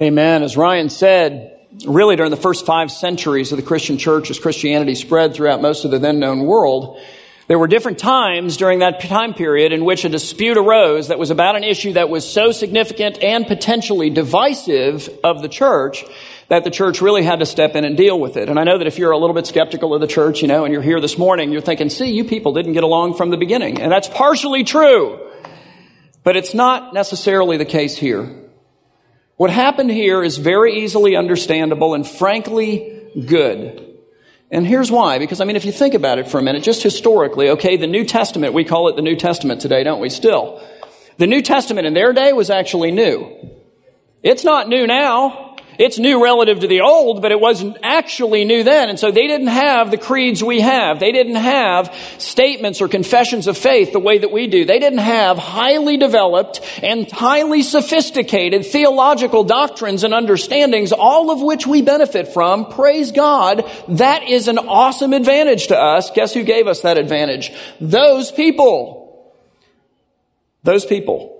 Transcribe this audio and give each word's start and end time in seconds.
Amen. 0.00 0.44
As 0.44 0.56
Ryan 0.56 0.90
said, 0.90 1.58
really 1.84 2.14
during 2.14 2.30
the 2.30 2.36
first 2.36 2.64
five 2.64 2.92
centuries 2.92 3.50
of 3.50 3.56
the 3.56 3.64
Christian 3.64 3.98
church, 3.98 4.30
as 4.30 4.38
Christianity 4.38 4.94
spread 4.94 5.34
throughout 5.34 5.60
most 5.60 5.84
of 5.84 5.90
the 5.90 5.98
then 5.98 6.20
known 6.20 6.42
world, 6.42 7.00
there 7.48 7.58
were 7.58 7.66
different 7.66 7.98
times 7.98 8.56
during 8.56 8.78
that 8.78 9.00
time 9.00 9.34
period 9.34 9.72
in 9.72 9.84
which 9.84 10.04
a 10.04 10.08
dispute 10.08 10.56
arose 10.56 11.08
that 11.08 11.18
was 11.18 11.30
about 11.30 11.56
an 11.56 11.64
issue 11.64 11.94
that 11.94 12.10
was 12.10 12.30
so 12.30 12.52
significant 12.52 13.20
and 13.24 13.44
potentially 13.48 14.08
divisive 14.08 15.10
of 15.24 15.42
the 15.42 15.48
church 15.48 16.04
that 16.46 16.62
the 16.62 16.70
church 16.70 17.00
really 17.00 17.24
had 17.24 17.40
to 17.40 17.46
step 17.46 17.74
in 17.74 17.84
and 17.84 17.96
deal 17.96 18.20
with 18.20 18.36
it. 18.36 18.48
And 18.48 18.56
I 18.56 18.62
know 18.62 18.78
that 18.78 18.86
if 18.86 18.98
you're 18.98 19.10
a 19.10 19.18
little 19.18 19.34
bit 19.34 19.48
skeptical 19.48 19.94
of 19.94 20.00
the 20.00 20.06
church, 20.06 20.42
you 20.42 20.46
know, 20.46 20.64
and 20.64 20.72
you're 20.72 20.82
here 20.82 21.00
this 21.00 21.18
morning, 21.18 21.50
you're 21.50 21.60
thinking, 21.60 21.90
see, 21.90 22.12
you 22.12 22.22
people 22.22 22.52
didn't 22.52 22.74
get 22.74 22.84
along 22.84 23.14
from 23.14 23.30
the 23.30 23.36
beginning. 23.36 23.80
And 23.80 23.90
that's 23.90 24.08
partially 24.08 24.62
true. 24.62 25.18
But 26.22 26.36
it's 26.36 26.54
not 26.54 26.94
necessarily 26.94 27.56
the 27.56 27.64
case 27.64 27.96
here. 27.96 28.47
What 29.38 29.50
happened 29.50 29.92
here 29.92 30.24
is 30.24 30.36
very 30.36 30.82
easily 30.82 31.14
understandable 31.14 31.94
and 31.94 32.04
frankly 32.04 33.08
good. 33.24 33.96
And 34.50 34.66
here's 34.66 34.90
why. 34.90 35.20
Because, 35.20 35.40
I 35.40 35.44
mean, 35.44 35.54
if 35.54 35.64
you 35.64 35.70
think 35.70 35.94
about 35.94 36.18
it 36.18 36.28
for 36.28 36.40
a 36.40 36.42
minute, 36.42 36.64
just 36.64 36.82
historically, 36.82 37.50
okay, 37.50 37.76
the 37.76 37.86
New 37.86 38.04
Testament, 38.04 38.52
we 38.52 38.64
call 38.64 38.88
it 38.88 38.96
the 38.96 39.02
New 39.02 39.14
Testament 39.14 39.60
today, 39.60 39.84
don't 39.84 40.00
we? 40.00 40.10
Still. 40.10 40.60
The 41.18 41.28
New 41.28 41.40
Testament 41.40 41.86
in 41.86 41.94
their 41.94 42.12
day 42.12 42.32
was 42.32 42.50
actually 42.50 42.90
new. 42.90 43.30
It's 44.24 44.42
not 44.42 44.68
new 44.68 44.88
now. 44.88 45.47
It's 45.78 45.96
new 45.96 46.20
relative 46.20 46.58
to 46.60 46.66
the 46.66 46.80
old, 46.80 47.22
but 47.22 47.30
it 47.30 47.38
wasn't 47.38 47.76
actually 47.84 48.44
new 48.44 48.64
then. 48.64 48.88
And 48.88 48.98
so 48.98 49.12
they 49.12 49.28
didn't 49.28 49.46
have 49.46 49.92
the 49.92 49.96
creeds 49.96 50.42
we 50.42 50.60
have. 50.60 50.98
They 50.98 51.12
didn't 51.12 51.36
have 51.36 51.94
statements 52.18 52.80
or 52.80 52.88
confessions 52.88 53.46
of 53.46 53.56
faith 53.56 53.92
the 53.92 54.00
way 54.00 54.18
that 54.18 54.32
we 54.32 54.48
do. 54.48 54.64
They 54.64 54.80
didn't 54.80 54.98
have 54.98 55.38
highly 55.38 55.96
developed 55.96 56.60
and 56.82 57.08
highly 57.08 57.62
sophisticated 57.62 58.66
theological 58.66 59.44
doctrines 59.44 60.02
and 60.02 60.12
understandings, 60.12 60.90
all 60.90 61.30
of 61.30 61.40
which 61.40 61.64
we 61.64 61.80
benefit 61.80 62.26
from. 62.26 62.72
Praise 62.72 63.12
God. 63.12 63.62
That 63.86 64.24
is 64.24 64.48
an 64.48 64.58
awesome 64.58 65.12
advantage 65.12 65.68
to 65.68 65.78
us. 65.78 66.10
Guess 66.10 66.34
who 66.34 66.42
gave 66.42 66.66
us 66.66 66.80
that 66.80 66.98
advantage? 66.98 67.52
Those 67.80 68.32
people. 68.32 69.32
Those 70.64 70.84
people. 70.84 71.37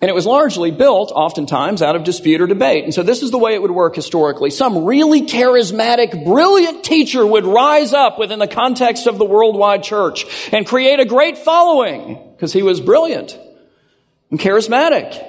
And 0.00 0.08
it 0.08 0.14
was 0.14 0.24
largely 0.24 0.70
built, 0.70 1.12
oftentimes, 1.14 1.82
out 1.82 1.94
of 1.94 2.04
dispute 2.04 2.40
or 2.40 2.46
debate. 2.46 2.84
And 2.84 2.94
so 2.94 3.02
this 3.02 3.22
is 3.22 3.30
the 3.30 3.38
way 3.38 3.54
it 3.54 3.60
would 3.60 3.70
work 3.70 3.94
historically. 3.94 4.48
Some 4.48 4.86
really 4.86 5.22
charismatic, 5.22 6.24
brilliant 6.24 6.84
teacher 6.84 7.26
would 7.26 7.44
rise 7.44 7.92
up 7.92 8.18
within 8.18 8.38
the 8.38 8.48
context 8.48 9.06
of 9.06 9.18
the 9.18 9.26
worldwide 9.26 9.82
church 9.82 10.24
and 10.52 10.66
create 10.66 11.00
a 11.00 11.04
great 11.04 11.36
following 11.36 12.18
because 12.32 12.52
he 12.52 12.62
was 12.62 12.80
brilliant 12.80 13.38
and 14.30 14.40
charismatic. 14.40 15.22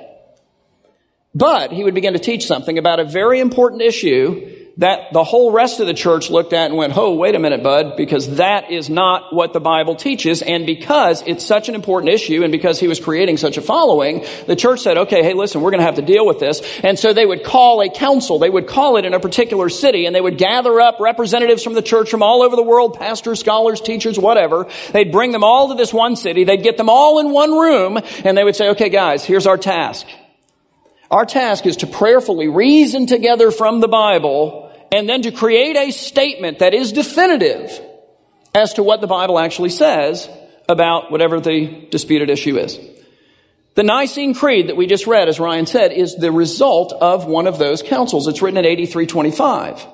But 1.36 1.74
he 1.74 1.84
would 1.84 1.94
begin 1.94 2.14
to 2.14 2.20
teach 2.20 2.46
something 2.46 2.78
about 2.78 3.02
a 3.02 3.06
very 3.06 3.42
important 3.42 3.82
issue 3.82 4.61
that 4.78 5.12
the 5.12 5.24
whole 5.24 5.52
rest 5.52 5.80
of 5.80 5.88
the 5.88 5.94
church 5.94 6.30
looked 6.30 6.54
at 6.54 6.70
and 6.70 6.78
went, 6.78 6.96
oh, 6.96 7.14
wait 7.14 7.36
a 7.36 7.40
minute, 7.40 7.62
bud, 7.62 7.98
because 7.98 8.38
that 8.38 8.72
is 8.72 8.90
not 8.90 9.34
what 9.34 9.54
the 9.54 9.60
Bible 9.60 9.96
teaches. 9.96 10.42
And 10.42 10.66
because 10.66 11.24
it's 11.26 11.46
such 11.46 11.70
an 11.70 11.76
important 11.76 12.14
issue 12.14 12.44
and 12.44 12.52
because 12.52 12.80
he 12.80 12.88
was 12.88 13.00
creating 13.00 13.38
such 13.38 13.58
a 13.58 13.62
following, 13.62 14.26
the 14.48 14.56
church 14.56 14.80
said, 14.80 14.98
okay, 14.98 15.24
hey, 15.24 15.34
listen, 15.34 15.62
we're 15.62 15.72
going 15.72 15.82
to 15.82 15.86
have 15.86 15.96
to 15.96 16.02
deal 16.02 16.26
with 16.26 16.40
this. 16.40 16.62
And 16.84 16.98
so 16.98 17.14
they 17.14 17.26
would 17.26 17.44
call 17.44 17.82
a 17.82 17.90
council. 17.90 18.40
They 18.40 18.50
would 18.50 18.68
call 18.68 18.98
it 18.98 19.06
in 19.06 19.14
a 19.14 19.20
particular 19.20 19.70
city 19.70 20.06
and 20.06 20.16
they 20.16 20.22
would 20.22 20.38
gather 20.38 20.80
up 20.80 21.00
representatives 21.00 21.64
from 21.64 21.74
the 21.74 21.82
church 21.82 22.10
from 22.10 22.24
all 22.24 22.42
over 22.42 22.56
the 22.56 22.64
world, 22.64 22.98
pastors, 22.98 23.40
scholars, 23.40 23.82
teachers, 23.82 24.18
whatever. 24.18 24.68
They'd 24.94 25.12
bring 25.12 25.32
them 25.32 25.44
all 25.44 25.70
to 25.70 25.76
this 25.76 25.94
one 25.94 26.16
city. 26.16 26.44
They'd 26.46 26.64
get 26.64 26.78
them 26.78 26.90
all 26.90 27.20
in 27.20 27.32
one 27.32 27.52
room 27.52 28.00
and 28.24 28.38
they 28.38 28.44
would 28.44 28.56
say, 28.56 28.70
okay, 28.70 28.90
guys, 28.90 29.26
here's 29.26 29.48
our 29.48 29.58
task. 29.58 30.08
Our 31.12 31.26
task 31.26 31.66
is 31.66 31.78
to 31.78 31.88
prayerfully 31.88 32.48
reason 32.48 33.06
together 33.06 33.52
from 33.52 33.82
the 33.82 33.90
Bible 33.90 34.72
and 34.94 35.08
then 35.08 35.24
to 35.24 35.32
create 35.32 35.76
a 35.76 35.92
statement 35.92 36.60
that 36.60 36.74
is 36.74 36.94
definitive 36.94 37.80
as 38.56 38.74
to 38.74 38.84
what 38.84 39.02
the 39.02 39.08
Bible 39.08 39.38
actually 39.38 39.70
says 39.70 40.30
about 40.70 41.12
whatever 41.12 41.42
the 41.42 41.88
disputed 41.92 42.30
issue 42.30 42.58
is. 42.58 42.80
The 43.76 43.84
Nicene 43.84 44.34
Creed 44.34 44.68
that 44.68 44.78
we 44.78 44.88
just 44.88 45.08
read, 45.08 45.28
as 45.28 45.40
Ryan 45.40 45.66
said, 45.66 45.92
is 45.92 46.16
the 46.16 46.32
result 46.32 46.94
of 46.94 47.26
one 47.26 47.48
of 47.48 47.58
those 47.58 47.82
councils. 47.82 48.28
It's 48.28 48.42
written 48.42 48.58
in 48.58 48.66
8325. 48.66 49.88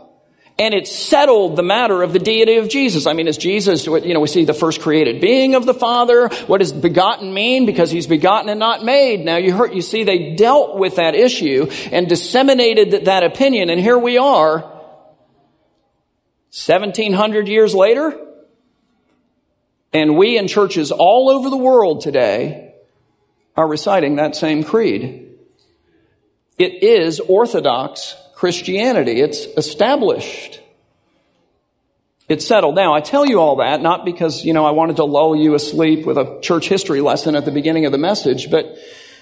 And 0.60 0.74
it 0.74 0.88
settled 0.88 1.56
the 1.56 1.62
matter 1.62 2.02
of 2.02 2.14
the 2.14 2.20
deity 2.20 2.56
of 2.56 2.68
Jesus. 2.68 3.06
I 3.06 3.14
mean, 3.14 3.28
is 3.28 3.38
Jesus, 3.38 3.86
you 3.86 4.14
know, 4.14 4.20
we 4.20 4.28
see 4.28 4.44
the 4.44 4.56
first 4.56 4.82
created 4.82 5.22
being 5.22 5.54
of 5.54 5.68
the 5.68 5.74
Father. 5.74 6.30
What 6.48 6.58
does 6.60 6.74
begotten 6.74 7.32
mean? 7.32 7.68
Because 7.68 7.92
he's 7.92 8.08
begotten 8.08 8.50
and 8.50 8.60
not 8.60 8.84
made. 8.84 9.24
Now 9.24 9.38
you 9.38 9.54
heard, 9.54 9.76
you 9.76 9.84
see, 9.84 10.04
they 10.04 10.34
dealt 10.34 10.78
with 10.78 10.96
that 10.96 11.14
issue 11.14 11.70
and 11.92 12.10
disseminated 12.10 13.06
that 13.06 13.24
opinion. 13.24 13.70
And 13.70 13.80
here 13.80 14.00
we 14.00 14.18
are, 14.18 14.62
1700 16.50 17.48
years 17.48 17.76
later. 17.76 18.20
And 19.94 20.18
we 20.18 20.40
in 20.40 20.48
churches 20.48 20.92
all 20.92 21.30
over 21.30 21.52
the 21.52 21.58
world 21.58 22.02
today 22.02 22.74
are 23.56 23.68
reciting 23.68 24.16
that 24.16 24.36
same 24.36 24.64
creed. 24.64 25.36
It 26.58 26.84
is 26.84 27.20
Orthodox 27.20 28.16
Christianity. 28.38 29.20
It's 29.20 29.46
established. 29.58 30.62
It's 32.30 32.46
settled. 32.46 32.76
Now, 32.76 32.94
I 32.94 33.02
tell 33.02 33.26
you 33.26 33.40
all 33.40 33.56
that 33.56 33.82
not 33.82 34.06
because, 34.06 34.46
you 34.46 34.54
know, 34.54 34.64
I 34.64 34.72
wanted 34.72 34.98
to 34.98 35.06
lull 35.06 35.36
you 35.36 35.56
asleep 35.56 36.06
with 36.06 36.20
a 36.20 36.40
church 36.44 36.70
history 36.70 37.02
lesson 37.02 37.36
at 37.36 37.46
the 37.46 37.52
beginning 37.52 37.88
of 37.88 37.92
the 37.92 37.98
message, 37.98 38.52
but 38.52 38.78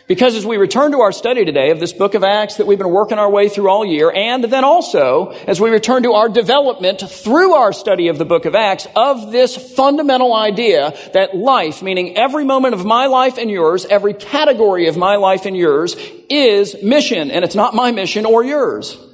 because 0.07 0.35
as 0.35 0.45
we 0.45 0.57
return 0.57 0.91
to 0.91 0.99
our 0.99 1.13
study 1.13 1.45
today 1.45 1.71
of 1.71 1.79
this 1.79 1.93
book 1.93 2.13
of 2.13 2.25
Acts 2.25 2.57
that 2.57 2.67
we've 2.67 2.77
been 2.77 2.89
working 2.89 3.17
our 3.17 3.31
way 3.31 3.47
through 3.47 3.69
all 3.69 3.85
year, 3.85 4.11
and 4.11 4.43
then 4.43 4.65
also 4.65 5.29
as 5.47 5.61
we 5.61 5.69
return 5.69 6.03
to 6.03 6.11
our 6.11 6.27
development 6.27 6.99
through 6.99 7.53
our 7.53 7.71
study 7.71 8.09
of 8.09 8.17
the 8.17 8.25
book 8.25 8.43
of 8.43 8.53
Acts 8.53 8.85
of 8.97 9.31
this 9.31 9.55
fundamental 9.75 10.35
idea 10.35 10.93
that 11.13 11.37
life, 11.37 11.81
meaning 11.81 12.17
every 12.17 12.43
moment 12.43 12.73
of 12.73 12.83
my 12.83 13.05
life 13.05 13.37
and 13.37 13.49
yours, 13.49 13.85
every 13.85 14.13
category 14.13 14.89
of 14.89 14.97
my 14.97 15.15
life 15.15 15.45
and 15.45 15.55
yours, 15.55 15.95
is 16.29 16.75
mission, 16.83 17.31
and 17.31 17.45
it's 17.45 17.55
not 17.55 17.73
my 17.73 17.93
mission 17.93 18.25
or 18.25 18.43
yours. 18.43 19.04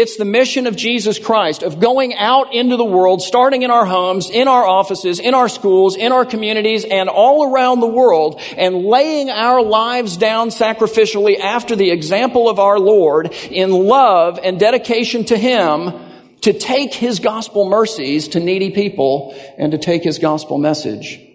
It's 0.00 0.16
the 0.16 0.24
mission 0.24 0.66
of 0.66 0.76
Jesus 0.76 1.18
Christ 1.18 1.62
of 1.62 1.78
going 1.78 2.14
out 2.14 2.54
into 2.54 2.78
the 2.78 2.86
world, 2.86 3.20
starting 3.20 3.60
in 3.60 3.70
our 3.70 3.84
homes, 3.84 4.30
in 4.30 4.48
our 4.48 4.64
offices, 4.66 5.20
in 5.20 5.34
our 5.34 5.46
schools, 5.46 5.94
in 5.94 6.10
our 6.10 6.24
communities, 6.24 6.86
and 6.86 7.10
all 7.10 7.52
around 7.52 7.80
the 7.80 7.86
world, 7.86 8.40
and 8.56 8.86
laying 8.86 9.28
our 9.28 9.62
lives 9.62 10.16
down 10.16 10.48
sacrificially 10.48 11.38
after 11.38 11.76
the 11.76 11.90
example 11.90 12.48
of 12.48 12.58
our 12.58 12.78
Lord 12.78 13.30
in 13.50 13.72
love 13.72 14.40
and 14.42 14.58
dedication 14.58 15.26
to 15.26 15.36
Him 15.36 15.92
to 16.40 16.54
take 16.54 16.94
His 16.94 17.20
gospel 17.20 17.68
mercies 17.68 18.28
to 18.28 18.40
needy 18.40 18.70
people 18.70 19.38
and 19.58 19.72
to 19.72 19.76
take 19.76 20.02
His 20.02 20.18
gospel 20.18 20.56
message 20.56 21.29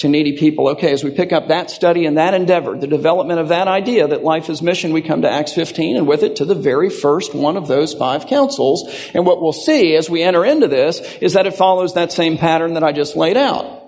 to 0.00 0.08
needy 0.08 0.36
people. 0.36 0.68
Okay, 0.70 0.92
as 0.92 1.04
we 1.04 1.10
pick 1.10 1.32
up 1.32 1.48
that 1.48 1.70
study 1.70 2.06
and 2.06 2.16
that 2.16 2.32
endeavor, 2.32 2.76
the 2.76 2.86
development 2.86 3.38
of 3.38 3.48
that 3.48 3.68
idea 3.68 4.08
that 4.08 4.24
life 4.24 4.48
is 4.48 4.62
mission, 4.62 4.92
we 4.92 5.02
come 5.02 5.22
to 5.22 5.30
Acts 5.30 5.52
15 5.52 5.96
and 5.96 6.06
with 6.06 6.22
it 6.22 6.36
to 6.36 6.44
the 6.46 6.54
very 6.54 6.88
first 6.88 7.34
one 7.34 7.56
of 7.56 7.68
those 7.68 7.92
five 7.92 8.26
councils. 8.26 8.88
And 9.14 9.26
what 9.26 9.42
we'll 9.42 9.52
see 9.52 9.94
as 9.94 10.08
we 10.08 10.22
enter 10.22 10.44
into 10.44 10.68
this 10.68 11.00
is 11.20 11.34
that 11.34 11.46
it 11.46 11.54
follows 11.54 11.94
that 11.94 12.12
same 12.12 12.38
pattern 12.38 12.74
that 12.74 12.82
I 12.82 12.92
just 12.92 13.14
laid 13.14 13.36
out. 13.36 13.78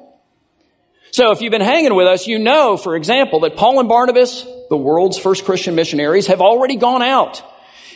So 1.12 1.31
if 1.31 1.41
you've 1.41 1.50
been 1.50 1.61
hanging 1.61 1.95
with 1.95 2.06
us, 2.06 2.27
you 2.27 2.39
know, 2.39 2.77
for 2.77 2.94
example, 2.94 3.41
that 3.41 3.56
Paul 3.56 3.81
and 3.81 3.89
Barnabas, 3.89 4.47
the 4.69 4.77
world's 4.77 5.19
first 5.19 5.44
Christian 5.44 5.75
missionaries, 5.75 6.27
have 6.27 6.41
already 6.41 6.77
gone 6.77 7.03
out 7.03 7.43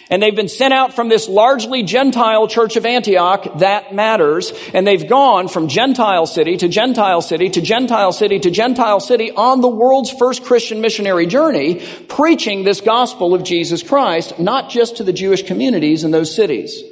and 0.08 0.22
they've 0.22 0.36
been 0.36 0.48
sent 0.48 0.72
out 0.72 0.94
from 0.94 1.08
this 1.08 1.28
largely 1.28 1.82
Gentile 1.82 2.46
church 2.46 2.76
of 2.76 2.86
Antioch. 2.86 3.58
That 3.58 3.92
matters. 3.92 4.52
And 4.72 4.86
they've 4.86 5.08
gone 5.08 5.48
from 5.48 5.66
Gentile 5.66 6.26
city 6.26 6.56
to 6.58 6.68
Gentile 6.68 7.20
city 7.20 7.50
to 7.50 7.60
Gentile 7.60 8.12
city 8.12 8.38
to 8.38 8.50
Gentile 8.50 9.00
city 9.00 9.32
on 9.32 9.60
the 9.60 9.68
world's 9.68 10.10
first 10.10 10.44
Christian 10.44 10.80
missionary 10.80 11.26
journey, 11.26 11.84
preaching 12.08 12.62
this 12.62 12.80
gospel 12.80 13.34
of 13.34 13.42
Jesus 13.42 13.82
Christ, 13.82 14.38
not 14.38 14.70
just 14.70 14.98
to 14.98 15.04
the 15.04 15.12
Jewish 15.12 15.42
communities 15.42 16.04
in 16.04 16.12
those 16.12 16.34
cities, 16.34 16.82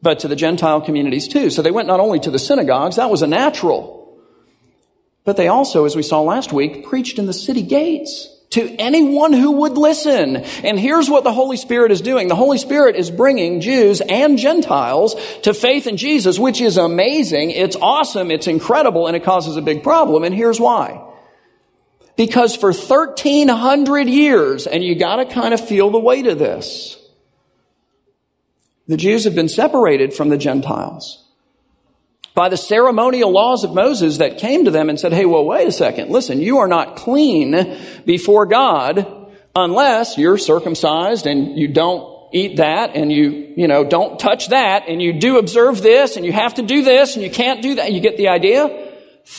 but 0.00 0.20
to 0.20 0.28
the 0.28 0.36
Gentile 0.36 0.80
communities 0.80 1.26
too. 1.26 1.50
So 1.50 1.60
they 1.60 1.72
went 1.72 1.88
not 1.88 2.00
only 2.00 2.20
to 2.20 2.30
the 2.30 2.38
synagogues, 2.38 2.96
that 2.96 3.10
was 3.10 3.22
a 3.22 3.26
natural, 3.26 4.16
but 5.24 5.36
they 5.36 5.48
also, 5.48 5.86
as 5.86 5.96
we 5.96 6.02
saw 6.02 6.20
last 6.20 6.52
week, 6.52 6.86
preached 6.86 7.18
in 7.18 7.26
the 7.26 7.32
city 7.32 7.62
gates 7.62 8.28
to 8.52 8.74
anyone 8.76 9.32
who 9.32 9.52
would 9.52 9.78
listen. 9.78 10.36
And 10.36 10.78
here's 10.78 11.08
what 11.08 11.24
the 11.24 11.32
Holy 11.32 11.56
Spirit 11.56 11.90
is 11.90 12.00
doing. 12.00 12.28
The 12.28 12.36
Holy 12.36 12.58
Spirit 12.58 12.96
is 12.96 13.10
bringing 13.10 13.60
Jews 13.60 14.00
and 14.00 14.38
Gentiles 14.38 15.16
to 15.42 15.54
faith 15.54 15.86
in 15.86 15.96
Jesus, 15.96 16.38
which 16.38 16.60
is 16.60 16.76
amazing. 16.76 17.50
It's 17.50 17.76
awesome. 17.76 18.30
It's 18.30 18.46
incredible 18.46 19.06
and 19.06 19.16
it 19.16 19.24
causes 19.24 19.56
a 19.56 19.62
big 19.62 19.82
problem. 19.82 20.22
And 20.24 20.34
here's 20.34 20.60
why. 20.60 21.02
Because 22.16 22.54
for 22.54 22.72
1300 22.72 24.08
years, 24.08 24.66
and 24.66 24.84
you 24.84 24.94
gotta 24.96 25.24
kind 25.24 25.54
of 25.54 25.66
feel 25.66 25.90
the 25.90 25.98
weight 25.98 26.26
of 26.26 26.38
this, 26.38 26.98
the 28.86 28.98
Jews 28.98 29.24
have 29.24 29.34
been 29.34 29.48
separated 29.48 30.12
from 30.12 30.28
the 30.28 30.36
Gentiles 30.36 31.21
by 32.34 32.48
the 32.48 32.56
ceremonial 32.56 33.30
laws 33.30 33.64
of 33.64 33.74
Moses 33.74 34.18
that 34.18 34.38
came 34.38 34.64
to 34.64 34.70
them 34.70 34.88
and 34.88 34.98
said, 34.98 35.12
hey, 35.12 35.26
well, 35.26 35.44
wait 35.44 35.68
a 35.68 35.72
second. 35.72 36.10
Listen, 36.10 36.40
you 36.40 36.58
are 36.58 36.68
not 36.68 36.96
clean 36.96 37.78
before 38.04 38.46
God 38.46 39.22
Unless 39.54 40.16
you're 40.16 40.38
circumcised 40.38 41.26
and 41.26 41.58
you 41.58 41.68
don't 41.68 42.10
eat 42.32 42.56
that 42.56 42.96
and 42.96 43.12
you, 43.12 43.52
you 43.54 43.68
know, 43.68 43.84
don't 43.84 44.18
touch 44.18 44.48
that 44.48 44.84
and 44.88 45.02
you 45.02 45.12
do 45.12 45.36
observe 45.36 45.82
this 45.82 46.16
and 46.16 46.24
you 46.24 46.32
have 46.32 46.54
to 46.54 46.62
do 46.62 46.82
this 46.82 47.16
and 47.16 47.24
you 47.24 47.30
can't 47.30 47.60
do 47.60 47.74
that. 47.74 47.92
You 47.92 48.00
get 48.00 48.16
the 48.16 48.28
idea? 48.28 48.88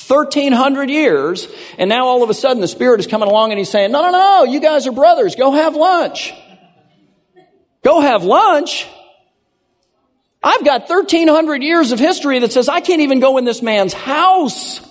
1300 0.07 0.89
years 0.89 1.47
and 1.79 1.89
now 1.89 2.05
all 2.05 2.21
of 2.21 2.29
a 2.29 2.33
sudden 2.33 2.61
the 2.61 2.67
Spirit 2.67 2.99
is 2.99 3.07
coming 3.07 3.27
along 3.27 3.51
and 3.51 3.57
He's 3.57 3.69
saying, 3.69 3.91
no, 3.91 4.03
no, 4.03 4.11
no, 4.11 4.43
you 4.43 4.59
guys 4.59 4.85
are 4.85 4.91
brothers. 4.91 5.35
Go 5.35 5.51
have 5.51 5.75
lunch. 5.75 6.31
Go 7.83 7.99
have 7.99 8.23
lunch. 8.23 8.87
I've 10.43 10.65
got 10.65 10.89
1300 10.89 11.63
years 11.63 11.93
of 11.93 11.99
history 11.99 12.39
that 12.39 12.51
says 12.51 12.67
I 12.67 12.81
can't 12.81 13.01
even 13.01 13.21
go 13.21 13.37
in 13.37 13.45
this 13.45 13.61
man's 13.61 13.93
house. 13.93 14.81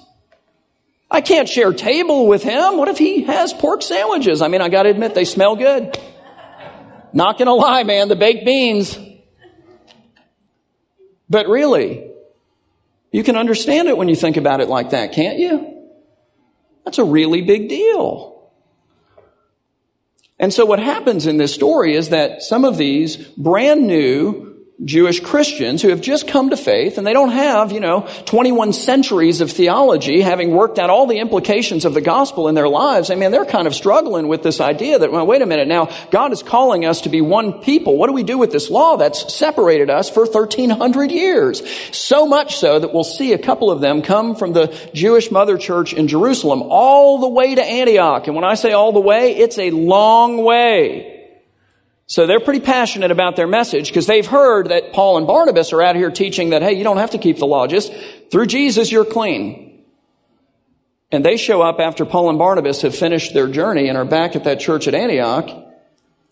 I 1.10 1.20
can't 1.20 1.46
share 1.46 1.74
table 1.74 2.26
with 2.26 2.42
him. 2.42 2.78
What 2.78 2.88
if 2.88 2.96
he 2.96 3.24
has 3.24 3.52
pork 3.52 3.82
sandwiches? 3.82 4.40
I 4.40 4.48
mean, 4.48 4.62
I 4.62 4.70
gotta 4.70 4.88
admit, 4.88 5.14
they 5.14 5.26
smell 5.26 5.56
good. 5.56 5.98
Not 7.12 7.38
gonna 7.38 7.52
lie, 7.52 7.82
man, 7.82 8.08
the 8.08 8.16
baked 8.16 8.46
beans. 8.46 8.98
But 11.28 11.48
really, 11.48 12.10
you 13.10 13.22
can 13.22 13.36
understand 13.36 13.88
it 13.88 13.96
when 13.98 14.08
you 14.08 14.16
think 14.16 14.38
about 14.38 14.62
it 14.62 14.68
like 14.68 14.90
that, 14.90 15.12
can't 15.12 15.38
you? 15.38 15.90
That's 16.86 16.98
a 16.98 17.04
really 17.04 17.42
big 17.42 17.68
deal. 17.68 18.50
And 20.38 20.52
so 20.52 20.64
what 20.64 20.78
happens 20.78 21.26
in 21.26 21.36
this 21.36 21.54
story 21.54 21.94
is 21.94 22.08
that 22.08 22.42
some 22.42 22.64
of 22.64 22.78
these 22.78 23.16
brand 23.16 23.86
new 23.86 24.51
Jewish 24.84 25.20
Christians 25.20 25.80
who 25.80 25.90
have 25.90 26.00
just 26.00 26.26
come 26.26 26.50
to 26.50 26.56
faith 26.56 26.98
and 26.98 27.06
they 27.06 27.12
don't 27.12 27.30
have, 27.30 27.70
you 27.70 27.78
know, 27.78 28.08
21 28.24 28.72
centuries 28.72 29.40
of 29.40 29.50
theology 29.50 30.20
having 30.20 30.50
worked 30.50 30.78
out 30.78 30.90
all 30.90 31.06
the 31.06 31.20
implications 31.20 31.84
of 31.84 31.94
the 31.94 32.00
gospel 32.00 32.48
in 32.48 32.56
their 32.56 32.68
lives. 32.68 33.10
I 33.10 33.14
mean, 33.14 33.30
they're 33.30 33.44
kind 33.44 33.68
of 33.68 33.74
struggling 33.74 34.26
with 34.26 34.42
this 34.42 34.60
idea 34.60 34.98
that, 34.98 35.12
well, 35.12 35.26
wait 35.26 35.40
a 35.40 35.46
minute 35.46 35.68
now, 35.68 35.88
God 36.10 36.32
is 36.32 36.42
calling 36.42 36.84
us 36.84 37.02
to 37.02 37.10
be 37.10 37.20
one 37.20 37.60
people. 37.60 37.96
What 37.96 38.08
do 38.08 38.12
we 38.12 38.24
do 38.24 38.38
with 38.38 38.50
this 38.50 38.70
law 38.70 38.96
that's 38.96 39.32
separated 39.32 39.88
us 39.88 40.10
for 40.10 40.24
1300 40.24 41.12
years? 41.12 41.62
So 41.96 42.26
much 42.26 42.56
so 42.56 42.80
that 42.80 42.92
we'll 42.92 43.04
see 43.04 43.32
a 43.32 43.38
couple 43.38 43.70
of 43.70 43.80
them 43.80 44.02
come 44.02 44.34
from 44.34 44.52
the 44.52 44.76
Jewish 44.94 45.30
mother 45.30 45.58
church 45.58 45.92
in 45.92 46.08
Jerusalem 46.08 46.62
all 46.62 47.20
the 47.20 47.28
way 47.28 47.54
to 47.54 47.62
Antioch. 47.62 48.26
And 48.26 48.34
when 48.34 48.44
I 48.44 48.54
say 48.54 48.72
all 48.72 48.92
the 48.92 49.00
way, 49.00 49.36
it's 49.36 49.58
a 49.58 49.70
long 49.70 50.42
way. 50.42 51.21
So 52.12 52.26
they're 52.26 52.40
pretty 52.40 52.60
passionate 52.60 53.10
about 53.10 53.36
their 53.36 53.46
message 53.46 53.88
because 53.88 54.06
they've 54.06 54.26
heard 54.26 54.68
that 54.68 54.92
Paul 54.92 55.16
and 55.16 55.26
Barnabas 55.26 55.72
are 55.72 55.80
out 55.80 55.96
here 55.96 56.10
teaching 56.10 56.50
that, 56.50 56.60
hey, 56.60 56.74
you 56.74 56.84
don't 56.84 56.98
have 56.98 57.12
to 57.12 57.18
keep 57.18 57.38
the 57.38 57.46
law. 57.46 57.66
Just 57.66 57.90
through 58.30 58.44
Jesus, 58.48 58.92
you're 58.92 59.06
clean. 59.06 59.82
And 61.10 61.24
they 61.24 61.38
show 61.38 61.62
up 61.62 61.80
after 61.80 62.04
Paul 62.04 62.28
and 62.28 62.38
Barnabas 62.38 62.82
have 62.82 62.94
finished 62.94 63.32
their 63.32 63.48
journey 63.48 63.88
and 63.88 63.96
are 63.96 64.04
back 64.04 64.36
at 64.36 64.44
that 64.44 64.60
church 64.60 64.86
at 64.88 64.94
Antioch. 64.94 65.48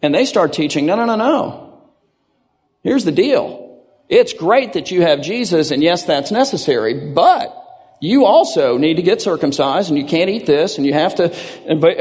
And 0.02 0.14
they 0.14 0.26
start 0.26 0.52
teaching, 0.52 0.84
no, 0.84 0.96
no, 0.96 1.06
no, 1.06 1.16
no. 1.16 1.82
Here's 2.82 3.06
the 3.06 3.10
deal. 3.10 3.82
It's 4.10 4.34
great 4.34 4.74
that 4.74 4.90
you 4.90 5.00
have 5.00 5.22
Jesus, 5.22 5.70
and 5.70 5.82
yes, 5.82 6.04
that's 6.04 6.30
necessary, 6.30 7.10
but 7.14 7.56
you 8.00 8.24
also 8.24 8.78
need 8.78 8.94
to 8.94 9.02
get 9.02 9.20
circumcised 9.20 9.90
and 9.90 9.98
you 9.98 10.06
can't 10.06 10.30
eat 10.30 10.46
this 10.46 10.78
and 10.78 10.86
you 10.86 10.94
have 10.94 11.16
to 11.16 11.30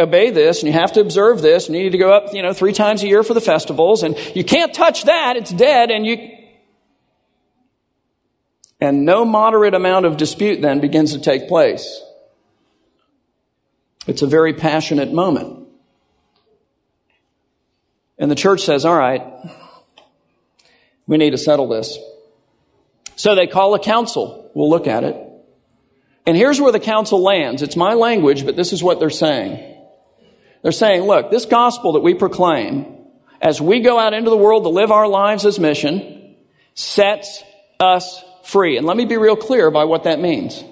obey 0.01 0.29
this 0.29 0.59
and 0.59 0.67
you 0.67 0.73
have 0.73 0.93
to 0.93 1.01
observe 1.01 1.41
this 1.41 1.67
and 1.67 1.75
you 1.75 1.83
need 1.83 1.91
to 1.91 1.97
go 1.97 2.13
up, 2.13 2.33
you 2.33 2.41
know, 2.41 2.53
three 2.53 2.71
times 2.71 3.03
a 3.03 3.07
year 3.07 3.21
for 3.21 3.33
the 3.33 3.41
festivals 3.41 4.01
and 4.01 4.17
you 4.33 4.45
can't 4.45 4.73
touch 4.73 5.03
that. 5.03 5.35
It's 5.35 5.51
dead 5.51 5.91
and 5.91 6.05
you, 6.05 6.37
and 8.79 9.03
no 9.03 9.25
moderate 9.25 9.73
amount 9.73 10.05
of 10.05 10.15
dispute 10.15 10.61
then 10.61 10.79
begins 10.79 11.11
to 11.11 11.19
take 11.19 11.49
place. 11.49 12.01
It's 14.07 14.21
a 14.21 14.27
very 14.27 14.53
passionate 14.53 15.11
moment. 15.11 15.67
And 18.17 18.31
the 18.31 18.35
church 18.35 18.61
says, 18.61 18.85
all 18.85 18.97
right, 18.97 19.21
we 21.07 21.17
need 21.17 21.31
to 21.31 21.37
settle 21.37 21.67
this. 21.67 21.97
So 23.17 23.35
they 23.35 23.47
call 23.47 23.75
a 23.75 23.79
council. 23.79 24.49
We'll 24.53 24.69
look 24.69 24.87
at 24.87 25.03
it. 25.03 25.28
And 26.29 26.37
here's 26.37 26.61
where 26.61 26.71
the 26.71 26.79
council 26.79 27.23
lands. 27.23 27.63
It's 27.63 27.75
my 27.75 27.95
language, 27.95 28.45
but 28.45 28.55
this 28.55 28.71
is 28.71 28.83
what 28.83 28.99
they're 28.99 29.09
saying. 29.09 29.77
They're 30.61 30.71
saying, 30.71 31.01
look, 31.01 31.31
this 31.31 31.45
gospel 31.45 31.93
that 31.93 32.01
we 32.01 32.13
proclaim, 32.13 32.85
as 33.41 33.59
we 33.59 33.79
go 33.79 33.97
out 33.97 34.13
into 34.13 34.29
the 34.29 34.37
world 34.37 34.61
to 34.61 34.69
live 34.69 34.91
our 34.91 35.07
lives 35.07 35.43
as 35.43 35.57
mission, 35.57 36.35
sets 36.75 37.43
us 37.79 38.23
free. 38.43 38.77
And 38.77 38.85
let 38.85 38.95
me 38.95 39.05
be 39.05 39.17
real 39.17 39.35
clear 39.35 39.71
by 39.71 39.85
what 39.85 40.03
that 40.03 40.19
means. 40.19 40.63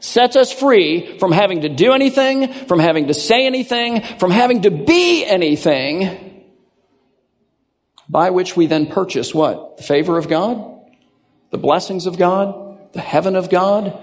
Sets 0.00 0.34
us 0.34 0.52
free 0.52 1.16
from 1.20 1.30
having 1.30 1.60
to 1.60 1.68
do 1.68 1.92
anything, 1.92 2.52
from 2.66 2.80
having 2.80 3.06
to 3.06 3.14
say 3.14 3.46
anything, 3.46 4.02
from 4.18 4.32
having 4.32 4.62
to 4.62 4.72
be 4.72 5.24
anything, 5.24 6.42
by 8.08 8.30
which 8.30 8.56
we 8.56 8.66
then 8.66 8.86
purchase 8.86 9.32
what? 9.32 9.76
The 9.76 9.84
favor 9.84 10.18
of 10.18 10.28
God? 10.28 10.76
The 11.50 11.58
blessings 11.58 12.06
of 12.06 12.18
God? 12.18 12.92
The 12.94 13.00
heaven 13.00 13.36
of 13.36 13.48
God? 13.48 13.96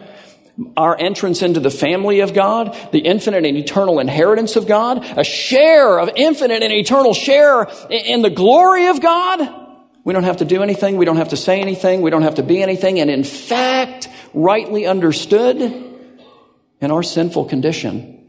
Our 0.77 0.97
entrance 0.99 1.41
into 1.41 1.59
the 1.59 1.71
family 1.71 2.19
of 2.19 2.33
God, 2.33 2.77
the 2.91 2.99
infinite 2.99 3.45
and 3.45 3.57
eternal 3.57 3.99
inheritance 3.99 4.55
of 4.55 4.67
God, 4.67 5.03
a 5.17 5.23
share 5.23 5.99
of 5.99 6.09
infinite 6.15 6.61
and 6.61 6.73
eternal 6.73 7.13
share 7.13 7.63
in 7.89 8.21
the 8.21 8.29
glory 8.29 8.87
of 8.87 9.01
God. 9.01 9.57
We 10.03 10.13
don't 10.13 10.23
have 10.23 10.37
to 10.37 10.45
do 10.45 10.63
anything. 10.63 10.97
We 10.97 11.05
don't 11.05 11.17
have 11.17 11.29
to 11.29 11.37
say 11.37 11.61
anything. 11.61 12.01
We 12.01 12.09
don't 12.09 12.23
have 12.23 12.35
to 12.35 12.43
be 12.43 12.61
anything. 12.61 12.99
And 12.99 13.09
in 13.09 13.23
fact, 13.23 14.09
rightly 14.33 14.85
understood, 14.85 15.61
in 16.81 16.89
our 16.89 17.03
sinful 17.03 17.45
condition, 17.45 18.27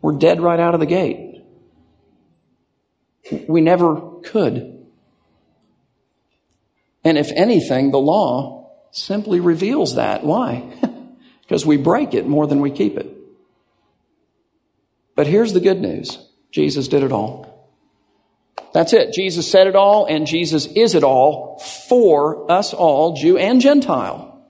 we're 0.00 0.16
dead 0.16 0.40
right 0.40 0.60
out 0.60 0.74
of 0.74 0.80
the 0.80 0.86
gate. 0.86 1.42
We 3.48 3.60
never 3.60 4.00
could. 4.22 4.86
And 7.04 7.18
if 7.18 7.30
anything, 7.32 7.90
the 7.90 7.98
law 7.98 8.70
simply 8.92 9.40
reveals 9.40 9.96
that. 9.96 10.24
Why? 10.24 10.72
because 11.50 11.66
we 11.66 11.76
break 11.76 12.14
it 12.14 12.28
more 12.28 12.46
than 12.46 12.60
we 12.60 12.70
keep 12.70 12.96
it. 12.96 13.12
But 15.16 15.26
here's 15.26 15.52
the 15.52 15.58
good 15.58 15.80
news 15.80 16.24
Jesus 16.52 16.86
did 16.86 17.02
it 17.02 17.10
all. 17.10 17.68
That's 18.72 18.92
it. 18.92 19.12
Jesus 19.12 19.50
said 19.50 19.66
it 19.66 19.74
all, 19.74 20.06
and 20.06 20.28
Jesus 20.28 20.66
is 20.66 20.94
it 20.94 21.02
all 21.02 21.58
for 21.58 22.48
us 22.48 22.72
all, 22.72 23.16
Jew 23.16 23.36
and 23.36 23.60
Gentile. 23.60 24.40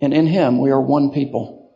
And 0.00 0.14
in 0.14 0.26
Him, 0.26 0.58
we 0.58 0.70
are 0.70 0.80
one 0.80 1.10
people. 1.10 1.70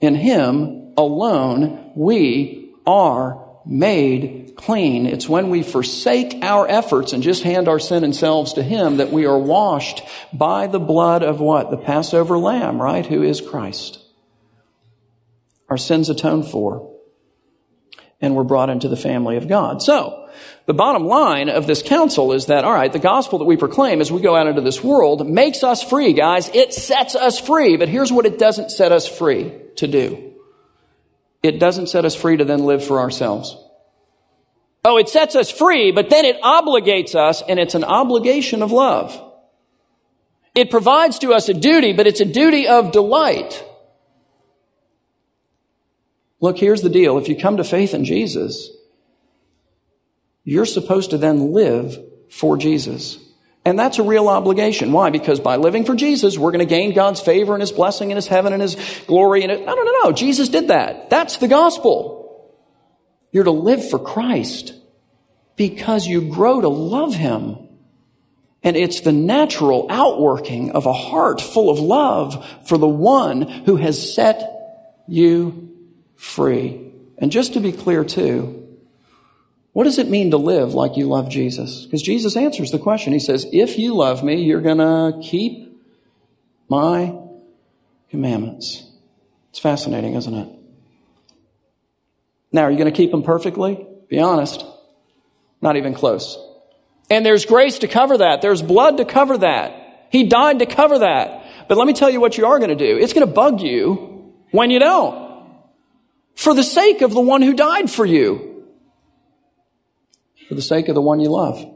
In 0.00 0.14
Him 0.14 0.94
alone, 0.96 1.92
we 1.94 2.72
are 2.86 3.46
made 3.66 4.37
clean. 4.58 5.06
It's 5.06 5.28
when 5.28 5.48
we 5.48 5.62
forsake 5.62 6.42
our 6.42 6.68
efforts 6.68 7.12
and 7.12 7.22
just 7.22 7.44
hand 7.44 7.68
our 7.68 7.78
sin 7.78 8.04
and 8.04 8.14
selves 8.14 8.54
to 8.54 8.62
Him 8.62 8.98
that 8.98 9.12
we 9.12 9.24
are 9.24 9.38
washed 9.38 10.02
by 10.32 10.66
the 10.66 10.80
blood 10.80 11.22
of 11.22 11.40
what? 11.40 11.70
The 11.70 11.78
Passover 11.78 12.36
lamb, 12.36 12.82
right? 12.82 13.06
Who 13.06 13.22
is 13.22 13.40
Christ. 13.40 14.00
Our 15.70 15.78
sins 15.78 16.10
atoned 16.10 16.48
for. 16.48 16.94
And 18.20 18.34
we're 18.34 18.44
brought 18.44 18.68
into 18.68 18.88
the 18.88 18.96
family 18.96 19.36
of 19.36 19.48
God. 19.48 19.80
So, 19.80 20.28
the 20.66 20.74
bottom 20.74 21.04
line 21.04 21.48
of 21.48 21.66
this 21.66 21.82
council 21.82 22.32
is 22.32 22.46
that, 22.46 22.64
alright, 22.64 22.92
the 22.92 22.98
gospel 22.98 23.38
that 23.38 23.44
we 23.44 23.56
proclaim 23.56 24.00
as 24.00 24.10
we 24.10 24.20
go 24.20 24.34
out 24.34 24.48
into 24.48 24.60
this 24.60 24.82
world 24.82 25.28
makes 25.28 25.62
us 25.62 25.82
free, 25.82 26.12
guys. 26.12 26.48
It 26.52 26.74
sets 26.74 27.14
us 27.14 27.38
free. 27.38 27.76
But 27.76 27.88
here's 27.88 28.12
what 28.12 28.26
it 28.26 28.38
doesn't 28.38 28.70
set 28.70 28.90
us 28.90 29.06
free 29.06 29.52
to 29.76 29.86
do 29.86 30.34
it 31.42 31.60
doesn't 31.60 31.88
set 31.88 32.04
us 32.04 32.16
free 32.16 32.36
to 32.36 32.44
then 32.44 32.64
live 32.64 32.84
for 32.84 32.98
ourselves. 32.98 33.56
Oh, 34.88 34.96
it 34.96 35.10
sets 35.10 35.36
us 35.36 35.50
free, 35.50 35.92
but 35.92 36.08
then 36.08 36.24
it 36.24 36.40
obligates 36.40 37.14
us, 37.14 37.42
and 37.46 37.60
it's 37.60 37.74
an 37.74 37.84
obligation 37.84 38.62
of 38.62 38.72
love. 38.72 39.22
It 40.54 40.70
provides 40.70 41.18
to 41.18 41.34
us 41.34 41.50
a 41.50 41.54
duty, 41.54 41.92
but 41.92 42.06
it's 42.06 42.20
a 42.20 42.24
duty 42.24 42.66
of 42.66 42.90
delight. 42.90 43.62
Look, 46.40 46.56
here's 46.56 46.80
the 46.80 46.88
deal. 46.88 47.18
If 47.18 47.28
you 47.28 47.36
come 47.36 47.58
to 47.58 47.64
faith 47.64 47.92
in 47.92 48.06
Jesus, 48.06 48.70
you're 50.42 50.64
supposed 50.64 51.10
to 51.10 51.18
then 51.18 51.52
live 51.52 51.98
for 52.30 52.56
Jesus. 52.56 53.18
And 53.66 53.78
that's 53.78 53.98
a 53.98 54.02
real 54.02 54.26
obligation. 54.26 54.92
Why? 54.92 55.10
Because 55.10 55.38
by 55.38 55.56
living 55.56 55.84
for 55.84 55.96
Jesus, 55.96 56.38
we're 56.38 56.52
going 56.52 56.66
to 56.66 56.74
gain 56.74 56.94
God's 56.94 57.20
favor 57.20 57.52
and 57.52 57.60
His 57.60 57.72
blessing 57.72 58.10
and 58.10 58.16
His 58.16 58.26
heaven 58.26 58.54
and 58.54 58.62
His 58.62 58.78
glory. 59.06 59.42
And 59.42 59.52
it. 59.52 59.66
no, 59.66 59.74
no, 59.74 59.82
no, 59.82 59.92
no. 60.04 60.12
Jesus 60.12 60.48
did 60.48 60.68
that. 60.68 61.10
That's 61.10 61.36
the 61.36 61.48
gospel. 61.48 62.17
You're 63.32 63.44
to 63.44 63.50
live 63.50 63.88
for 63.88 63.98
Christ 63.98 64.74
because 65.56 66.06
you 66.06 66.28
grow 66.30 66.60
to 66.60 66.68
love 66.68 67.14
Him. 67.14 67.58
And 68.62 68.76
it's 68.76 69.00
the 69.00 69.12
natural 69.12 69.86
outworking 69.88 70.72
of 70.72 70.86
a 70.86 70.92
heart 70.92 71.40
full 71.40 71.70
of 71.70 71.78
love 71.78 72.46
for 72.66 72.76
the 72.76 72.88
one 72.88 73.42
who 73.42 73.76
has 73.76 74.14
set 74.14 75.04
you 75.06 75.76
free. 76.16 76.92
And 77.18 77.30
just 77.30 77.54
to 77.54 77.60
be 77.60 77.72
clear 77.72 78.04
too, 78.04 78.66
what 79.72 79.84
does 79.84 79.98
it 79.98 80.08
mean 80.08 80.32
to 80.32 80.36
live 80.36 80.74
like 80.74 80.96
you 80.96 81.06
love 81.06 81.28
Jesus? 81.28 81.84
Because 81.84 82.02
Jesus 82.02 82.36
answers 82.36 82.72
the 82.72 82.78
question. 82.78 83.12
He 83.12 83.20
says, 83.20 83.46
if 83.52 83.78
you 83.78 83.94
love 83.94 84.24
me, 84.24 84.42
you're 84.42 84.60
going 84.60 84.78
to 84.78 85.20
keep 85.22 85.80
my 86.68 87.16
commandments. 88.10 88.90
It's 89.50 89.60
fascinating, 89.60 90.14
isn't 90.14 90.34
it? 90.34 90.57
Now, 92.52 92.62
are 92.62 92.70
you 92.70 92.78
going 92.78 92.90
to 92.90 92.96
keep 92.96 93.10
them 93.10 93.22
perfectly? 93.22 93.86
Be 94.08 94.20
honest. 94.20 94.64
Not 95.60 95.76
even 95.76 95.94
close. 95.94 96.38
And 97.10 97.24
there's 97.24 97.46
grace 97.46 97.78
to 97.80 97.88
cover 97.88 98.18
that. 98.18 98.42
There's 98.42 98.62
blood 98.62 98.98
to 98.98 99.04
cover 99.04 99.38
that. 99.38 100.06
He 100.10 100.24
died 100.24 100.60
to 100.60 100.66
cover 100.66 101.00
that. 101.00 101.44
But 101.68 101.76
let 101.78 101.86
me 101.86 101.92
tell 101.92 102.10
you 102.10 102.20
what 102.20 102.38
you 102.38 102.46
are 102.46 102.58
going 102.58 102.76
to 102.76 102.76
do. 102.76 102.98
It's 102.98 103.12
going 103.12 103.26
to 103.26 103.32
bug 103.32 103.60
you 103.60 104.34
when 104.50 104.70
you 104.70 104.78
don't. 104.78 105.46
For 106.34 106.54
the 106.54 106.62
sake 106.62 107.02
of 107.02 107.12
the 107.12 107.20
one 107.20 107.42
who 107.42 107.54
died 107.54 107.90
for 107.90 108.06
you. 108.06 108.64
For 110.48 110.54
the 110.54 110.62
sake 110.62 110.88
of 110.88 110.94
the 110.94 111.02
one 111.02 111.20
you 111.20 111.30
love. 111.30 111.74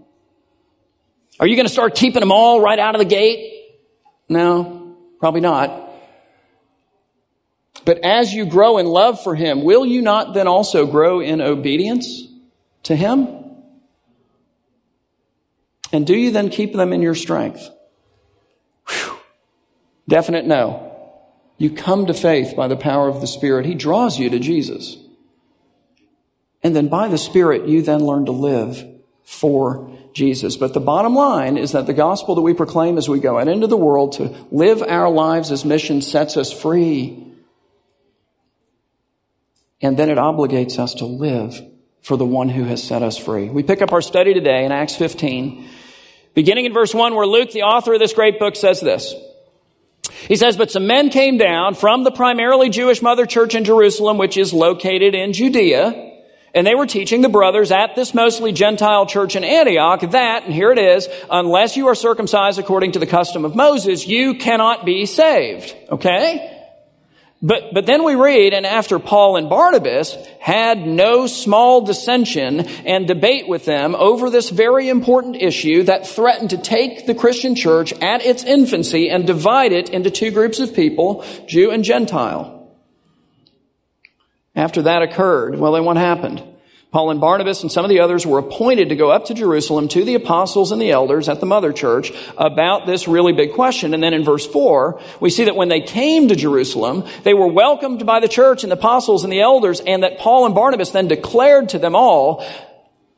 Are 1.40 1.46
you 1.46 1.56
going 1.56 1.66
to 1.66 1.72
start 1.72 1.94
keeping 1.94 2.20
them 2.20 2.32
all 2.32 2.60
right 2.60 2.78
out 2.78 2.94
of 2.94 3.00
the 3.00 3.04
gate? 3.04 3.52
No, 4.28 4.96
probably 5.18 5.40
not. 5.40 5.91
But 7.84 8.04
as 8.04 8.32
you 8.32 8.46
grow 8.46 8.78
in 8.78 8.86
love 8.86 9.22
for 9.22 9.34
Him, 9.34 9.64
will 9.64 9.84
you 9.84 10.02
not 10.02 10.34
then 10.34 10.46
also 10.46 10.86
grow 10.86 11.20
in 11.20 11.40
obedience 11.40 12.28
to 12.84 12.94
Him? 12.94 13.28
And 15.92 16.06
do 16.06 16.14
you 16.14 16.30
then 16.30 16.48
keep 16.48 16.72
them 16.72 16.92
in 16.92 17.02
your 17.02 17.14
strength? 17.14 17.68
Whew. 18.88 19.16
Definite 20.08 20.46
no. 20.46 20.88
You 21.58 21.70
come 21.70 22.06
to 22.06 22.14
faith 22.14 22.56
by 22.56 22.68
the 22.68 22.76
power 22.76 23.08
of 23.08 23.20
the 23.20 23.26
Spirit. 23.26 23.66
He 23.66 23.74
draws 23.74 24.18
you 24.18 24.30
to 24.30 24.38
Jesus. 24.38 24.96
And 26.62 26.74
then 26.74 26.88
by 26.88 27.08
the 27.08 27.18
Spirit, 27.18 27.68
you 27.68 27.82
then 27.82 28.04
learn 28.04 28.26
to 28.26 28.32
live 28.32 28.84
for 29.24 29.90
Jesus. 30.12 30.56
But 30.56 30.74
the 30.74 30.80
bottom 30.80 31.14
line 31.14 31.56
is 31.56 31.72
that 31.72 31.86
the 31.86 31.92
gospel 31.92 32.34
that 32.34 32.42
we 32.42 32.54
proclaim 32.54 32.98
as 32.98 33.08
we 33.08 33.20
go 33.20 33.38
out 33.38 33.48
into 33.48 33.66
the 33.66 33.76
world 33.76 34.12
to 34.12 34.34
live 34.50 34.82
our 34.82 35.10
lives 35.10 35.50
as 35.50 35.64
mission 35.64 36.00
sets 36.02 36.36
us 36.36 36.52
free 36.52 37.31
and 39.82 39.96
then 39.96 40.08
it 40.08 40.16
obligates 40.16 40.78
us 40.78 40.94
to 40.94 41.04
live 41.04 41.60
for 42.00 42.16
the 42.16 42.24
one 42.24 42.48
who 42.48 42.64
has 42.64 42.82
set 42.82 43.02
us 43.02 43.18
free. 43.18 43.48
We 43.48 43.62
pick 43.62 43.82
up 43.82 43.92
our 43.92 44.00
study 44.00 44.32
today 44.32 44.64
in 44.64 44.72
Acts 44.72 44.96
15, 44.96 45.68
beginning 46.34 46.64
in 46.64 46.72
verse 46.72 46.94
1, 46.94 47.14
where 47.14 47.26
Luke, 47.26 47.50
the 47.50 47.62
author 47.62 47.94
of 47.94 48.00
this 48.00 48.12
great 48.12 48.38
book, 48.38 48.56
says 48.56 48.80
this. 48.80 49.14
He 50.28 50.36
says, 50.36 50.56
But 50.56 50.70
some 50.70 50.86
men 50.86 51.10
came 51.10 51.36
down 51.36 51.74
from 51.74 52.04
the 52.04 52.10
primarily 52.10 52.70
Jewish 52.70 53.02
mother 53.02 53.26
church 53.26 53.54
in 53.54 53.64
Jerusalem, 53.64 54.18
which 54.18 54.36
is 54.36 54.52
located 54.52 55.14
in 55.14 55.32
Judea, 55.32 56.10
and 56.54 56.66
they 56.66 56.74
were 56.74 56.86
teaching 56.86 57.22
the 57.22 57.28
brothers 57.28 57.72
at 57.72 57.96
this 57.96 58.14
mostly 58.14 58.52
Gentile 58.52 59.06
church 59.06 59.36
in 59.36 59.44
Antioch 59.44 60.00
that, 60.10 60.44
and 60.44 60.52
here 60.52 60.70
it 60.70 60.78
is, 60.78 61.08
unless 61.30 61.76
you 61.76 61.88
are 61.88 61.94
circumcised 61.94 62.58
according 62.58 62.92
to 62.92 62.98
the 62.98 63.06
custom 63.06 63.44
of 63.44 63.56
Moses, 63.56 64.06
you 64.06 64.34
cannot 64.34 64.84
be 64.84 65.06
saved. 65.06 65.74
Okay? 65.90 66.51
But, 67.44 67.74
but 67.74 67.86
then 67.86 68.04
we 68.04 68.14
read, 68.14 68.54
and 68.54 68.64
after 68.64 69.00
Paul 69.00 69.36
and 69.36 69.50
Barnabas 69.50 70.16
had 70.38 70.86
no 70.86 71.26
small 71.26 71.80
dissension 71.80 72.60
and 72.60 73.08
debate 73.08 73.48
with 73.48 73.64
them 73.64 73.96
over 73.96 74.30
this 74.30 74.48
very 74.48 74.88
important 74.88 75.34
issue 75.34 75.82
that 75.82 76.06
threatened 76.06 76.50
to 76.50 76.58
take 76.58 77.04
the 77.04 77.16
Christian 77.16 77.56
church 77.56 77.92
at 77.94 78.24
its 78.24 78.44
infancy 78.44 79.10
and 79.10 79.26
divide 79.26 79.72
it 79.72 79.90
into 79.90 80.08
two 80.08 80.30
groups 80.30 80.60
of 80.60 80.72
people, 80.72 81.24
Jew 81.48 81.72
and 81.72 81.82
Gentile. 81.82 82.70
After 84.54 84.82
that 84.82 85.02
occurred, 85.02 85.58
well, 85.58 85.72
then 85.72 85.84
what 85.84 85.96
happened? 85.96 86.44
Paul 86.92 87.10
and 87.10 87.22
Barnabas 87.22 87.62
and 87.62 87.72
some 87.72 87.86
of 87.86 87.88
the 87.88 88.00
others 88.00 88.26
were 88.26 88.38
appointed 88.38 88.90
to 88.90 88.96
go 88.96 89.10
up 89.10 89.24
to 89.26 89.34
Jerusalem 89.34 89.88
to 89.88 90.04
the 90.04 90.14
apostles 90.14 90.72
and 90.72 90.82
the 90.82 90.90
elders 90.90 91.26
at 91.26 91.40
the 91.40 91.46
mother 91.46 91.72
church 91.72 92.12
about 92.36 92.86
this 92.86 93.08
really 93.08 93.32
big 93.32 93.54
question. 93.54 93.94
And 93.94 94.02
then 94.02 94.12
in 94.12 94.24
verse 94.24 94.46
4, 94.46 95.00
we 95.18 95.30
see 95.30 95.44
that 95.44 95.56
when 95.56 95.70
they 95.70 95.80
came 95.80 96.28
to 96.28 96.36
Jerusalem, 96.36 97.04
they 97.22 97.32
were 97.32 97.46
welcomed 97.46 98.04
by 98.04 98.20
the 98.20 98.28
church 98.28 98.62
and 98.62 98.70
the 98.70 98.76
apostles 98.76 99.24
and 99.24 99.32
the 99.32 99.40
elders, 99.40 99.80
and 99.80 100.02
that 100.02 100.18
Paul 100.18 100.44
and 100.44 100.54
Barnabas 100.54 100.90
then 100.90 101.08
declared 101.08 101.70
to 101.70 101.78
them 101.78 101.96
all 101.96 102.44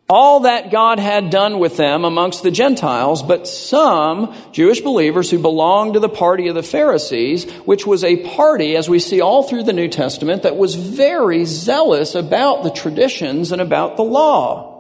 all 0.09 0.41
that 0.41 0.71
God 0.71 0.99
had 0.99 1.31
done 1.31 1.59
with 1.59 1.79
them 1.79 2.05
amongst 2.05 2.43
the 2.43 2.51
Gentiles, 2.51 3.23
but 3.23 3.49
some 3.49 4.35
Jewish 4.53 4.83
believers 4.83 5.31
who 5.31 5.39
belonged 5.39 5.95
to 5.95 6.01
the 6.01 6.11
party 6.11 6.49
of 6.49 6.55
the 6.55 6.63
Pharisees, 6.63 7.51
which 7.61 7.87
was 7.87 8.05
a 8.05 8.23
party, 8.37 8.77
as 8.77 8.89
we 8.89 8.99
see 8.99 9.23
all 9.23 9.45
through 9.45 9.63
the 9.63 9.73
New 9.73 9.89
Testament, 9.89 10.43
that 10.43 10.59
was 10.59 10.75
very 10.75 11.47
zealous 11.47 12.15
about 12.15 12.65
the 12.65 12.71
traditions 12.71 13.51
and 13.51 13.63
about 13.63 13.97
the 13.97 14.05
law. 14.05 14.75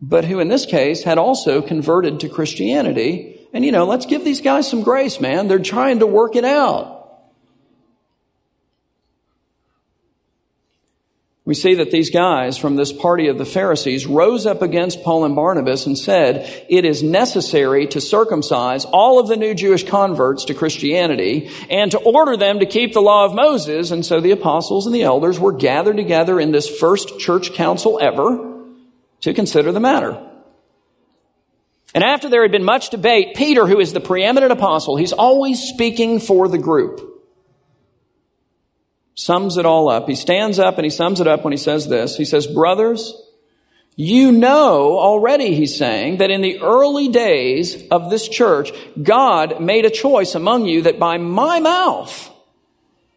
But 0.00 0.24
who 0.24 0.40
in 0.40 0.48
this 0.48 0.64
case 0.64 1.02
had 1.02 1.18
also 1.18 1.60
converted 1.60 2.20
to 2.20 2.30
Christianity. 2.30 3.38
And 3.52 3.62
you 3.64 3.72
know, 3.72 3.84
let's 3.84 4.06
give 4.06 4.24
these 4.24 4.40
guys 4.40 4.70
some 4.70 4.82
grace, 4.82 5.20
man. 5.20 5.48
They're 5.48 5.58
trying 5.58 5.98
to 5.98 6.06
work 6.06 6.34
it 6.34 6.46
out. 6.46 6.99
We 11.50 11.54
see 11.56 11.74
that 11.74 11.90
these 11.90 12.10
guys 12.10 12.56
from 12.56 12.76
this 12.76 12.92
party 12.92 13.26
of 13.26 13.36
the 13.36 13.44
Pharisees 13.44 14.06
rose 14.06 14.46
up 14.46 14.62
against 14.62 15.02
Paul 15.02 15.24
and 15.24 15.34
Barnabas 15.34 15.84
and 15.84 15.98
said, 15.98 16.64
it 16.68 16.84
is 16.84 17.02
necessary 17.02 17.88
to 17.88 18.00
circumcise 18.00 18.84
all 18.84 19.18
of 19.18 19.26
the 19.26 19.36
new 19.36 19.52
Jewish 19.52 19.82
converts 19.82 20.44
to 20.44 20.54
Christianity 20.54 21.50
and 21.68 21.90
to 21.90 21.98
order 21.98 22.36
them 22.36 22.60
to 22.60 22.66
keep 22.66 22.92
the 22.92 23.02
law 23.02 23.24
of 23.24 23.34
Moses. 23.34 23.90
And 23.90 24.06
so 24.06 24.20
the 24.20 24.30
apostles 24.30 24.86
and 24.86 24.94
the 24.94 25.02
elders 25.02 25.40
were 25.40 25.50
gathered 25.50 25.96
together 25.96 26.38
in 26.38 26.52
this 26.52 26.68
first 26.68 27.18
church 27.18 27.52
council 27.54 27.98
ever 28.00 28.68
to 29.22 29.34
consider 29.34 29.72
the 29.72 29.80
matter. 29.80 30.24
And 31.92 32.04
after 32.04 32.28
there 32.28 32.42
had 32.42 32.52
been 32.52 32.62
much 32.62 32.90
debate, 32.90 33.34
Peter, 33.34 33.66
who 33.66 33.80
is 33.80 33.92
the 33.92 33.98
preeminent 33.98 34.52
apostle, 34.52 34.94
he's 34.94 35.12
always 35.12 35.58
speaking 35.58 36.20
for 36.20 36.46
the 36.46 36.58
group 36.58 37.09
sums 39.20 39.58
it 39.58 39.66
all 39.66 39.90
up. 39.90 40.08
He 40.08 40.14
stands 40.14 40.58
up 40.58 40.78
and 40.78 40.84
he 40.84 40.90
sums 40.90 41.20
it 41.20 41.26
up 41.26 41.44
when 41.44 41.52
he 41.52 41.58
says 41.58 41.86
this. 41.86 42.16
He 42.16 42.24
says, 42.24 42.46
Brothers, 42.46 43.12
you 43.94 44.32
know 44.32 44.98
already, 44.98 45.54
he's 45.54 45.76
saying, 45.76 46.18
that 46.18 46.30
in 46.30 46.40
the 46.40 46.60
early 46.60 47.08
days 47.08 47.86
of 47.90 48.08
this 48.08 48.26
church, 48.26 48.72
God 49.00 49.60
made 49.60 49.84
a 49.84 49.90
choice 49.90 50.34
among 50.34 50.64
you 50.64 50.82
that 50.82 50.98
by 50.98 51.18
my 51.18 51.60
mouth, 51.60 52.30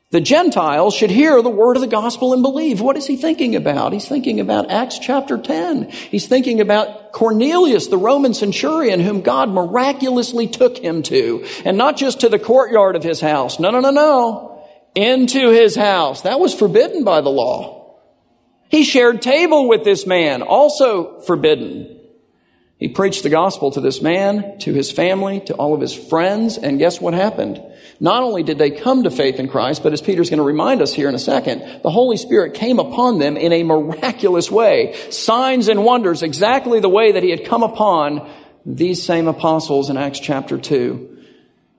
the 0.10 0.20
Gentiles 0.20 0.94
should 0.94 1.10
hear 1.10 1.42
the 1.42 1.50
word 1.50 1.78
of 1.78 1.82
the 1.82 1.88
gospel 1.88 2.34
and 2.34 2.44
believe. 2.44 2.82
What 2.82 2.98
is 2.98 3.08
he 3.08 3.16
thinking 3.16 3.56
about? 3.56 3.94
He's 3.94 4.08
thinking 4.08 4.42
about 4.42 4.70
Acts 4.70 5.00
chapter 5.00 5.38
10. 5.38 5.90
He's 5.90 6.28
thinking 6.28 6.60
about 6.60 7.14
Cornelius, 7.14 7.88
the 7.88 7.98
Roman 7.98 8.34
centurion, 8.34 9.00
whom 9.00 9.22
God 9.22 9.50
miraculously 9.50 10.48
took 10.48 10.78
him 10.78 11.02
to. 11.04 11.46
And 11.64 11.78
not 11.78 11.96
just 11.96 12.20
to 12.20 12.30
the 12.30 12.40
courtyard 12.40 12.98
of 12.98 13.04
his 13.04 13.22
house. 13.22 13.58
No, 13.58 13.72
no, 13.72 13.80
no, 13.80 13.92
no 13.92 14.53
into 14.96 15.52
his 15.52 15.76
house. 15.76 16.22
That 16.22 16.40
was 16.40 16.54
forbidden 16.54 17.04
by 17.04 17.22
the 17.22 17.30
law. 17.30 18.00
He 18.70 18.84
shared 18.84 19.22
table 19.22 19.68
with 19.68 19.84
this 19.84 20.08
man, 20.08 20.42
also 20.42 21.22
forbidden. 21.22 22.00
He 22.78 22.90
preached 22.90 23.24
the 23.24 23.30
gospel 23.30 23.72
to 23.72 23.82
this 23.82 24.02
man, 24.02 24.58
to 24.60 24.74
his 24.74 24.92
family, 24.92 25.40
to 25.42 25.54
all 25.54 25.74
of 25.74 25.80
his 25.80 25.94
friends, 25.94 26.58
and 26.58 26.80
guess 26.80 27.00
what 27.00 27.14
happened? 27.14 27.62
Not 28.00 28.24
only 28.24 28.44
did 28.44 28.58
they 28.58 28.72
come 28.72 29.04
to 29.04 29.12
faith 29.12 29.36
in 29.40 29.48
Christ, 29.48 29.84
but 29.84 29.94
as 29.94 30.02
Peter's 30.02 30.30
going 30.30 30.40
to 30.40 30.44
remind 30.44 30.82
us 30.82 30.94
here 30.94 31.08
in 31.08 31.16
a 31.16 31.20
second, 31.20 31.82
the 31.84 31.92
Holy 31.92 32.18
Spirit 32.18 32.56
came 32.56 32.80
upon 32.80 33.20
them 33.20 33.38
in 33.38 33.54
a 33.54 33.64
miraculous 33.64 34.52
way. 34.52 34.96
Signs 35.12 35.68
and 35.70 35.86
wonders, 35.86 36.24
exactly 36.24 36.80
the 36.80 36.90
way 36.90 37.14
that 37.14 37.24
he 37.24 37.30
had 37.30 37.46
come 37.46 37.64
upon 37.64 38.30
these 38.66 39.04
same 39.04 39.28
apostles 39.28 39.90
in 39.90 39.96
Acts 39.96 40.20
chapter 40.20 40.58
2. 40.58 41.13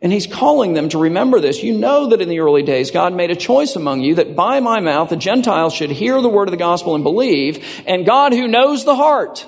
And 0.04 0.12
he's 0.12 0.26
calling 0.26 0.74
them 0.74 0.90
to 0.90 0.98
remember 0.98 1.40
this. 1.40 1.62
You 1.62 1.78
know 1.78 2.08
that 2.08 2.20
in 2.20 2.28
the 2.28 2.40
early 2.40 2.62
days, 2.62 2.90
God 2.90 3.14
made 3.14 3.30
a 3.30 3.36
choice 3.36 3.74
among 3.74 4.02
you 4.02 4.16
that 4.16 4.36
by 4.36 4.60
my 4.60 4.80
mouth 4.80 5.08
the 5.08 5.16
Gentiles 5.16 5.72
should 5.72 5.90
hear 5.90 6.20
the 6.20 6.28
word 6.28 6.46
of 6.46 6.52
the 6.52 6.58
gospel 6.58 6.94
and 6.94 7.02
believe. 7.02 7.66
And 7.86 8.04
God, 8.04 8.34
who 8.34 8.46
knows 8.46 8.84
the 8.84 8.94
heart, 8.94 9.46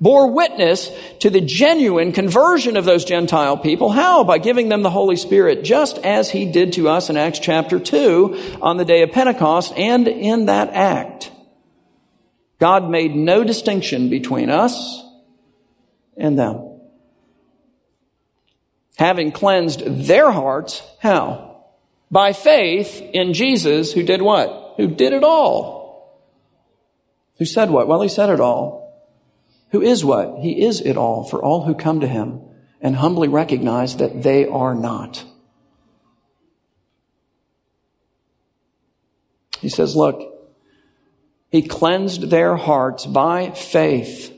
bore 0.00 0.30
witness 0.30 0.92
to 1.18 1.28
the 1.28 1.40
genuine 1.40 2.12
conversion 2.12 2.76
of 2.76 2.84
those 2.84 3.04
Gentile 3.04 3.56
people. 3.56 3.90
How? 3.90 4.22
By 4.22 4.38
giving 4.38 4.68
them 4.68 4.82
the 4.82 4.90
Holy 4.90 5.16
Spirit, 5.16 5.64
just 5.64 5.98
as 5.98 6.30
he 6.30 6.52
did 6.52 6.74
to 6.74 6.88
us 6.88 7.10
in 7.10 7.16
Acts 7.16 7.40
chapter 7.40 7.80
2 7.80 8.58
on 8.62 8.76
the 8.76 8.84
day 8.84 9.02
of 9.02 9.10
Pentecost. 9.10 9.72
And 9.76 10.06
in 10.06 10.46
that 10.46 10.68
act, 10.70 11.32
God 12.60 12.88
made 12.88 13.16
no 13.16 13.42
distinction 13.42 14.08
between 14.08 14.50
us 14.50 15.02
and 16.16 16.38
them 16.38 16.65
having 18.96 19.30
cleansed 19.30 19.82
their 19.86 20.30
hearts, 20.30 20.82
how? 21.00 21.64
By 22.10 22.32
faith 22.32 23.00
in 23.00 23.32
Jesus 23.32 23.92
who 23.92 24.02
did 24.02 24.22
what? 24.22 24.74
Who 24.76 24.88
did 24.88 25.12
it 25.12 25.24
all. 25.24 26.20
Who 27.38 27.44
said 27.44 27.70
what? 27.70 27.88
Well, 27.88 28.02
he 28.02 28.08
said 28.08 28.30
it 28.30 28.40
all. 28.40 28.86
Who 29.70 29.82
is 29.82 30.04
what? 30.04 30.38
He 30.40 30.64
is 30.64 30.80
it 30.80 30.96
all 30.96 31.24
for 31.24 31.42
all 31.42 31.64
who 31.64 31.74
come 31.74 32.00
to 32.00 32.06
him 32.06 32.40
and 32.80 32.96
humbly 32.96 33.28
recognize 33.28 33.96
that 33.96 34.22
they 34.22 34.46
are 34.46 34.74
not. 34.74 35.24
He 39.60 39.68
says, 39.68 39.96
look, 39.96 40.34
he 41.50 41.62
cleansed 41.62 42.30
their 42.30 42.56
hearts 42.56 43.06
by 43.06 43.50
faith 43.50 44.35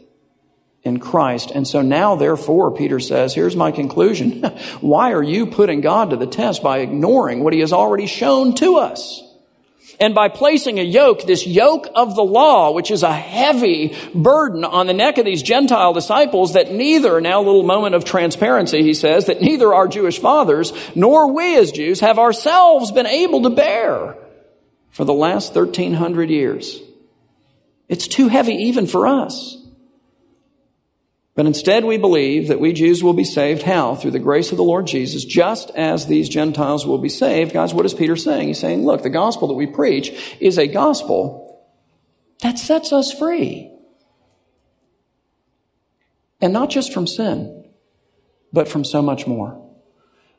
in 0.89 0.99
Christ. 0.99 1.53
And 1.55 1.69
so 1.69 1.83
now, 1.83 2.17
therefore, 2.17 2.73
Peter 2.73 2.99
says, 2.99 3.35
here's 3.35 3.55
my 3.55 3.71
conclusion. 3.71 4.43
Why 4.81 5.13
are 5.13 5.23
you 5.23 5.47
putting 5.47 5.81
God 5.81 6.11
to 6.11 6.17
the 6.17 6.27
test 6.27 6.63
by 6.63 6.79
ignoring 6.79 7.45
what 7.45 7.53
he 7.53 7.61
has 7.61 7.73
already 7.73 8.07
shown 8.07 8.57
to 8.57 8.79
us? 8.79 9.23
And 10.01 10.15
by 10.15 10.29
placing 10.29 10.79
a 10.79 10.83
yoke, 10.83 11.25
this 11.25 11.47
yoke 11.47 11.89
of 11.95 12.15
the 12.15 12.23
law, 12.23 12.73
which 12.73 12.91
is 12.91 13.03
a 13.03 13.13
heavy 13.13 13.97
burden 14.15 14.65
on 14.65 14.87
the 14.87 14.95
neck 14.95 15.19
of 15.19 15.25
these 15.25 15.43
Gentile 15.43 15.93
disciples 15.93 16.53
that 16.53 16.71
neither, 16.71 17.21
now 17.21 17.41
a 17.41 17.45
little 17.45 17.65
moment 17.65 17.97
of 17.97 18.05
transparency, 18.05 18.83
he 18.83 18.95
says, 18.95 19.27
that 19.27 19.41
neither 19.41 19.75
our 19.75 19.89
Jewish 19.89 20.21
fathers 20.21 20.73
nor 20.95 21.33
we 21.33 21.57
as 21.57 21.73
Jews 21.73 22.01
have 22.01 22.19
ourselves 22.19 22.93
been 22.93 23.07
able 23.07 23.43
to 23.43 23.51
bear 23.51 24.17
for 24.91 25.05
the 25.05 25.13
last 25.13 25.55
1300 25.55 26.31
years. 26.31 26.81
It's 27.89 28.07
too 28.07 28.29
heavy 28.29 28.55
even 28.55 28.87
for 28.87 29.07
us. 29.07 29.57
But 31.39 31.47
instead 31.47 31.85
we 31.85 31.99
believe 31.99 32.49
that 32.49 32.59
we 32.59 32.73
Jews 32.73 33.01
will 33.01 33.13
be 33.13 33.23
saved. 33.23 33.63
How? 33.63 33.95
Through 33.95 34.11
the 34.11 34.19
grace 34.19 34.51
of 34.51 34.57
the 34.57 34.65
Lord 34.65 34.89
Jesus, 34.89 35.25
just 35.25 35.71
as 35.77 36.09
these 36.09 36.29
Gentiles 36.29 36.85
will 36.85 36.99
be 36.99 37.09
saved. 37.09 37.53
Guys, 37.53 37.73
what 37.73 37.87
is 37.87 37.95
Peter 37.95 38.17
saying? 38.17 38.49
He's 38.49 38.59
saying, 38.59 38.85
look, 38.85 39.05
the 39.05 39.09
gospel 39.09 39.47
that 39.47 39.55
we 39.55 39.69
preach 39.69 40.11
is 40.41 40.59
a 40.59 40.67
gospel 40.67 41.65
that 42.43 42.59
sets 42.59 42.93
us 42.93 43.13
free. 43.13 43.73
And 46.41 46.53
not 46.53 46.71
just 46.71 46.93
from 46.93 47.07
sin, 47.07 47.71
but 48.53 48.67
from 48.67 48.85
so 48.85 49.01
much 49.01 49.29
more. 49.29 49.65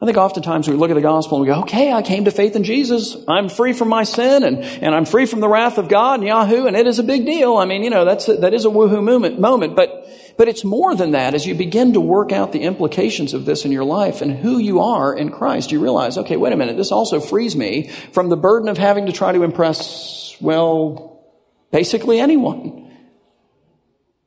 I 0.01 0.05
think 0.05 0.17
oftentimes 0.17 0.67
we 0.67 0.75
look 0.75 0.91
at 0.91 0.95
the 0.95 1.01
gospel 1.01 1.37
and 1.37 1.47
we 1.47 1.53
go, 1.53 1.61
okay, 1.61 1.93
I 1.93 2.01
came 2.01 2.25
to 2.25 2.31
faith 2.31 2.57
in 2.57 2.65
Jesus. 2.65 3.15
I'm 3.25 3.47
free 3.47 3.71
from 3.71 3.87
my 3.87 4.03
sin 4.03 4.43
and, 4.43 4.63
and 4.63 4.93
I'm 4.93 5.05
free 5.05 5.25
from 5.25 5.39
the 5.39 5.49
wrath 5.49 5.77
of 5.77 5.87
God 5.87 6.19
and 6.19 6.27
Yahoo, 6.27 6.67
and 6.67 6.75
it 6.75 6.87
is 6.87 6.99
a 6.99 7.03
big 7.03 7.25
deal. 7.25 7.55
I 7.55 7.63
mean, 7.63 7.83
you 7.83 7.89
know, 7.89 8.03
that's 8.03 8.27
a, 8.27 8.35
that 8.35 8.53
is 8.53 8.65
a 8.65 8.69
woohoo 8.69 9.03
moment, 9.03 9.39
moment, 9.39 9.77
but, 9.77 10.05
but 10.39 10.47
it's 10.47 10.63
more 10.63 10.95
than 10.95 11.11
that. 11.11 11.33
As 11.33 11.45
you 11.45 11.53
begin 11.53 11.91
to 11.91 11.99
work 11.99 12.31
out 12.31 12.53
the 12.53 12.61
implications 12.61 13.33
of 13.33 13.43
this 13.43 13.65
in 13.65 13.73
your 13.73 13.83
life 13.83 14.21
and 14.21 14.31
who 14.31 14.57
you 14.57 14.79
are 14.79 15.13
in 15.13 15.31
Christ, 15.31 15.73
you 15.73 15.81
realize, 15.81 16.17
okay, 16.17 16.37
wait 16.37 16.53
a 16.53 16.55
minute, 16.55 16.77
this 16.77 16.93
also 16.93 17.19
frees 17.19 17.57
me 17.57 17.89
from 18.13 18.29
the 18.29 18.37
burden 18.37 18.69
of 18.69 18.77
having 18.77 19.07
to 19.07 19.11
try 19.11 19.33
to 19.33 19.43
impress, 19.43 20.37
well, 20.39 21.25
basically 21.73 22.21
anyone. 22.21 22.89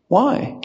Why? 0.08 0.60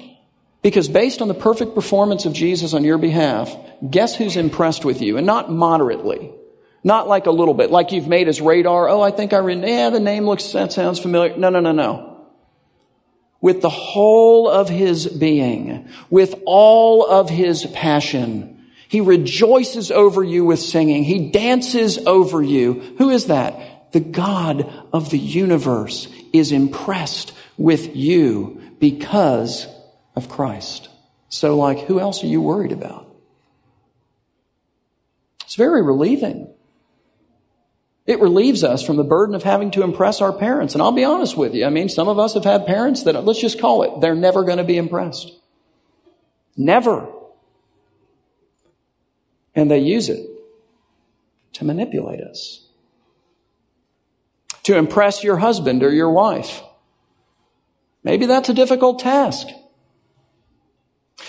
Because 0.63 0.89
based 0.89 1.22
on 1.22 1.30
the 1.30 1.34
perfect 1.34 1.75
performance 1.75 2.25
of 2.25 2.34
Jesus 2.34 2.74
on 2.74 2.84
your 2.84 2.98
behalf, 2.98 3.56
guess 3.89 4.18
who's 4.18 4.36
impressed 4.36 4.84
with 4.84 5.01
you? 5.01 5.16
And 5.16 5.25
not 5.25 5.50
moderately. 5.50 6.30
Not 6.84 7.08
like 7.08 7.25
a 7.25 7.32
little 7.32 7.54
bit, 7.54 7.72
like 7.72 7.94
you've 7.94 8.10
made 8.10 8.27
his 8.27 8.42
radar. 8.42 8.89
Oh, 8.89 9.00
I 9.00 9.12
think 9.12 9.32
I 9.32 9.38
read, 9.38 9.62
yeah, 9.66 9.92
the 9.92 10.01
name 10.01 10.25
looks, 10.25 10.51
that 10.51 10.74
sounds 10.74 11.00
familiar. 11.00 11.38
No, 11.38 11.50
no, 11.50 11.62
no, 11.62 11.72
no. 11.72 12.17
With 13.39 13.62
the 13.62 13.70
whole 13.70 14.50
of 14.50 14.67
his 14.67 15.06
being, 15.06 15.88
with 16.10 16.36
all 16.46 17.06
of 17.06 17.29
his 17.29 17.65
passion, 17.67 18.65
he 18.88 19.01
rejoices 19.01 19.91
over 19.91 20.24
you 20.24 20.46
with 20.46 20.60
singing. 20.60 21.03
He 21.03 21.29
dances 21.29 22.00
over 22.00 22.41
you. 22.41 22.96
Who 22.98 23.10
is 23.10 23.25
that? 23.25 23.91
The 23.91 24.00
God 24.00 24.72
of 24.91 25.12
the 25.12 25.20
universe 25.20 26.08
is 26.34 26.51
impressed 26.51 27.34
with 27.58 27.96
you 27.96 28.62
because 28.79 29.67
of 30.15 30.29
Christ. 30.29 30.89
So, 31.29 31.58
like, 31.58 31.82
who 31.82 32.00
else 32.00 32.24
are 32.24 32.27
you 32.27 32.41
worried 32.41 32.72
about? 32.72 33.08
It's 35.46 35.56
very 35.56 35.82
relieving. 35.82 36.53
It 38.08 38.22
relieves 38.22 38.64
us 38.64 38.82
from 38.82 38.96
the 38.96 39.04
burden 39.04 39.36
of 39.36 39.44
having 39.44 39.70
to 39.72 39.84
impress 39.84 40.22
our 40.22 40.32
parents. 40.32 40.74
And 40.74 40.82
I'll 40.82 40.94
be 40.94 41.04
honest 41.04 41.36
with 41.36 41.54
you. 41.54 41.66
I 41.66 41.70
mean, 41.70 41.90
some 41.90 42.08
of 42.08 42.18
us 42.18 42.34
have 42.36 42.46
had 42.46 42.66
parents 42.66 43.04
that, 43.04 43.22
let's 43.26 43.42
just 43.42 43.60
call 43.60 43.84
it, 43.84 44.00
they're 44.00 44.16
never 44.16 44.46
going 44.46 44.60
to 44.60 44.64
be 44.64 44.78
impressed. 44.78 45.34
Never. 46.56 47.12
And 49.54 49.70
they 49.70 49.80
use 49.80 50.08
it 50.08 50.26
to 51.54 51.66
manipulate 51.66 52.22
us. 52.22 52.66
To 54.64 54.78
impress 54.78 55.24
your 55.24 55.38
husband 55.38 55.84
or 55.84 55.92
your 55.92 56.12
wife. 56.12 56.62
Maybe 58.04 58.26
that's 58.26 58.48
a 58.48 58.54
difficult 58.54 59.00
task 59.00 59.48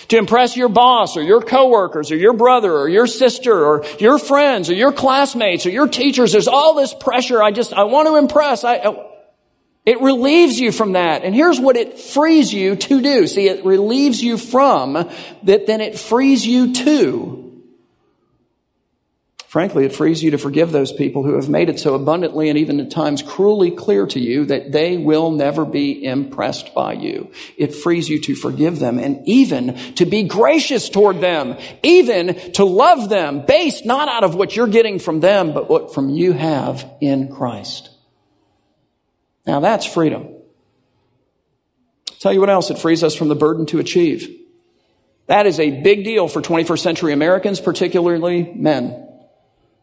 to 0.09 0.17
impress 0.17 0.55
your 0.55 0.69
boss 0.69 1.17
or 1.17 1.21
your 1.21 1.41
coworkers 1.41 2.11
or 2.11 2.15
your 2.15 2.33
brother 2.33 2.71
or 2.71 2.87
your 2.87 3.07
sister 3.07 3.65
or 3.65 3.85
your 3.99 4.19
friends 4.19 4.69
or 4.69 4.73
your 4.73 4.91
classmates 4.91 5.65
or 5.65 5.71
your 5.71 5.87
teachers. 5.87 6.31
There's 6.31 6.47
all 6.47 6.75
this 6.75 6.93
pressure. 6.93 7.41
I 7.41 7.51
just, 7.51 7.73
I 7.73 7.83
want 7.83 8.07
to 8.07 8.15
impress. 8.15 8.63
I, 8.63 8.95
it 9.85 10.01
relieves 10.01 10.59
you 10.59 10.71
from 10.71 10.93
that. 10.93 11.23
And 11.23 11.33
here's 11.33 11.59
what 11.59 11.75
it 11.75 11.99
frees 11.99 12.53
you 12.53 12.75
to 12.75 13.01
do. 13.01 13.27
See, 13.27 13.47
it 13.47 13.65
relieves 13.65 14.21
you 14.21 14.37
from 14.37 14.93
that, 14.93 15.65
then 15.65 15.81
it 15.81 15.97
frees 15.97 16.45
you 16.45 16.73
to 16.73 17.48
Frankly, 19.49 19.83
it 19.83 19.95
frees 19.95 20.21
you 20.21 20.29
to 20.29 20.37
forgive 20.37 20.71
those 20.71 20.91
people 20.91 21.23
who 21.23 21.33
have 21.33 21.49
made 21.49 21.69
it 21.69 21.79
so 21.79 21.95
abundantly 21.95 22.49
and 22.49 22.59
even 22.59 22.79
at 22.79 22.91
times 22.91 23.23
cruelly 23.23 23.71
clear 23.71 24.05
to 24.05 24.19
you 24.19 24.45
that 24.45 24.71
they 24.71 24.95
will 24.95 25.31
never 25.31 25.65
be 25.65 26.05
impressed 26.05 26.75
by 26.75 26.93
you. 26.93 27.31
It 27.57 27.73
frees 27.73 28.07
you 28.07 28.21
to 28.21 28.35
forgive 28.35 28.77
them 28.77 28.99
and 28.99 29.27
even 29.27 29.73
to 29.95 30.05
be 30.05 30.21
gracious 30.21 30.87
toward 30.87 31.19
them, 31.19 31.57
even 31.81 32.51
to 32.51 32.63
love 32.63 33.09
them 33.09 33.43
based 33.43 33.87
not 33.87 34.07
out 34.07 34.23
of 34.23 34.35
what 34.35 34.55
you're 34.55 34.67
getting 34.67 34.99
from 34.99 35.19
them, 35.19 35.51
but 35.51 35.67
what 35.67 35.95
from 35.95 36.09
you 36.11 36.33
have 36.33 36.87
in 37.01 37.33
Christ. 37.33 37.89
Now 39.47 39.61
that's 39.61 39.87
freedom. 39.87 40.27
I'll 42.07 42.17
tell 42.19 42.33
you 42.33 42.39
what 42.39 42.51
else 42.51 42.69
it 42.69 42.77
frees 42.77 43.03
us 43.03 43.15
from 43.15 43.29
the 43.29 43.35
burden 43.35 43.65
to 43.65 43.79
achieve. 43.79 44.29
That 45.25 45.47
is 45.47 45.59
a 45.59 45.81
big 45.81 46.03
deal 46.03 46.27
for 46.27 46.39
21st 46.39 46.79
century 46.81 47.13
Americans, 47.13 47.59
particularly 47.59 48.53
men. 48.53 49.07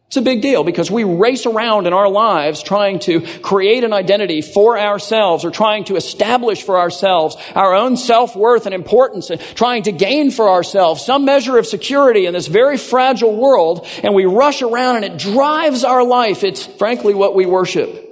It's 0.09 0.17
a 0.17 0.23
big 0.23 0.41
deal 0.41 0.63
because 0.63 0.89
we 0.89 1.03
race 1.03 1.47
around 1.47 1.89
in 1.89 1.93
our 1.93 2.09
lives 2.09 2.63
trying 2.63 3.01
to 3.01 3.21
create 3.41 3.83
an 3.83 3.93
identity 3.93 4.41
for 4.41 4.79
ourselves 4.79 5.45
or 5.45 5.51
trying 5.51 5.83
to 5.85 5.97
establish 5.97 6.63
for 6.63 6.79
ourselves 6.79 7.37
our 7.57 7.75
own 7.75 7.97
self-worth 7.97 8.67
and 8.67 8.75
importance 8.75 9.31
and 9.31 9.41
trying 9.41 9.83
to 9.83 9.93
gain 9.93 10.31
for 10.31 10.49
ourselves 10.49 11.05
some 11.05 11.25
measure 11.25 11.59
of 11.59 11.67
security 11.67 12.27
in 12.27 12.35
this 12.35 12.47
very 12.47 12.79
fragile 12.79 13.35
world 13.35 13.85
and 14.05 14.15
we 14.15 14.25
rush 14.25 14.63
around 14.63 14.97
and 14.97 15.05
it 15.05 15.19
drives 15.19 15.83
our 15.83 16.05
life. 16.05 16.45
It's 16.45 16.65
frankly 16.65 17.13
what 17.13 17.35
we 17.35 17.45
worship. 17.45 18.06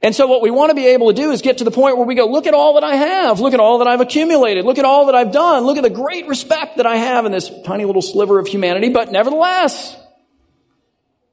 And 0.00 0.14
so 0.14 0.28
what 0.28 0.42
we 0.42 0.50
want 0.50 0.70
to 0.70 0.76
be 0.76 0.86
able 0.86 1.08
to 1.08 1.14
do 1.14 1.32
is 1.32 1.42
get 1.42 1.58
to 1.58 1.64
the 1.64 1.72
point 1.72 1.96
where 1.96 2.06
we 2.06 2.14
go, 2.14 2.26
look 2.26 2.46
at 2.46 2.54
all 2.54 2.74
that 2.74 2.84
I 2.84 2.94
have. 2.94 3.40
Look 3.40 3.52
at 3.52 3.58
all 3.58 3.78
that 3.78 3.88
I've 3.88 4.00
accumulated. 4.00 4.64
Look 4.64 4.78
at 4.78 4.84
all 4.84 5.06
that 5.06 5.16
I've 5.16 5.32
done. 5.32 5.64
Look 5.64 5.76
at 5.76 5.82
the 5.82 5.90
great 5.90 6.28
respect 6.28 6.76
that 6.76 6.86
I 6.86 6.96
have 6.96 7.26
in 7.26 7.32
this 7.32 7.50
tiny 7.64 7.84
little 7.84 8.02
sliver 8.02 8.38
of 8.38 8.46
humanity, 8.46 8.90
but 8.90 9.10
nevertheless, 9.10 9.96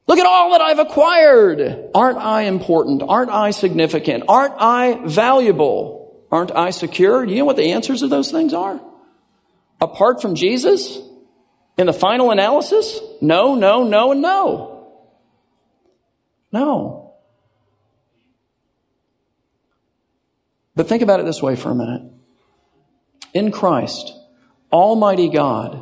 look 0.08 0.18
at 0.18 0.26
all 0.26 0.52
that 0.52 0.62
I've 0.62 0.80
acquired. 0.80 1.92
Aren't 1.94 2.18
I 2.18 2.44
important? 2.44 3.04
Aren't 3.04 3.30
I 3.30 3.52
significant? 3.52 4.24
Aren't 4.28 4.56
I 4.58 5.00
valuable? 5.06 6.26
Aren't 6.32 6.56
I 6.56 6.72
secure? 6.72 7.24
Do 7.24 7.32
you 7.32 7.40
know 7.40 7.46
what 7.46 7.58
the 7.58 7.74
answers 7.74 8.02
of 8.02 8.10
those 8.10 8.32
things 8.32 8.54
are? 8.54 8.82
Apart 9.80 10.24
from 10.24 10.34
Jesus, 10.34 10.98
in 11.78 11.86
the 11.86 11.94
final 11.94 12.32
analysis, 12.32 13.00
no, 13.22 13.54
no, 13.54 13.84
no, 13.84 14.12
and 14.12 14.24
no. 14.24 14.88
No. 16.52 17.05
But 20.76 20.88
think 20.88 21.02
about 21.02 21.20
it 21.20 21.26
this 21.26 21.42
way 21.42 21.56
for 21.56 21.72
a 21.72 21.76
minute. 21.76 22.02
In 23.34 23.52
Christ, 23.52 24.14
Almighty 24.72 25.30
God 25.30 25.82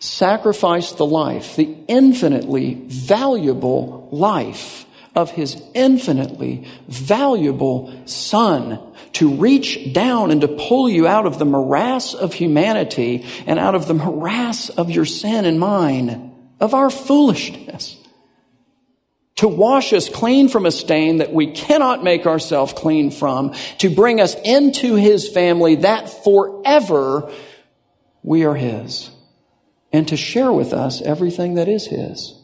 sacrificed 0.00 0.96
the 0.96 1.06
life, 1.06 1.56
the 1.56 1.76
infinitely 1.88 2.74
valuable 2.86 4.08
life 4.12 4.86
of 5.14 5.30
his 5.32 5.60
infinitely 5.74 6.68
valuable 6.86 7.92
son 8.06 8.80
to 9.14 9.34
reach 9.34 9.92
down 9.92 10.30
and 10.30 10.42
to 10.42 10.48
pull 10.48 10.88
you 10.88 11.08
out 11.08 11.26
of 11.26 11.38
the 11.38 11.44
morass 11.44 12.14
of 12.14 12.34
humanity 12.34 13.24
and 13.46 13.58
out 13.58 13.74
of 13.74 13.88
the 13.88 13.94
morass 13.94 14.68
of 14.68 14.90
your 14.90 15.04
sin 15.04 15.44
and 15.44 15.58
mine, 15.58 16.32
of 16.60 16.74
our 16.74 16.90
foolishness 16.90 17.97
to 19.38 19.46
wash 19.46 19.92
us 19.92 20.08
clean 20.08 20.48
from 20.48 20.66
a 20.66 20.70
stain 20.70 21.18
that 21.18 21.32
we 21.32 21.52
cannot 21.52 22.02
make 22.02 22.26
ourselves 22.26 22.72
clean 22.72 23.12
from, 23.12 23.54
to 23.78 23.88
bring 23.88 24.20
us 24.20 24.34
into 24.44 24.96
his 24.96 25.28
family 25.28 25.76
that 25.76 26.24
forever 26.24 27.32
we 28.24 28.44
are 28.44 28.56
his, 28.56 29.10
and 29.92 30.08
to 30.08 30.16
share 30.16 30.52
with 30.52 30.72
us 30.72 31.00
everything 31.02 31.54
that 31.54 31.68
is 31.68 31.86
his. 31.86 32.34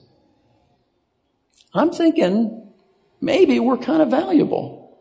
I'm 1.75 1.91
thinking 1.91 2.73
maybe 3.21 3.59
we're 3.59 3.77
kind 3.77 4.01
of 4.01 4.09
valuable. 4.09 4.97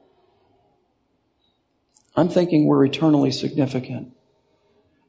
I'm 2.16 2.30
thinking 2.30 2.66
we're 2.66 2.86
eternally 2.86 3.30
significant. 3.30 4.14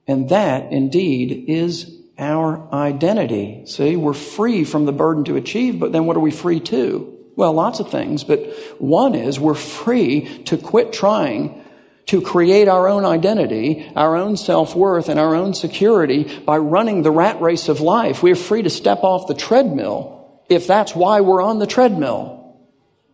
And 0.06 0.28
that 0.28 0.70
indeed 0.70 1.46
is 1.48 1.98
our 2.18 2.72
identity. 2.72 3.64
See, 3.66 3.96
we're 3.96 4.12
free 4.12 4.64
from 4.64 4.84
the 4.84 4.92
burden 4.92 5.24
to 5.24 5.36
achieve, 5.36 5.80
but 5.80 5.92
then 5.92 6.06
what 6.06 6.16
are 6.16 6.20
we 6.20 6.30
free 6.30 6.60
to? 6.60 7.10
Well, 7.36 7.52
lots 7.52 7.80
of 7.80 7.90
things, 7.90 8.22
but 8.22 8.40
one 8.78 9.14
is 9.14 9.40
we're 9.40 9.54
free 9.54 10.44
to 10.44 10.56
quit 10.56 10.92
trying 10.92 11.62
to 12.06 12.20
create 12.20 12.68
our 12.68 12.86
own 12.86 13.04
identity, 13.04 13.90
our 13.96 14.16
own 14.16 14.36
self-worth, 14.36 15.08
and 15.08 15.18
our 15.18 15.34
own 15.34 15.54
security 15.54 16.38
by 16.40 16.58
running 16.58 17.02
the 17.02 17.10
rat 17.10 17.40
race 17.40 17.68
of 17.68 17.80
life. 17.80 18.22
We're 18.22 18.36
free 18.36 18.62
to 18.62 18.70
step 18.70 19.02
off 19.02 19.26
the 19.26 19.34
treadmill 19.34 20.42
if 20.48 20.66
that's 20.66 20.94
why 20.94 21.22
we're 21.22 21.42
on 21.42 21.58
the 21.58 21.66
treadmill. 21.66 22.56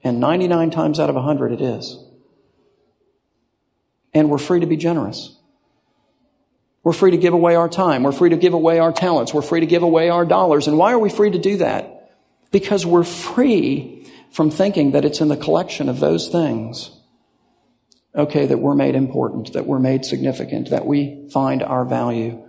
And 0.02 0.18
99 0.18 0.70
times 0.70 0.98
out 0.98 1.08
of 1.08 1.14
100 1.14 1.52
it 1.52 1.60
is. 1.60 2.02
And 4.12 4.28
we're 4.28 4.38
free 4.38 4.60
to 4.60 4.66
be 4.66 4.76
generous. 4.76 5.36
We're 6.82 6.92
free 6.92 7.10
to 7.10 7.18
give 7.18 7.34
away 7.34 7.56
our 7.56 7.68
time. 7.68 8.02
We're 8.02 8.12
free 8.12 8.30
to 8.30 8.36
give 8.36 8.54
away 8.54 8.78
our 8.78 8.92
talents. 8.92 9.34
We're 9.34 9.42
free 9.42 9.60
to 9.60 9.66
give 9.66 9.82
away 9.82 10.08
our 10.08 10.24
dollars. 10.24 10.66
And 10.66 10.78
why 10.78 10.92
are 10.92 10.98
we 10.98 11.10
free 11.10 11.30
to 11.30 11.38
do 11.38 11.58
that? 11.58 12.10
Because 12.50 12.86
we're 12.86 13.04
free 13.04 14.10
from 14.30 14.50
thinking 14.50 14.92
that 14.92 15.04
it's 15.04 15.20
in 15.20 15.28
the 15.28 15.36
collection 15.36 15.88
of 15.88 16.00
those 16.00 16.28
things, 16.28 16.90
okay, 18.14 18.46
that 18.46 18.58
we're 18.58 18.74
made 18.74 18.94
important, 18.94 19.52
that 19.52 19.66
we're 19.66 19.78
made 19.78 20.04
significant, 20.04 20.70
that 20.70 20.86
we 20.86 21.28
find 21.32 21.62
our 21.62 21.84
value 21.84 22.42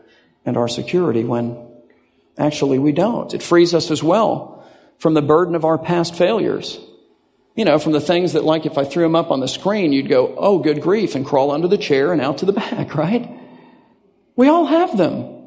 and 0.45 0.57
our 0.57 0.67
security 0.67 1.23
when 1.23 1.67
actually 2.37 2.79
we 2.79 2.91
don't. 2.91 3.33
It 3.33 3.43
frees 3.43 3.73
us 3.73 3.91
as 3.91 4.01
well 4.01 4.65
from 4.97 5.13
the 5.13 5.21
burden 5.21 5.55
of 5.55 5.65
our 5.65 5.77
past 5.77 6.15
failures. 6.15 6.79
You 7.55 7.65
know, 7.65 7.79
from 7.79 7.91
the 7.91 7.99
things 7.99 8.33
that, 8.33 8.45
like, 8.45 8.65
if 8.65 8.77
I 8.77 8.85
threw 8.85 9.03
them 9.03 9.15
up 9.15 9.29
on 9.29 9.41
the 9.41 9.47
screen, 9.47 9.91
you'd 9.91 10.07
go, 10.07 10.33
oh, 10.37 10.59
good 10.59 10.81
grief, 10.81 11.15
and 11.15 11.25
crawl 11.25 11.51
under 11.51 11.67
the 11.67 11.77
chair 11.77 12.13
and 12.13 12.21
out 12.21 12.37
to 12.37 12.45
the 12.45 12.53
back, 12.53 12.95
right? 12.95 13.40
We 14.35 14.47
all 14.47 14.65
have 14.65 14.97
them. 14.97 15.41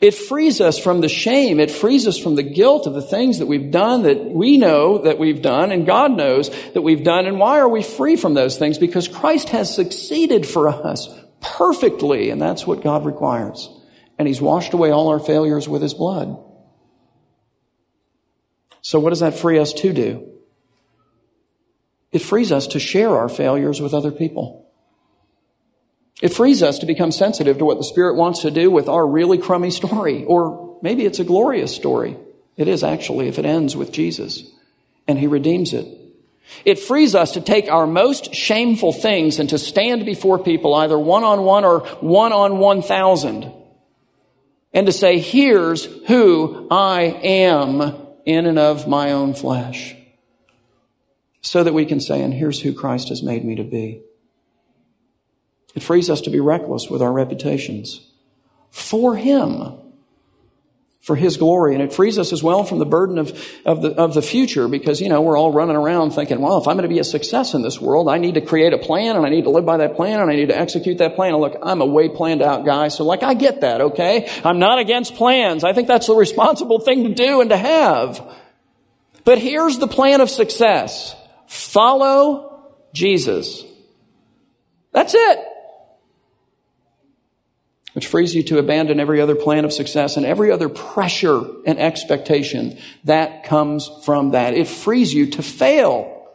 It 0.00 0.14
frees 0.14 0.60
us 0.60 0.78
from 0.78 1.00
the 1.00 1.08
shame. 1.08 1.58
It 1.58 1.72
frees 1.72 2.06
us 2.06 2.16
from 2.16 2.36
the 2.36 2.44
guilt 2.44 2.86
of 2.86 2.94
the 2.94 3.02
things 3.02 3.40
that 3.40 3.46
we've 3.46 3.72
done 3.72 4.04
that 4.04 4.24
we 4.24 4.56
know 4.56 4.98
that 4.98 5.18
we've 5.18 5.42
done 5.42 5.72
and 5.72 5.86
God 5.86 6.12
knows 6.12 6.50
that 6.72 6.82
we've 6.82 7.02
done. 7.02 7.26
And 7.26 7.40
why 7.40 7.58
are 7.58 7.68
we 7.68 7.82
free 7.82 8.14
from 8.14 8.34
those 8.34 8.56
things? 8.58 8.78
Because 8.78 9.08
Christ 9.08 9.48
has 9.48 9.74
succeeded 9.74 10.46
for 10.46 10.68
us 10.68 11.08
perfectly. 11.40 12.30
And 12.30 12.40
that's 12.40 12.64
what 12.64 12.82
God 12.82 13.04
requires. 13.04 13.68
And 14.18 14.28
He's 14.28 14.40
washed 14.40 14.72
away 14.72 14.90
all 14.90 15.08
our 15.08 15.18
failures 15.18 15.68
with 15.68 15.82
His 15.82 15.94
blood. 15.94 16.38
So 18.82 19.00
what 19.00 19.10
does 19.10 19.20
that 19.20 19.34
free 19.34 19.58
us 19.58 19.72
to 19.74 19.92
do? 19.92 20.32
It 22.12 22.20
frees 22.20 22.52
us 22.52 22.68
to 22.68 22.78
share 22.78 23.16
our 23.16 23.28
failures 23.28 23.80
with 23.80 23.94
other 23.94 24.12
people. 24.12 24.67
It 26.20 26.34
frees 26.34 26.62
us 26.62 26.80
to 26.80 26.86
become 26.86 27.12
sensitive 27.12 27.58
to 27.58 27.64
what 27.64 27.78
the 27.78 27.84
Spirit 27.84 28.16
wants 28.16 28.42
to 28.42 28.50
do 28.50 28.70
with 28.70 28.88
our 28.88 29.06
really 29.06 29.38
crummy 29.38 29.70
story. 29.70 30.24
Or 30.24 30.78
maybe 30.82 31.04
it's 31.04 31.20
a 31.20 31.24
glorious 31.24 31.74
story. 31.74 32.16
It 32.56 32.66
is 32.66 32.82
actually 32.82 33.28
if 33.28 33.38
it 33.38 33.46
ends 33.46 33.76
with 33.76 33.92
Jesus 33.92 34.42
and 35.06 35.18
He 35.18 35.26
redeems 35.26 35.72
it. 35.72 35.86
It 36.64 36.78
frees 36.78 37.14
us 37.14 37.32
to 37.32 37.40
take 37.40 37.68
our 37.68 37.86
most 37.86 38.34
shameful 38.34 38.92
things 38.92 39.38
and 39.38 39.48
to 39.50 39.58
stand 39.58 40.06
before 40.06 40.38
people 40.38 40.74
either 40.74 40.98
one 40.98 41.22
on 41.22 41.42
one 41.42 41.64
or 41.64 41.80
one 42.00 42.32
on 42.32 42.58
one 42.58 42.82
thousand 42.82 43.52
and 44.72 44.86
to 44.86 44.92
say, 44.92 45.18
here's 45.18 45.84
who 46.06 46.66
I 46.70 47.02
am 47.02 47.96
in 48.24 48.46
and 48.46 48.58
of 48.58 48.88
my 48.88 49.12
own 49.12 49.34
flesh. 49.34 49.94
So 51.40 51.62
that 51.64 51.72
we 51.72 51.86
can 51.86 52.00
say, 52.00 52.22
and 52.22 52.34
here's 52.34 52.60
who 52.60 52.74
Christ 52.74 53.08
has 53.08 53.22
made 53.22 53.44
me 53.44 53.54
to 53.54 53.64
be. 53.64 54.02
It 55.74 55.82
frees 55.82 56.10
us 56.10 56.22
to 56.22 56.30
be 56.30 56.40
reckless 56.40 56.88
with 56.88 57.02
our 57.02 57.12
reputations 57.12 58.00
for 58.70 59.16
Him, 59.16 59.74
for 61.00 61.14
His 61.14 61.36
glory. 61.36 61.74
And 61.74 61.82
it 61.82 61.92
frees 61.92 62.18
us 62.18 62.32
as 62.32 62.42
well 62.42 62.64
from 62.64 62.78
the 62.78 62.86
burden 62.86 63.18
of, 63.18 63.28
of, 63.64 63.82
the, 63.82 63.90
of 63.90 64.14
the 64.14 64.22
future 64.22 64.68
because, 64.68 65.00
you 65.00 65.08
know, 65.08 65.20
we're 65.20 65.36
all 65.36 65.52
running 65.52 65.76
around 65.76 66.12
thinking, 66.12 66.40
well, 66.40 66.58
if 66.58 66.66
I'm 66.66 66.76
going 66.76 66.88
to 66.88 66.94
be 66.94 66.98
a 66.98 67.04
success 67.04 67.54
in 67.54 67.62
this 67.62 67.80
world, 67.80 68.08
I 68.08 68.18
need 68.18 68.34
to 68.34 68.40
create 68.40 68.72
a 68.72 68.78
plan 68.78 69.16
and 69.16 69.26
I 69.26 69.28
need 69.28 69.44
to 69.44 69.50
live 69.50 69.66
by 69.66 69.78
that 69.78 69.96
plan 69.96 70.20
and 70.20 70.30
I 70.30 70.36
need 70.36 70.48
to 70.48 70.58
execute 70.58 70.98
that 70.98 71.16
plan. 71.16 71.32
And 71.34 71.40
look, 71.40 71.56
I'm 71.62 71.80
a 71.80 71.86
way 71.86 72.08
planned 72.08 72.42
out 72.42 72.64
guy. 72.64 72.88
So 72.88 73.04
like, 73.04 73.22
I 73.22 73.34
get 73.34 73.60
that, 73.60 73.80
okay? 73.80 74.28
I'm 74.44 74.58
not 74.58 74.78
against 74.78 75.14
plans. 75.14 75.64
I 75.64 75.72
think 75.74 75.88
that's 75.88 76.06
the 76.06 76.14
responsible 76.14 76.80
thing 76.80 77.04
to 77.04 77.14
do 77.14 77.40
and 77.40 77.50
to 77.50 77.56
have. 77.56 78.36
But 79.24 79.38
here's 79.38 79.78
the 79.78 79.88
plan 79.88 80.20
of 80.22 80.30
success. 80.30 81.14
Follow 81.46 82.70
Jesus. 82.94 83.64
That's 84.92 85.14
it 85.14 85.38
which 87.98 88.06
frees 88.06 88.32
you 88.32 88.44
to 88.44 88.58
abandon 88.58 89.00
every 89.00 89.20
other 89.20 89.34
plan 89.34 89.64
of 89.64 89.72
success 89.72 90.16
and 90.16 90.24
every 90.24 90.52
other 90.52 90.68
pressure 90.68 91.42
and 91.66 91.80
expectation 91.80 92.78
that 93.02 93.42
comes 93.42 93.90
from 94.04 94.30
that. 94.30 94.54
It 94.54 94.68
frees 94.68 95.12
you 95.12 95.26
to 95.30 95.42
fail 95.42 96.30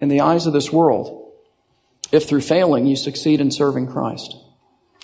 in 0.00 0.08
the 0.08 0.22
eyes 0.22 0.46
of 0.46 0.54
this 0.54 0.72
world 0.72 1.34
if 2.12 2.26
through 2.26 2.40
failing 2.40 2.86
you 2.86 2.96
succeed 2.96 3.42
in 3.42 3.50
serving 3.50 3.86
Christ. 3.88 4.34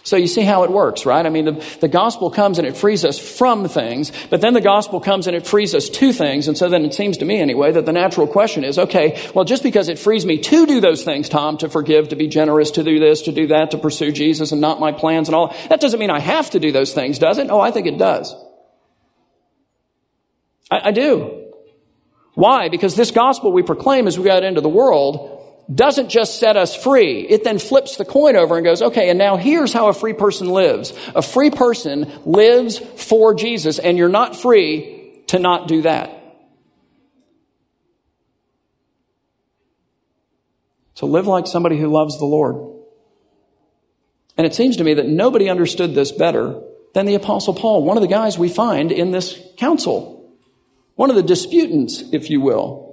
So 0.03 0.17
you 0.17 0.27
see 0.27 0.43
how 0.43 0.65
it 0.65 0.71
works, 0.71 1.05
right? 1.05 1.25
I 1.25 1.29
mean, 1.29 1.45
the, 1.45 1.77
the 1.81 1.89
gospel 1.89 2.31
comes 2.31 2.59
and 2.59 2.67
it 2.67 2.77
frees 2.77 3.05
us 3.05 3.19
from 3.19 3.69
things, 3.69 4.13
but 4.31 4.41
then 4.41 4.55
the 4.55 4.61
gospel 4.61 5.01
comes 5.01 5.27
and 5.27 5.37
it 5.37 5.47
frees 5.47 5.75
us 5.75 5.89
to 5.89 6.13
things. 6.13 6.49
And 6.49 6.57
so 6.57 6.69
then 6.69 6.85
it 6.85 6.95
seems 6.95 7.19
to 7.19 7.25
me 7.25 7.39
anyway 7.39 7.73
that 7.73 7.87
the 7.87 7.93
natural 7.93 8.27
question 8.27 8.65
is, 8.65 8.79
okay, 8.79 9.21
well, 9.35 9.45
just 9.45 9.63
because 9.63 9.89
it 9.89 9.99
frees 9.99 10.25
me 10.25 10.39
to 10.39 10.67
do 10.67 10.81
those 10.81 11.05
things, 11.05 11.29
Tom, 11.29 11.59
to 11.59 11.69
forgive, 11.69 12.09
to 12.09 12.17
be 12.17 12.29
generous, 12.29 12.71
to 12.73 12.83
do 12.83 12.99
this, 12.99 13.23
to 13.23 13.33
do 13.33 13.49
that, 13.49 13.73
to 13.73 13.79
pursue 13.79 14.13
Jesus 14.13 14.53
and 14.53 14.61
not 14.61 14.81
my 14.81 14.93
plans 14.93 15.29
and 15.29 15.35
all, 15.35 15.55
that 15.69 15.81
doesn't 15.81 16.01
mean 16.01 16.11
I 16.11 16.21
have 16.21 16.51
to 16.51 16.61
do 16.61 16.73
those 16.73 16.95
things, 16.95 17.19
does 17.19 17.39
it? 17.39 17.49
Oh, 17.51 17.61
I 17.61 17.71
think 17.71 17.87
it 17.87 17.99
does. 17.99 18.35
I, 20.71 20.89
I 20.89 20.91
do. 20.93 21.49
Why? 22.35 22.69
Because 22.69 22.95
this 22.95 23.11
gospel 23.11 23.53
we 23.53 23.63
proclaim 23.63 24.07
as 24.07 24.19
we 24.19 24.25
go 24.25 24.33
out 24.33 24.45
into 24.45 24.61
the 24.61 24.69
world 24.69 25.40
doesn't 25.73 26.09
just 26.09 26.41
set 26.41 26.57
us 26.57 26.75
free. 26.75 27.21
It 27.21 27.45
then 27.45 27.59
flips 27.59 27.97
the 27.97 28.05
coin 28.05 28.37
over 28.37 28.57
and 28.57 28.65
goes, 28.65 28.83
okay, 28.83 29.09
and 29.09 29.19
now 29.19 29.37
here's 29.37 29.73
how 29.73 29.89
a 29.89 29.93
free 29.93 30.13
person 30.13 30.49
lives. 30.49 30.93
A 31.15 31.23
free 31.23 31.51
person 31.51 32.11
lives 32.25 32.79
for 32.79 33.35
Jesus, 33.35 33.79
and 33.79 33.97
you're 33.97 34.09
not 34.09 34.37
free 34.37 35.23
to 35.29 35.39
not 35.39 35.69
do 35.69 35.83
that. 35.83 36.17
To 40.97 41.07
live 41.07 41.27
like 41.27 41.47
somebody 41.47 41.79
who 41.79 41.89
loves 41.89 42.19
the 42.19 42.27
Lord. 42.27 42.57
And 44.37 44.47
it 44.47 44.55
seems 44.55 44.77
to 44.79 44.85
me 44.85 44.95
that 44.95 45.07
nobody 45.07 45.49
understood 45.49 45.95
this 45.95 46.13
better 46.13 46.61
than 46.95 47.07
the 47.07 47.15
Apostle 47.15 47.55
Paul, 47.55 47.85
one 47.85 47.97
of 47.97 48.03
the 48.03 48.09
guys 48.09 48.37
we 48.37 48.49
find 48.49 48.91
in 48.91 49.13
this 49.13 49.41
council. 49.57 50.35
One 50.97 51.11
of 51.11 51.17
the 51.17 51.23
disputants, 51.23 52.03
if 52.13 52.29
you 52.29 52.41
will. 52.41 52.90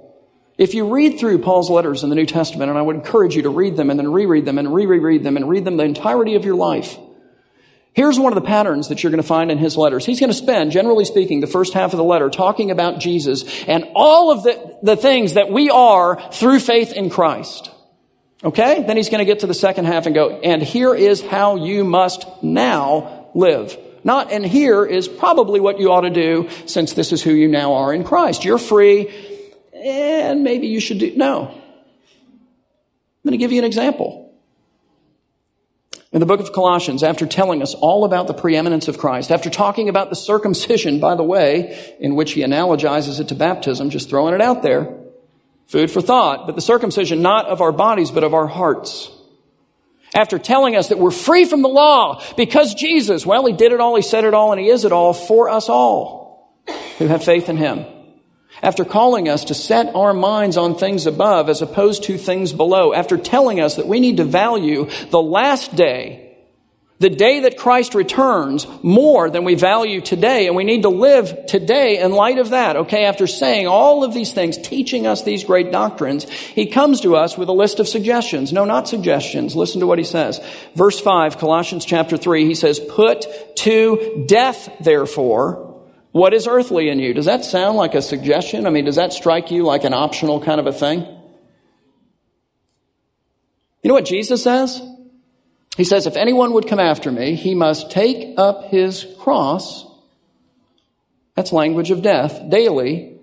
If 0.58 0.74
you 0.74 0.92
read 0.92 1.20
through 1.20 1.38
Paul's 1.38 1.70
letters 1.70 2.02
in 2.02 2.10
the 2.10 2.16
New 2.16 2.26
Testament, 2.26 2.68
and 2.68 2.76
I 2.76 2.82
would 2.82 2.96
encourage 2.96 3.36
you 3.36 3.42
to 3.42 3.48
read 3.48 3.76
them 3.76 3.90
and 3.90 3.98
then 3.98 4.10
reread 4.10 4.44
them 4.44 4.58
and 4.58 4.74
re-reread 4.74 5.22
them 5.22 5.36
and 5.36 5.48
read 5.48 5.64
them 5.64 5.76
the 5.76 5.84
entirety 5.84 6.34
of 6.34 6.44
your 6.44 6.56
life. 6.56 6.98
Here's 7.94 8.18
one 8.18 8.32
of 8.32 8.34
the 8.34 8.46
patterns 8.46 8.88
that 8.88 9.02
you're 9.02 9.12
going 9.12 9.22
to 9.22 9.26
find 9.26 9.52
in 9.52 9.58
his 9.58 9.76
letters. 9.76 10.04
He's 10.04 10.18
going 10.18 10.30
to 10.30 10.36
spend, 10.36 10.72
generally 10.72 11.04
speaking, 11.04 11.40
the 11.40 11.46
first 11.46 11.74
half 11.74 11.92
of 11.92 11.96
the 11.96 12.04
letter 12.04 12.28
talking 12.28 12.72
about 12.72 12.98
Jesus 12.98 13.64
and 13.64 13.84
all 13.94 14.32
of 14.32 14.42
the, 14.42 14.78
the 14.82 14.96
things 14.96 15.34
that 15.34 15.50
we 15.50 15.70
are 15.70 16.20
through 16.32 16.58
faith 16.58 16.92
in 16.92 17.08
Christ. 17.08 17.70
Okay? 18.42 18.82
Then 18.82 18.96
he's 18.96 19.10
going 19.10 19.20
to 19.20 19.24
get 19.24 19.40
to 19.40 19.46
the 19.46 19.54
second 19.54 19.84
half 19.84 20.06
and 20.06 20.14
go, 20.14 20.40
and 20.40 20.60
here 20.60 20.94
is 20.94 21.22
how 21.22 21.54
you 21.54 21.84
must 21.84 22.26
now 22.42 23.30
live. 23.32 23.76
Not, 24.02 24.32
and 24.32 24.44
here 24.44 24.84
is 24.84 25.06
probably 25.06 25.60
what 25.60 25.78
you 25.78 25.92
ought 25.92 26.02
to 26.02 26.10
do 26.10 26.48
since 26.66 26.94
this 26.94 27.12
is 27.12 27.22
who 27.22 27.32
you 27.32 27.46
now 27.46 27.74
are 27.74 27.92
in 27.92 28.02
Christ. 28.02 28.44
You're 28.44 28.58
free 28.58 29.36
and 29.82 30.42
maybe 30.42 30.66
you 30.66 30.80
should 30.80 30.98
do. 30.98 31.12
No. 31.16 31.48
I'm 31.48 33.22
going 33.24 33.32
to 33.32 33.36
give 33.38 33.52
you 33.52 33.58
an 33.58 33.64
example. 33.64 34.32
In 36.10 36.20
the 36.20 36.26
book 36.26 36.40
of 36.40 36.52
Colossians, 36.52 37.02
after 37.02 37.26
telling 37.26 37.60
us 37.60 37.74
all 37.74 38.04
about 38.04 38.26
the 38.26 38.34
preeminence 38.34 38.88
of 38.88 38.96
Christ, 38.96 39.30
after 39.30 39.50
talking 39.50 39.90
about 39.90 40.08
the 40.08 40.16
circumcision, 40.16 41.00
by 41.00 41.14
the 41.14 41.22
way, 41.22 41.96
in 42.00 42.14
which 42.14 42.32
he 42.32 42.40
analogizes 42.40 43.20
it 43.20 43.28
to 43.28 43.34
baptism, 43.34 43.90
just 43.90 44.08
throwing 44.08 44.34
it 44.34 44.40
out 44.40 44.62
there, 44.62 44.96
food 45.66 45.90
for 45.90 46.00
thought, 46.00 46.46
but 46.46 46.54
the 46.54 46.62
circumcision 46.62 47.20
not 47.20 47.46
of 47.46 47.60
our 47.60 47.72
bodies, 47.72 48.10
but 48.10 48.24
of 48.24 48.32
our 48.32 48.46
hearts. 48.46 49.10
After 50.14 50.38
telling 50.38 50.76
us 50.76 50.88
that 50.88 50.98
we're 50.98 51.10
free 51.10 51.44
from 51.44 51.60
the 51.60 51.68
law 51.68 52.22
because 52.38 52.74
Jesus, 52.74 53.26
well, 53.26 53.44
he 53.44 53.52
did 53.52 53.72
it 53.72 53.80
all, 53.80 53.94
he 53.94 54.00
said 54.00 54.24
it 54.24 54.32
all, 54.32 54.52
and 54.52 54.60
he 54.60 54.70
is 54.70 54.86
it 54.86 54.92
all 54.92 55.12
for 55.12 55.50
us 55.50 55.68
all 55.68 56.58
who 56.96 57.06
have 57.08 57.22
faith 57.22 57.50
in 57.50 57.58
him 57.58 57.84
after 58.62 58.84
calling 58.84 59.28
us 59.28 59.44
to 59.46 59.54
set 59.54 59.94
our 59.94 60.14
minds 60.14 60.56
on 60.56 60.76
things 60.76 61.06
above 61.06 61.48
as 61.48 61.62
opposed 61.62 62.04
to 62.04 62.18
things 62.18 62.52
below, 62.52 62.92
after 62.92 63.16
telling 63.16 63.60
us 63.60 63.76
that 63.76 63.86
we 63.88 64.00
need 64.00 64.16
to 64.18 64.24
value 64.24 64.88
the 65.10 65.22
last 65.22 65.74
day, 65.76 66.28
the 66.98 67.10
day 67.10 67.40
that 67.40 67.56
Christ 67.56 67.94
returns 67.94 68.66
more 68.82 69.30
than 69.30 69.44
we 69.44 69.54
value 69.54 70.00
today, 70.00 70.48
and 70.48 70.56
we 70.56 70.64
need 70.64 70.82
to 70.82 70.88
live 70.88 71.46
today 71.46 72.00
in 72.00 72.10
light 72.10 72.38
of 72.38 72.50
that. 72.50 72.76
Okay, 72.76 73.04
after 73.04 73.26
saying 73.26 73.68
all 73.68 74.02
of 74.02 74.12
these 74.12 74.32
things, 74.32 74.58
teaching 74.58 75.06
us 75.06 75.22
these 75.22 75.44
great 75.44 75.70
doctrines, 75.70 76.28
he 76.28 76.66
comes 76.66 77.00
to 77.02 77.14
us 77.14 77.38
with 77.38 77.48
a 77.48 77.52
list 77.52 77.78
of 77.78 77.86
suggestions. 77.86 78.52
No, 78.52 78.64
not 78.64 78.88
suggestions. 78.88 79.54
Listen 79.54 79.80
to 79.80 79.86
what 79.86 79.98
he 79.98 80.04
says. 80.04 80.40
Verse 80.74 80.98
5, 80.98 81.38
Colossians 81.38 81.84
chapter 81.84 82.16
3, 82.16 82.46
he 82.46 82.56
says, 82.56 82.80
Put 82.80 83.26
to 83.58 84.24
death, 84.26 84.68
therefore, 84.80 85.67
what 86.12 86.32
is 86.34 86.46
earthly 86.46 86.88
in 86.88 86.98
you? 86.98 87.14
Does 87.14 87.26
that 87.26 87.44
sound 87.44 87.76
like 87.76 87.94
a 87.94 88.02
suggestion? 88.02 88.66
I 88.66 88.70
mean, 88.70 88.86
does 88.86 88.96
that 88.96 89.12
strike 89.12 89.50
you 89.50 89.62
like 89.62 89.84
an 89.84 89.94
optional 89.94 90.40
kind 90.40 90.60
of 90.60 90.66
a 90.66 90.72
thing? 90.72 91.00
You 93.82 93.88
know 93.88 93.94
what 93.94 94.06
Jesus 94.06 94.42
says? 94.42 94.82
He 95.76 95.84
says, 95.84 96.06
if 96.06 96.16
anyone 96.16 96.52
would 96.54 96.66
come 96.66 96.80
after 96.80 97.12
me, 97.12 97.34
he 97.34 97.54
must 97.54 97.90
take 97.90 98.34
up 98.36 98.64
his 98.64 99.06
cross. 99.20 99.86
That's 101.36 101.52
language 101.52 101.90
of 101.90 102.02
death 102.02 102.50
daily 102.50 103.18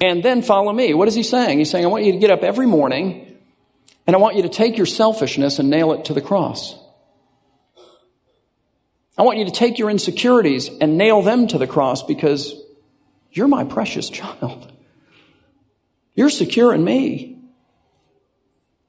and 0.00 0.22
then 0.22 0.42
follow 0.42 0.72
me. 0.72 0.92
What 0.92 1.08
is 1.08 1.14
he 1.14 1.22
saying? 1.22 1.58
He's 1.58 1.70
saying, 1.70 1.84
I 1.84 1.88
want 1.88 2.04
you 2.04 2.12
to 2.12 2.18
get 2.18 2.30
up 2.30 2.42
every 2.42 2.66
morning 2.66 3.38
and 4.06 4.16
I 4.16 4.18
want 4.18 4.36
you 4.36 4.42
to 4.42 4.48
take 4.48 4.76
your 4.76 4.86
selfishness 4.86 5.58
and 5.58 5.70
nail 5.70 5.92
it 5.92 6.06
to 6.06 6.14
the 6.14 6.20
cross. 6.20 6.74
I 9.16 9.22
want 9.22 9.38
you 9.38 9.44
to 9.44 9.50
take 9.50 9.78
your 9.78 9.90
insecurities 9.90 10.68
and 10.80 10.98
nail 10.98 11.22
them 11.22 11.46
to 11.48 11.58
the 11.58 11.66
cross 11.66 12.02
because 12.02 12.54
you're 13.30 13.48
my 13.48 13.64
precious 13.64 14.10
child. 14.10 14.72
You're 16.14 16.30
secure 16.30 16.74
in 16.74 16.82
me. 16.84 17.34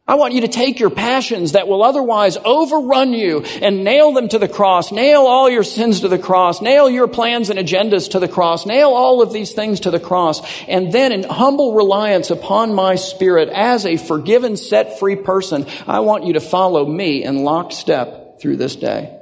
I 0.08 0.16
want 0.16 0.36
you 0.36 0.42
to 0.42 0.48
take 0.48 0.80
your 0.80 0.92
passions 0.92 1.54
that 1.54 1.68
will 1.68 1.84
otherwise 1.84 2.38
overrun 2.38 3.14
you 3.14 3.42
and 3.42 3.84
nail 3.84 4.14
them 4.14 4.28
to 4.30 4.38
the 4.38 4.48
cross. 4.48 4.92
Nail 4.92 5.22
all 5.22 5.50
your 5.50 5.64
sins 5.64 6.02
to 6.02 6.08
the 6.08 6.20
cross. 6.20 6.62
Nail 6.62 6.88
your 6.88 7.08
plans 7.08 7.50
and 7.50 7.58
agendas 7.58 8.12
to 8.12 8.20
the 8.20 8.28
cross. 8.28 8.68
Nail 8.68 8.90
all 8.90 9.24
of 9.24 9.34
these 9.34 9.54
things 9.54 9.80
to 9.82 9.90
the 9.90 10.00
cross. 10.00 10.42
And 10.68 10.92
then 10.92 11.12
in 11.12 11.24
humble 11.24 11.74
reliance 11.74 12.30
upon 12.30 12.76
my 12.76 12.96
spirit 12.96 13.50
as 13.50 13.88
a 13.88 13.98
forgiven, 13.98 14.58
set 14.58 15.00
free 15.00 15.16
person, 15.16 15.66
I 15.88 16.02
want 16.02 16.26
you 16.26 16.34
to 16.34 16.40
follow 16.40 16.86
me 16.86 17.24
in 17.24 17.44
lockstep 17.44 18.40
through 18.40 18.58
this 18.58 18.76
day. 18.76 19.15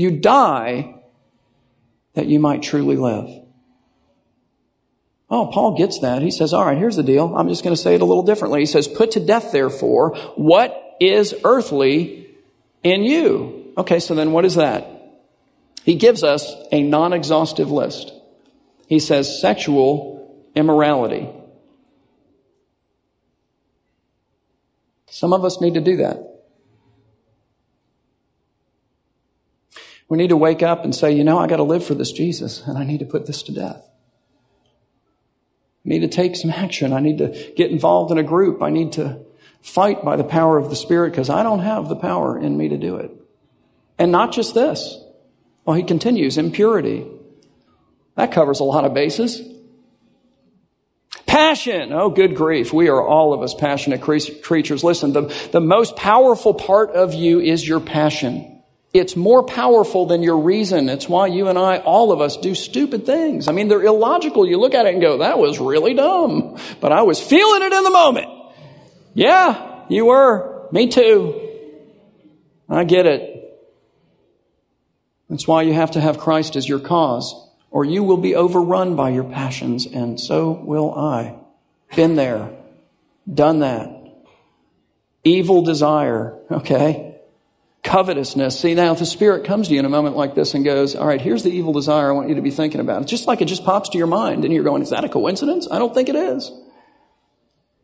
You 0.00 0.10
die 0.10 0.94
that 2.14 2.24
you 2.24 2.40
might 2.40 2.62
truly 2.62 2.96
live. 2.96 3.28
Oh, 5.28 5.50
Paul 5.52 5.76
gets 5.76 5.98
that. 5.98 6.22
He 6.22 6.30
says, 6.30 6.54
all 6.54 6.64
right, 6.64 6.78
here's 6.78 6.96
the 6.96 7.02
deal. 7.02 7.36
I'm 7.36 7.50
just 7.50 7.62
going 7.62 7.76
to 7.76 7.80
say 7.80 7.96
it 7.96 8.00
a 8.00 8.06
little 8.06 8.22
differently. 8.22 8.60
He 8.60 8.66
says, 8.66 8.88
put 8.88 9.10
to 9.10 9.20
death, 9.20 9.52
therefore, 9.52 10.16
what 10.36 10.96
is 11.02 11.34
earthly 11.44 12.30
in 12.82 13.02
you. 13.02 13.74
Okay, 13.76 14.00
so 14.00 14.14
then 14.14 14.32
what 14.32 14.46
is 14.46 14.54
that? 14.54 14.88
He 15.84 15.96
gives 15.96 16.24
us 16.24 16.50
a 16.72 16.82
non-exhaustive 16.82 17.70
list. 17.70 18.10
He 18.86 19.00
says 19.00 19.38
sexual 19.38 20.34
immorality. 20.56 21.28
Some 25.10 25.34
of 25.34 25.44
us 25.44 25.60
need 25.60 25.74
to 25.74 25.82
do 25.82 25.98
that. 25.98 26.29
We 30.10 30.18
need 30.18 30.30
to 30.30 30.36
wake 30.36 30.62
up 30.62 30.84
and 30.84 30.92
say, 30.94 31.12
you 31.12 31.22
know, 31.22 31.38
I 31.38 31.46
got 31.46 31.58
to 31.58 31.62
live 31.62 31.86
for 31.86 31.94
this 31.94 32.10
Jesus 32.10 32.66
and 32.66 32.76
I 32.76 32.82
need 32.82 32.98
to 32.98 33.06
put 33.06 33.26
this 33.26 33.44
to 33.44 33.52
death. 33.52 33.88
I 35.86 35.88
need 35.88 36.00
to 36.00 36.08
take 36.08 36.34
some 36.34 36.50
action. 36.50 36.92
I 36.92 36.98
need 36.98 37.18
to 37.18 37.52
get 37.56 37.70
involved 37.70 38.10
in 38.10 38.18
a 38.18 38.24
group. 38.24 38.60
I 38.60 38.70
need 38.70 38.92
to 38.94 39.20
fight 39.62 40.04
by 40.04 40.16
the 40.16 40.24
power 40.24 40.58
of 40.58 40.68
the 40.68 40.74
Spirit 40.74 41.10
because 41.10 41.30
I 41.30 41.44
don't 41.44 41.60
have 41.60 41.88
the 41.88 41.94
power 41.94 42.36
in 42.36 42.58
me 42.58 42.68
to 42.70 42.76
do 42.76 42.96
it. 42.96 43.12
And 43.98 44.10
not 44.10 44.32
just 44.32 44.52
this. 44.52 44.98
Well, 45.64 45.76
he 45.76 45.84
continues, 45.84 46.38
impurity. 46.38 47.06
That 48.16 48.32
covers 48.32 48.58
a 48.58 48.64
lot 48.64 48.84
of 48.84 48.92
bases. 48.92 49.40
Passion. 51.26 51.92
Oh, 51.92 52.10
good 52.10 52.34
grief. 52.34 52.72
We 52.72 52.88
are 52.88 53.00
all 53.00 53.32
of 53.32 53.42
us 53.42 53.54
passionate 53.54 54.02
creatures. 54.02 54.82
Listen, 54.82 55.12
the, 55.12 55.32
the 55.52 55.60
most 55.60 55.94
powerful 55.94 56.52
part 56.52 56.90
of 56.90 57.14
you 57.14 57.38
is 57.38 57.66
your 57.66 57.78
passion. 57.78 58.49
It's 58.92 59.14
more 59.14 59.44
powerful 59.44 60.06
than 60.06 60.22
your 60.22 60.38
reason. 60.38 60.88
It's 60.88 61.08
why 61.08 61.28
you 61.28 61.46
and 61.46 61.56
I, 61.56 61.78
all 61.78 62.10
of 62.10 62.20
us, 62.20 62.36
do 62.36 62.56
stupid 62.56 63.06
things. 63.06 63.46
I 63.46 63.52
mean, 63.52 63.68
they're 63.68 63.84
illogical. 63.84 64.46
You 64.46 64.58
look 64.58 64.74
at 64.74 64.86
it 64.86 64.94
and 64.94 65.00
go, 65.00 65.18
that 65.18 65.38
was 65.38 65.60
really 65.60 65.94
dumb. 65.94 66.58
But 66.80 66.90
I 66.90 67.02
was 67.02 67.20
feeling 67.20 67.62
it 67.62 67.72
in 67.72 67.84
the 67.84 67.90
moment. 67.90 68.26
Yeah, 69.14 69.84
you 69.88 70.06
were. 70.06 70.68
Me 70.72 70.88
too. 70.88 71.48
I 72.68 72.82
get 72.82 73.06
it. 73.06 73.36
That's 75.28 75.46
why 75.46 75.62
you 75.62 75.72
have 75.72 75.92
to 75.92 76.00
have 76.00 76.18
Christ 76.18 76.56
as 76.56 76.68
your 76.68 76.80
cause, 76.80 77.48
or 77.70 77.84
you 77.84 78.02
will 78.02 78.16
be 78.16 78.34
overrun 78.34 78.96
by 78.96 79.10
your 79.10 79.24
passions, 79.24 79.86
and 79.86 80.18
so 80.18 80.50
will 80.50 80.92
I. 80.92 81.36
Been 81.94 82.16
there. 82.16 82.56
Done 83.32 83.60
that. 83.60 83.88
Evil 85.22 85.62
desire. 85.62 86.36
Okay 86.50 87.09
covetousness. 87.82 88.60
See, 88.60 88.74
now 88.74 88.92
if 88.92 88.98
the 88.98 89.06
Spirit 89.06 89.44
comes 89.44 89.68
to 89.68 89.74
you 89.74 89.80
in 89.80 89.86
a 89.86 89.90
moment 89.90 90.16
like 90.16 90.34
this 90.34 90.54
and 90.54 90.64
goes, 90.64 90.94
all 90.94 91.06
right, 91.06 91.20
here's 91.20 91.42
the 91.42 91.50
evil 91.50 91.72
desire 91.72 92.10
I 92.10 92.12
want 92.12 92.28
you 92.28 92.34
to 92.34 92.42
be 92.42 92.50
thinking 92.50 92.80
about. 92.80 93.02
It's 93.02 93.10
just 93.10 93.26
like 93.26 93.40
it 93.40 93.46
just 93.46 93.64
pops 93.64 93.90
to 93.90 93.98
your 93.98 94.06
mind 94.06 94.44
and 94.44 94.52
you're 94.52 94.64
going, 94.64 94.82
is 94.82 94.90
that 94.90 95.04
a 95.04 95.08
coincidence? 95.08 95.66
I 95.70 95.78
don't 95.78 95.94
think 95.94 96.08
it 96.08 96.16
is. 96.16 96.52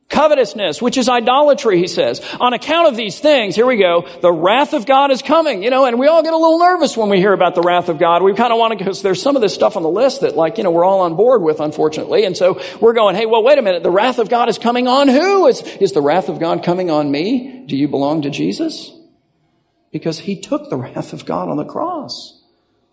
Covetousness, 0.09 0.81
which 0.81 0.99
is 0.99 1.09
idolatry, 1.09 1.79
he 1.79 1.89
says. 1.89 2.21
On 2.39 2.53
account 2.53 2.87
of 2.87 2.97
these 2.97 3.19
things, 3.19 3.57
here 3.57 3.67
we 3.67 3.77
go, 3.77 4.07
the 4.23 4.31
wrath 4.31 4.73
of 4.73 4.87
God 4.87 5.11
is 5.11 5.21
coming, 5.21 5.65
you 5.65 5.71
know, 5.71 5.85
and 5.85 5.99
we 5.99 6.07
all 6.07 6.23
get 6.23 6.33
a 6.33 6.37
little 6.37 6.61
nervous 6.61 6.97
when 6.97 7.09
we 7.09 7.19
hear 7.19 7.33
about 7.33 7.57
the 7.57 7.61
wrath 7.61 7.89
of 7.89 7.99
God. 7.99 8.23
We 8.23 8.33
kind 8.35 8.53
of 8.53 8.59
want 8.59 8.73
to, 8.73 8.79
because 8.79 9.03
there's 9.03 9.21
some 9.21 9.35
of 9.35 9.43
this 9.43 9.53
stuff 9.53 9.77
on 9.77 9.83
the 9.83 9.91
list 9.91 10.21
that 10.21 10.37
like, 10.37 10.59
you 10.59 10.65
know, 10.65 10.71
we're 10.71 10.85
all 10.85 11.01
on 11.01 11.17
board 11.17 11.43
with, 11.43 11.59
unfortunately. 11.59 12.25
And 12.25 12.37
so 12.37 12.63
we're 12.81 12.93
going, 12.93 13.17
hey, 13.17 13.27
well, 13.27 13.43
wait 13.43 13.59
a 13.59 13.63
minute, 13.63 13.83
the 13.83 13.91
wrath 13.91 14.21
of 14.21 14.29
God 14.29 14.49
is 14.49 14.59
coming 14.59 14.87
on 14.87 15.09
who? 15.09 15.49
Is, 15.49 15.61
is 15.81 15.93
the 15.93 16.03
wrath 16.03 16.29
of 16.29 16.39
God 16.39 16.63
coming 16.63 16.89
on 16.89 17.11
me? 17.11 17.65
Do 17.67 17.77
you 17.77 17.89
belong 17.89 18.23
to 18.23 18.31
Jesus? 18.31 18.93
Because 19.91 20.21
he 20.21 20.41
took 20.41 20.71
the 20.71 20.77
wrath 20.77 21.13
of 21.13 21.25
God 21.25 21.49
on 21.49 21.57
the 21.57 21.65
cross. 21.65 22.43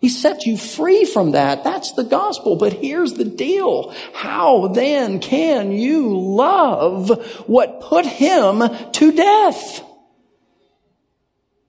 He 0.00 0.10
set 0.10 0.44
you 0.44 0.58
free 0.58 1.06
from 1.06 1.30
that. 1.30 1.64
That's 1.64 1.92
the 1.92 2.04
gospel. 2.04 2.56
But 2.56 2.74
here's 2.74 3.14
the 3.14 3.24
deal. 3.24 3.94
How 4.12 4.68
then 4.68 5.18
can 5.18 5.72
you 5.72 6.18
love 6.18 7.08
what 7.46 7.80
put 7.80 8.04
him 8.04 8.62
to 8.92 9.12
death? 9.12 9.82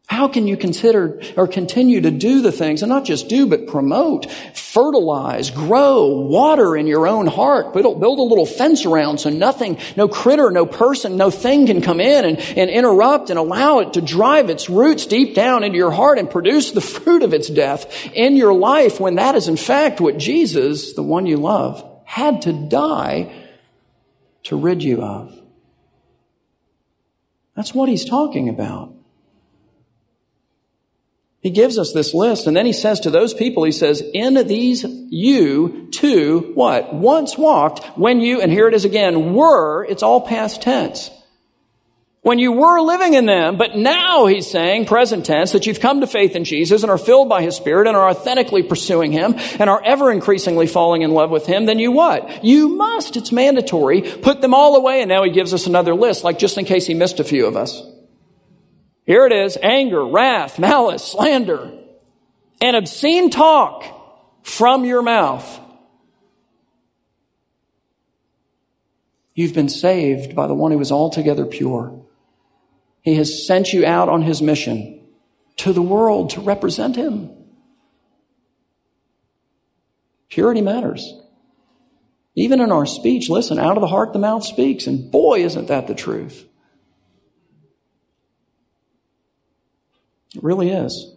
How 0.07 0.27
can 0.27 0.47
you 0.47 0.55
consider 0.55 1.19
or 1.35 1.47
continue 1.47 2.01
to 2.01 2.11
do 2.11 2.41
the 2.41 2.51
things 2.51 2.83
and 2.83 2.89
not 2.91 3.05
just 3.05 3.27
do, 3.27 3.47
but 3.47 3.65
promote, 3.65 4.31
fertilize, 4.53 5.49
grow, 5.49 6.05
water 6.05 6.77
in 6.77 6.85
your 6.85 7.07
own 7.07 7.25
heart, 7.25 7.73
build, 7.73 7.99
build 7.99 8.19
a 8.19 8.21
little 8.21 8.45
fence 8.45 8.85
around 8.85 9.19
so 9.19 9.31
nothing, 9.31 9.79
no 9.97 10.07
critter, 10.07 10.51
no 10.51 10.67
person, 10.67 11.17
no 11.17 11.31
thing 11.31 11.65
can 11.65 11.81
come 11.81 11.99
in 11.99 12.23
and, 12.23 12.37
and 12.37 12.69
interrupt 12.69 13.31
and 13.31 13.39
allow 13.39 13.79
it 13.79 13.93
to 13.93 14.01
drive 14.01 14.51
its 14.51 14.69
roots 14.69 15.07
deep 15.07 15.33
down 15.33 15.63
into 15.63 15.77
your 15.77 15.91
heart 15.91 16.19
and 16.19 16.29
produce 16.29 16.71
the 16.71 16.81
fruit 16.95 17.23
of 17.23 17.33
its 17.33 17.49
death 17.49 18.05
in 18.13 18.35
your 18.35 18.53
life 18.53 18.99
when 18.99 19.15
that 19.15 19.33
is 19.33 19.47
in 19.47 19.57
fact 19.57 19.99
what 19.99 20.19
Jesus, 20.19 20.93
the 20.93 21.03
one 21.03 21.25
you 21.25 21.37
love, 21.37 21.83
had 22.05 22.43
to 22.43 22.53
die 22.53 23.33
to 24.43 24.55
rid 24.55 24.83
you 24.83 25.01
of. 25.01 25.41
That's 27.55 27.73
what 27.73 27.89
he's 27.89 28.05
talking 28.05 28.49
about. 28.49 28.94
He 31.45 31.51
gives 31.51 31.77
us 31.77 31.93
this 31.93 32.15
list 32.15 32.47
and 32.47 32.57
then 32.57 32.65
he 32.65 32.73
says 32.73 33.01
to 33.01 33.11
those 33.11 33.31
people, 33.31 33.65
he 33.65 33.71
says, 33.71 34.01
in 34.15 34.47
these 34.47 34.83
you 34.83 35.89
too, 35.91 36.39
what? 36.55 36.91
Once 36.91 37.37
walked 37.37 37.85
when 37.95 38.19
you, 38.19 38.41
and 38.41 38.51
here 38.51 38.67
it 38.67 38.73
is 38.73 38.83
again, 38.83 39.35
were, 39.35 39.85
it's 39.85 40.01
all 40.01 40.21
past 40.21 40.63
tense. 40.63 41.11
When 42.21 42.39
you 42.39 42.51
were 42.51 42.81
living 42.81 43.13
in 43.13 43.27
them, 43.27 43.59
but 43.59 43.75
now 43.77 44.25
he's 44.25 44.49
saying, 44.49 44.87
present 44.87 45.27
tense, 45.27 45.51
that 45.51 45.67
you've 45.67 45.79
come 45.79 46.01
to 46.01 46.07
faith 46.07 46.35
in 46.35 46.45
Jesus 46.45 46.81
and 46.81 46.89
are 46.89 46.97
filled 46.97 47.29
by 47.29 47.43
his 47.43 47.55
spirit 47.55 47.87
and 47.87 47.95
are 47.95 48.09
authentically 48.09 48.63
pursuing 48.63 49.11
him 49.11 49.35
and 49.59 49.69
are 49.69 49.83
ever 49.85 50.11
increasingly 50.11 50.65
falling 50.65 51.03
in 51.03 51.11
love 51.11 51.29
with 51.29 51.45
him, 51.45 51.67
then 51.67 51.77
you 51.77 51.91
what? 51.91 52.43
You 52.43 52.69
must, 52.69 53.17
it's 53.17 53.31
mandatory, 53.31 54.01
put 54.01 54.41
them 54.41 54.55
all 54.55 54.75
away. 54.75 55.01
And 55.01 55.09
now 55.09 55.23
he 55.23 55.29
gives 55.29 55.53
us 55.53 55.67
another 55.67 55.93
list, 55.93 56.23
like 56.23 56.39
just 56.39 56.57
in 56.57 56.65
case 56.65 56.87
he 56.87 56.95
missed 56.95 57.19
a 57.19 57.23
few 57.23 57.45
of 57.45 57.55
us. 57.55 57.83
Here 59.05 59.25
it 59.25 59.31
is 59.31 59.57
anger, 59.61 60.05
wrath, 60.05 60.57
malice, 60.57 61.03
slander, 61.03 61.71
and 62.59 62.75
obscene 62.75 63.29
talk 63.29 63.83
from 64.43 64.85
your 64.85 65.01
mouth. 65.01 65.59
You've 69.35 69.53
been 69.53 69.69
saved 69.69 70.35
by 70.35 70.47
the 70.47 70.53
one 70.53 70.71
who 70.71 70.79
is 70.79 70.91
altogether 70.91 71.45
pure. 71.45 72.01
He 73.01 73.15
has 73.15 73.45
sent 73.45 73.73
you 73.73 73.85
out 73.85 74.09
on 74.09 74.23
his 74.23 74.41
mission 74.41 75.01
to 75.57 75.73
the 75.73 75.81
world 75.81 76.31
to 76.31 76.41
represent 76.41 76.95
him. 76.95 77.29
Purity 80.29 80.61
matters. 80.61 81.13
Even 82.33 82.59
in 82.59 82.71
our 82.71 82.85
speech, 82.85 83.29
listen, 83.29 83.59
out 83.59 83.77
of 83.77 83.81
the 83.81 83.87
heart 83.87 84.13
the 84.13 84.19
mouth 84.19 84.43
speaks, 84.43 84.87
and 84.87 85.11
boy, 85.11 85.43
isn't 85.43 85.67
that 85.67 85.87
the 85.87 85.95
truth. 85.95 86.45
It 90.35 90.43
really 90.43 90.69
is. 90.69 91.15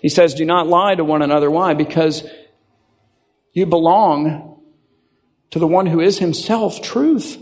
He 0.00 0.08
says, 0.08 0.34
Do 0.34 0.44
not 0.44 0.66
lie 0.66 0.94
to 0.94 1.04
one 1.04 1.22
another. 1.22 1.50
Why? 1.50 1.74
Because 1.74 2.28
you 3.52 3.66
belong 3.66 4.60
to 5.50 5.58
the 5.58 5.66
one 5.66 5.86
who 5.86 6.00
is 6.00 6.18
himself 6.18 6.82
truth. 6.82 7.38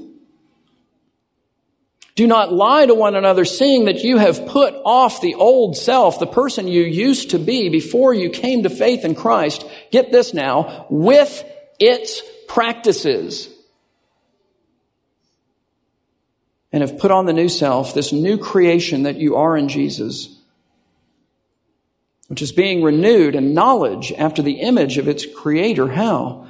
Do 2.14 2.26
not 2.26 2.50
lie 2.50 2.86
to 2.86 2.94
one 2.94 3.14
another, 3.14 3.44
seeing 3.44 3.84
that 3.86 4.02
you 4.02 4.16
have 4.16 4.46
put 4.46 4.74
off 4.86 5.20
the 5.20 5.34
old 5.34 5.76
self, 5.76 6.18
the 6.18 6.26
person 6.26 6.66
you 6.66 6.82
used 6.82 7.30
to 7.30 7.38
be 7.38 7.68
before 7.68 8.14
you 8.14 8.30
came 8.30 8.62
to 8.62 8.70
faith 8.70 9.04
in 9.04 9.14
Christ. 9.14 9.66
Get 9.90 10.12
this 10.12 10.32
now, 10.32 10.86
with 10.88 11.44
its 11.78 12.22
practices 12.48 13.50
and 16.72 16.82
have 16.82 16.98
put 16.98 17.10
on 17.10 17.26
the 17.26 17.32
new 17.32 17.48
self, 17.48 17.94
this 17.94 18.12
new 18.12 18.36
creation 18.36 19.04
that 19.04 19.16
you 19.16 19.36
are 19.36 19.56
in 19.56 19.68
Jesus. 19.68 20.36
which 22.28 22.42
is 22.42 22.52
being 22.52 22.82
renewed 22.82 23.34
in 23.34 23.54
knowledge 23.54 24.12
after 24.18 24.42
the 24.42 24.60
image 24.60 24.98
of 24.98 25.08
its 25.08 25.24
creator. 25.24 25.88
How? 25.88 26.46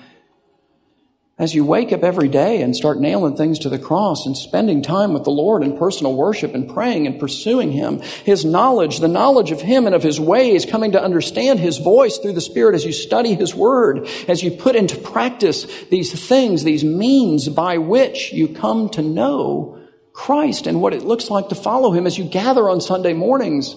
As 1.38 1.54
you 1.54 1.66
wake 1.66 1.92
up 1.92 2.02
every 2.02 2.28
day 2.28 2.62
and 2.62 2.74
start 2.74 2.98
nailing 2.98 3.36
things 3.36 3.58
to 3.58 3.68
the 3.68 3.78
cross 3.78 4.24
and 4.24 4.34
spending 4.34 4.80
time 4.80 5.12
with 5.12 5.24
the 5.24 5.30
Lord 5.30 5.62
in 5.62 5.76
personal 5.76 6.14
worship 6.14 6.54
and 6.54 6.72
praying 6.72 7.06
and 7.06 7.20
pursuing 7.20 7.72
Him, 7.72 8.00
His 8.24 8.42
knowledge, 8.42 9.00
the 9.00 9.08
knowledge 9.08 9.50
of 9.50 9.60
Him 9.60 9.84
and 9.84 9.94
of 9.94 10.02
His 10.02 10.18
ways, 10.18 10.64
coming 10.64 10.92
to 10.92 11.02
understand 11.02 11.60
His 11.60 11.76
voice 11.76 12.16
through 12.16 12.32
the 12.32 12.40
Spirit 12.40 12.74
as 12.74 12.86
you 12.86 12.92
study 12.92 13.34
His 13.34 13.54
Word, 13.54 14.08
as 14.28 14.42
you 14.42 14.50
put 14.50 14.76
into 14.76 14.96
practice 14.96 15.66
these 15.90 16.26
things, 16.26 16.64
these 16.64 16.84
means 16.84 17.50
by 17.50 17.76
which 17.76 18.32
you 18.32 18.48
come 18.48 18.88
to 18.90 19.02
know 19.02 19.75
Christ 20.16 20.66
and 20.66 20.80
what 20.80 20.94
it 20.94 21.04
looks 21.04 21.30
like 21.30 21.50
to 21.50 21.54
follow 21.54 21.92
Him 21.92 22.06
as 22.06 22.16
you 22.18 22.24
gather 22.24 22.68
on 22.68 22.80
Sunday 22.80 23.12
mornings, 23.12 23.76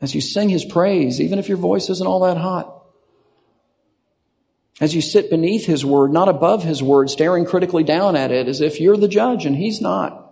as 0.00 0.14
you 0.14 0.20
sing 0.20 0.48
His 0.48 0.64
praise, 0.64 1.20
even 1.20 1.38
if 1.38 1.48
your 1.48 1.58
voice 1.58 1.88
isn't 1.88 2.06
all 2.06 2.20
that 2.20 2.36
hot 2.36 2.78
as 4.80 4.94
you 4.94 5.00
sit 5.00 5.30
beneath 5.30 5.66
His 5.66 5.84
Word, 5.84 6.12
not 6.12 6.28
above 6.28 6.62
His 6.62 6.82
Word, 6.82 7.10
staring 7.10 7.44
critically 7.44 7.84
down 7.84 8.16
at 8.16 8.30
it 8.30 8.48
as 8.48 8.60
if 8.60 8.80
you're 8.80 8.96
the 8.96 9.08
judge 9.08 9.44
and 9.44 9.56
He's 9.56 9.80
not. 9.80 10.24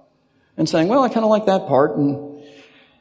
And 0.57 0.69
saying, 0.69 0.89
well, 0.89 1.03
I 1.03 1.09
kind 1.09 1.25
of 1.25 1.31
like 1.31 1.47
that 1.47 1.67
part, 1.67 1.97
and, 1.97 2.43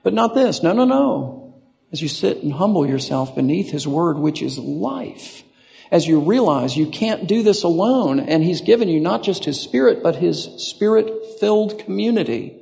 but 0.03 0.13
not 0.13 0.33
this. 0.33 0.61
No, 0.61 0.73
no, 0.73 0.83
no. 0.83 1.55
As 1.91 2.01
you 2.01 2.09
sit 2.09 2.43
and 2.43 2.51
humble 2.51 2.85
yourself 2.85 3.35
beneath 3.35 3.71
His 3.71 3.87
Word, 3.87 4.17
which 4.17 4.41
is 4.41 4.57
life. 4.57 5.43
As 5.91 6.07
you 6.07 6.19
realize 6.19 6.75
you 6.75 6.87
can't 6.87 7.27
do 7.27 7.43
this 7.43 7.63
alone, 7.63 8.19
and 8.19 8.43
He's 8.43 8.61
given 8.61 8.89
you 8.89 8.99
not 8.99 9.23
just 9.23 9.45
His 9.45 9.59
Spirit, 9.59 10.01
but 10.01 10.15
His 10.15 10.45
Spirit 10.57 11.11
filled 11.39 11.79
community. 11.79 12.57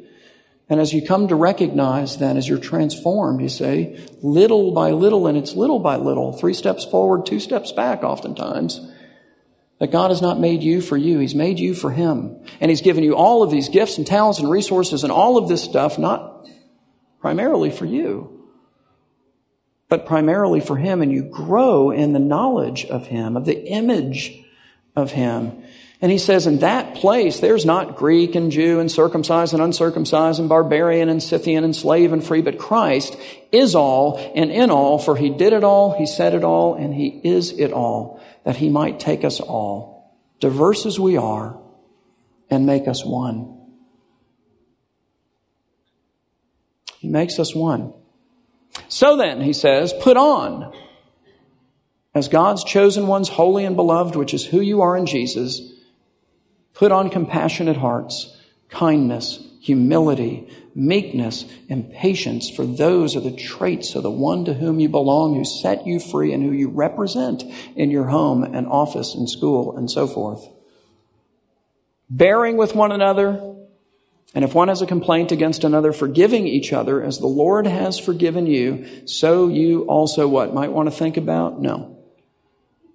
And 0.69 0.79
as 0.79 0.93
you 0.93 1.05
come 1.05 1.27
to 1.27 1.35
recognize 1.35 2.17
that 2.17 2.37
as 2.37 2.47
you're 2.47 2.57
transformed, 2.57 3.41
you 3.41 3.49
say, 3.49 3.99
little 4.21 4.71
by 4.71 4.91
little, 4.91 5.27
and 5.27 5.37
it's 5.37 5.55
little 5.55 5.79
by 5.79 5.97
little, 5.97 6.33
three 6.33 6.53
steps 6.53 6.85
forward, 6.85 7.25
two 7.25 7.39
steps 7.39 7.71
back 7.71 8.03
oftentimes, 8.03 8.81
that 9.79 9.91
God 9.91 10.11
has 10.11 10.21
not 10.21 10.39
made 10.39 10.63
you 10.63 10.81
for 10.81 10.95
you. 10.95 11.19
He's 11.19 11.35
made 11.35 11.59
you 11.59 11.75
for 11.75 11.91
Him. 11.91 12.43
And 12.59 12.71
He's 12.71 12.81
given 12.81 13.03
you 13.03 13.15
all 13.15 13.43
of 13.43 13.51
these 13.51 13.69
gifts 13.69 13.97
and 13.97 14.07
talents 14.07 14.39
and 14.39 14.49
resources 14.49 15.03
and 15.03 15.11
all 15.11 15.37
of 15.37 15.47
this 15.49 15.63
stuff, 15.63 15.99
not 15.99 16.47
primarily 17.19 17.69
for 17.69 17.85
you, 17.85 18.32
but 19.89 20.05
primarily 20.05 20.59
for 20.59 20.77
Him. 20.77 21.01
And 21.01 21.11
you 21.11 21.23
grow 21.23 21.91
in 21.91 22.13
the 22.13 22.19
knowledge 22.19 22.85
of 22.85 23.07
Him, 23.07 23.37
of 23.37 23.45
the 23.45 23.65
image 23.67 24.43
of 24.95 25.11
Him. 25.11 25.63
And 26.03 26.11
he 26.11 26.17
says, 26.17 26.47
in 26.47 26.59
that 26.59 26.95
place, 26.95 27.39
there's 27.39 27.65
not 27.65 27.95
Greek 27.95 28.35
and 28.35 28.51
Jew 28.51 28.81
and 28.81 28.91
circumcised 28.91 29.53
and 29.53 29.63
uncircumcised 29.63 30.37
and 30.37 30.49
barbarian 30.49 31.07
and 31.07 31.23
Scythian 31.23 31.63
and 31.63 31.73
slave 31.73 32.11
and 32.11 32.21
free, 32.21 32.41
but 32.41 32.59
Christ 32.59 33.17
is 33.53 33.73
all 33.73 34.17
and 34.35 34.51
in 34.51 34.69
all, 34.69 34.99
for 34.99 35.15
he 35.15 35.29
did 35.29 35.53
it 35.53 35.63
all, 35.63 35.97
he 35.97 36.05
said 36.05 36.33
it 36.33 36.43
all, 36.43 36.75
and 36.75 36.93
he 36.93 37.21
is 37.23 37.57
it 37.57 37.71
all, 37.71 38.21
that 38.43 38.57
he 38.57 38.67
might 38.67 38.99
take 38.99 39.23
us 39.23 39.39
all, 39.39 40.13
diverse 40.41 40.85
as 40.85 40.99
we 40.99 41.15
are, 41.15 41.57
and 42.49 42.65
make 42.65 42.85
us 42.85 43.05
one. 43.05 43.57
He 46.99 47.07
makes 47.07 47.39
us 47.39 47.55
one. 47.55 47.93
So 48.87 49.17
then, 49.17 49.41
he 49.41 49.53
says, 49.53 49.93
put 49.93 50.17
on, 50.17 50.73
as 52.15 52.27
God's 52.27 52.63
chosen 52.63 53.07
ones, 53.07 53.29
holy 53.29 53.65
and 53.65 53.75
beloved, 53.75 54.15
which 54.15 54.33
is 54.33 54.45
who 54.45 54.61
you 54.61 54.81
are 54.81 54.95
in 54.95 55.05
Jesus, 55.05 55.73
Put 56.73 56.91
on 56.91 57.09
compassionate 57.09 57.77
hearts, 57.77 58.35
kindness, 58.69 59.39
humility, 59.61 60.49
meekness, 60.75 61.45
and 61.69 61.91
patience, 61.93 62.49
for 62.49 62.65
those 62.65 63.15
are 63.15 63.21
the 63.21 63.31
traits 63.31 63.95
of 63.95 64.03
the 64.03 64.11
one 64.11 64.45
to 64.45 64.55
whom 64.55 64.79
you 64.79 64.89
belong, 64.89 65.35
who 65.35 65.45
set 65.45 65.85
you 65.85 65.99
free, 65.99 66.33
and 66.33 66.43
who 66.43 66.51
you 66.51 66.69
represent 66.69 67.43
in 67.75 67.91
your 67.91 68.05
home 68.05 68.43
and 68.43 68.67
office 68.67 69.13
and 69.13 69.29
school 69.29 69.77
and 69.77 69.89
so 69.89 70.07
forth. 70.07 70.47
Bearing 72.09 72.57
with 72.57 72.75
one 72.75 72.91
another, 72.91 73.55
and 74.33 74.43
if 74.43 74.55
one 74.55 74.67
has 74.67 74.81
a 74.81 74.87
complaint 74.87 75.31
against 75.31 75.63
another, 75.63 75.91
forgiving 75.91 76.47
each 76.47 76.73
other 76.73 77.03
as 77.03 77.19
the 77.19 77.27
Lord 77.27 77.67
has 77.67 77.99
forgiven 77.99 78.47
you, 78.47 79.05
so 79.05 79.47
you 79.47 79.83
also 79.83 80.27
what? 80.27 80.53
Might 80.53 80.71
want 80.71 80.89
to 80.89 80.95
think 80.95 81.17
about? 81.17 81.61
No. 81.61 81.97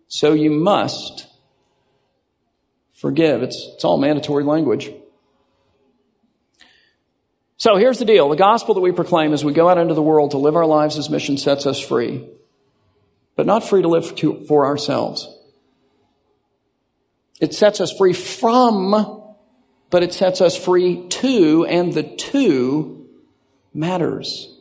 So 0.09 0.33
you 0.33 0.51
must 0.51 1.29
forgive. 2.94 3.42
It's, 3.42 3.70
it's 3.74 3.85
all 3.85 3.98
mandatory 3.98 4.42
language. 4.42 4.90
So 7.57 7.77
here's 7.77 7.98
the 7.98 8.05
deal. 8.05 8.29
The 8.29 8.37
gospel 8.37 8.74
that 8.74 8.81
we 8.81 8.92
proclaim 8.92 9.33
as 9.33 9.44
we 9.44 9.53
go 9.53 9.68
out 9.68 9.79
into 9.79 9.94
the 9.94 10.03
world 10.03 10.33
to 10.33 10.38
live 10.38 10.57
our 10.57 10.66
lives 10.66 10.96
as 10.96 11.11
mission 11.11 11.37
sets 11.37 11.66
us 11.66 11.81
free, 11.81 12.29
but 13.37 13.46
not 13.46 13.62
free 13.62 13.83
to 13.83 13.88
live 13.88 14.14
to, 14.16 14.44
for 14.46 14.66
ourselves. 14.66 15.29
It 17.40 17.55
sets 17.55 17.81
us 17.81 17.92
free 17.96 18.12
from, 18.12 19.17
but 19.90 20.03
it 20.03 20.12
sets 20.12 20.40
us 20.40 20.57
free 20.57 21.07
to, 21.09 21.64
and 21.66 21.94
the 21.94 22.03
to 22.03 23.07
matters. 23.72 24.59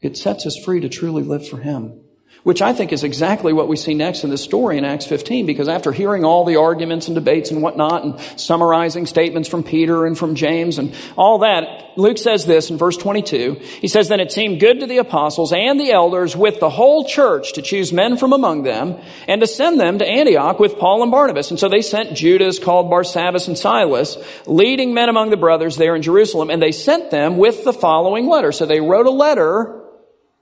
It 0.00 0.16
sets 0.16 0.46
us 0.46 0.56
free 0.56 0.80
to 0.80 0.88
truly 0.88 1.22
live 1.22 1.46
for 1.46 1.58
Him. 1.58 2.01
Which 2.42 2.60
I 2.60 2.72
think 2.72 2.92
is 2.92 3.04
exactly 3.04 3.52
what 3.52 3.68
we 3.68 3.76
see 3.76 3.94
next 3.94 4.24
in 4.24 4.30
this 4.30 4.42
story 4.42 4.76
in 4.76 4.84
Acts 4.84 5.06
15, 5.06 5.46
because 5.46 5.68
after 5.68 5.92
hearing 5.92 6.24
all 6.24 6.44
the 6.44 6.56
arguments 6.56 7.06
and 7.06 7.14
debates 7.14 7.52
and 7.52 7.62
whatnot, 7.62 8.02
and 8.02 8.20
summarizing 8.40 9.06
statements 9.06 9.48
from 9.48 9.62
Peter 9.62 10.06
and 10.06 10.18
from 10.18 10.34
James 10.34 10.78
and 10.78 10.92
all 11.16 11.38
that, 11.38 11.92
Luke 11.96 12.18
says 12.18 12.44
this 12.44 12.68
in 12.68 12.78
verse 12.78 12.96
22. 12.96 13.60
He 13.80 13.86
says, 13.86 14.08
Then 14.08 14.18
it 14.18 14.32
seemed 14.32 14.58
good 14.58 14.80
to 14.80 14.86
the 14.88 14.98
apostles 14.98 15.52
and 15.52 15.78
the 15.78 15.92
elders 15.92 16.34
with 16.34 16.58
the 16.58 16.70
whole 16.70 17.04
church 17.04 17.52
to 17.52 17.62
choose 17.62 17.92
men 17.92 18.16
from 18.16 18.32
among 18.32 18.64
them 18.64 18.96
and 19.28 19.40
to 19.40 19.46
send 19.46 19.78
them 19.78 20.00
to 20.00 20.06
Antioch 20.06 20.58
with 20.58 20.78
Paul 20.78 21.04
and 21.04 21.12
Barnabas. 21.12 21.50
And 21.50 21.60
so 21.60 21.68
they 21.68 21.82
sent 21.82 22.16
Judas, 22.16 22.58
called 22.58 22.90
Barsabbas 22.90 23.46
and 23.46 23.56
Silas, 23.56 24.16
leading 24.46 24.94
men 24.94 25.08
among 25.08 25.30
the 25.30 25.36
brothers 25.36 25.76
there 25.76 25.94
in 25.94 26.02
Jerusalem, 26.02 26.50
and 26.50 26.60
they 26.60 26.72
sent 26.72 27.12
them 27.12 27.36
with 27.36 27.62
the 27.62 27.72
following 27.72 28.26
letter. 28.26 28.50
So 28.50 28.66
they 28.66 28.80
wrote 28.80 29.06
a 29.06 29.10
letter, 29.10 29.84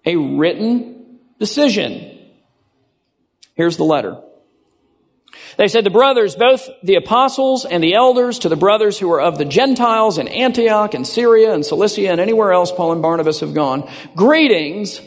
a 0.06 0.16
written 0.16 0.99
decision. 1.40 2.18
Here's 3.54 3.76
the 3.76 3.84
letter. 3.84 4.22
They 5.56 5.68
said, 5.68 5.84
the 5.84 5.90
brothers, 5.90 6.36
both 6.36 6.68
the 6.82 6.94
apostles 6.94 7.64
and 7.64 7.82
the 7.82 7.94
elders, 7.94 8.40
to 8.40 8.48
the 8.48 8.56
brothers 8.56 8.98
who 8.98 9.10
are 9.12 9.20
of 9.20 9.38
the 9.38 9.44
Gentiles 9.44 10.18
in 10.18 10.28
Antioch 10.28 10.94
and 10.94 11.06
Syria 11.06 11.52
and 11.52 11.66
Cilicia 11.66 12.10
and 12.10 12.20
anywhere 12.20 12.52
else 12.52 12.70
Paul 12.70 12.92
and 12.92 13.02
Barnabas 13.02 13.40
have 13.40 13.54
gone, 13.54 13.90
greetings, 14.14 15.00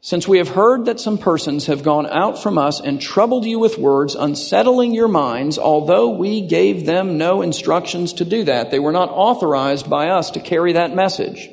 since 0.00 0.26
we 0.26 0.38
have 0.38 0.48
heard 0.48 0.86
that 0.86 0.98
some 0.98 1.16
persons 1.16 1.66
have 1.66 1.84
gone 1.84 2.06
out 2.06 2.42
from 2.42 2.58
us 2.58 2.80
and 2.80 3.00
troubled 3.00 3.44
you 3.44 3.58
with 3.58 3.78
words, 3.78 4.16
unsettling 4.16 4.94
your 4.94 5.08
minds, 5.08 5.58
although 5.58 6.10
we 6.10 6.40
gave 6.40 6.86
them 6.86 7.18
no 7.18 7.40
instructions 7.40 8.14
to 8.14 8.24
do 8.24 8.44
that. 8.44 8.70
They 8.70 8.80
were 8.80 8.92
not 8.92 9.10
authorized 9.10 9.88
by 9.88 10.08
us 10.08 10.32
to 10.32 10.40
carry 10.40 10.72
that 10.72 10.94
message. 10.94 11.48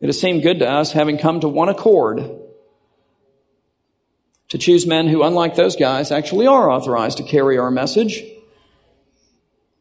It 0.00 0.06
has 0.06 0.18
seemed 0.18 0.42
good 0.42 0.60
to 0.60 0.70
us, 0.70 0.92
having 0.92 1.18
come 1.18 1.40
to 1.40 1.48
one 1.48 1.68
accord, 1.68 2.39
to 4.50 4.58
choose 4.58 4.86
men 4.86 5.08
who, 5.08 5.22
unlike 5.22 5.56
those 5.56 5.76
guys, 5.76 6.10
actually 6.10 6.46
are 6.46 6.70
authorized 6.70 7.18
to 7.18 7.24
carry 7.24 7.56
our 7.56 7.70
message 7.70 8.22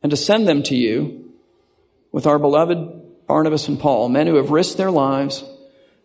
and 0.01 0.10
to 0.12 0.17
send 0.17 0.47
them 0.47 0.63
to 0.63 0.75
you 0.75 1.34
with 2.12 2.25
our 2.25 2.39
beloved 2.39 3.27
Barnabas 3.27 3.67
and 3.67 3.79
Paul, 3.79 4.10
men 4.10 4.27
who 4.27 4.36
have 4.36 4.51
risked 4.51 4.77
their 4.77 4.91
lives 4.91 5.43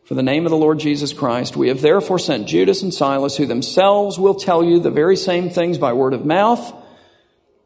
for 0.05 0.14
the 0.14 0.22
name 0.22 0.44
of 0.44 0.50
the 0.50 0.57
Lord 0.57 0.79
Jesus 0.79 1.12
Christ. 1.12 1.57
We 1.57 1.68
have 1.68 1.81
therefore 1.81 2.18
sent 2.18 2.48
Judas 2.48 2.83
and 2.83 2.92
Silas, 2.92 3.37
who 3.37 3.46
themselves 3.46 4.18
will 4.18 4.35
tell 4.35 4.62
you 4.62 4.81
the 4.81 4.90
very 4.90 5.16
same 5.16 5.48
things 5.48 5.79
by 5.79 5.92
word 5.92 6.12
of 6.12 6.27
mouth, 6.27 6.72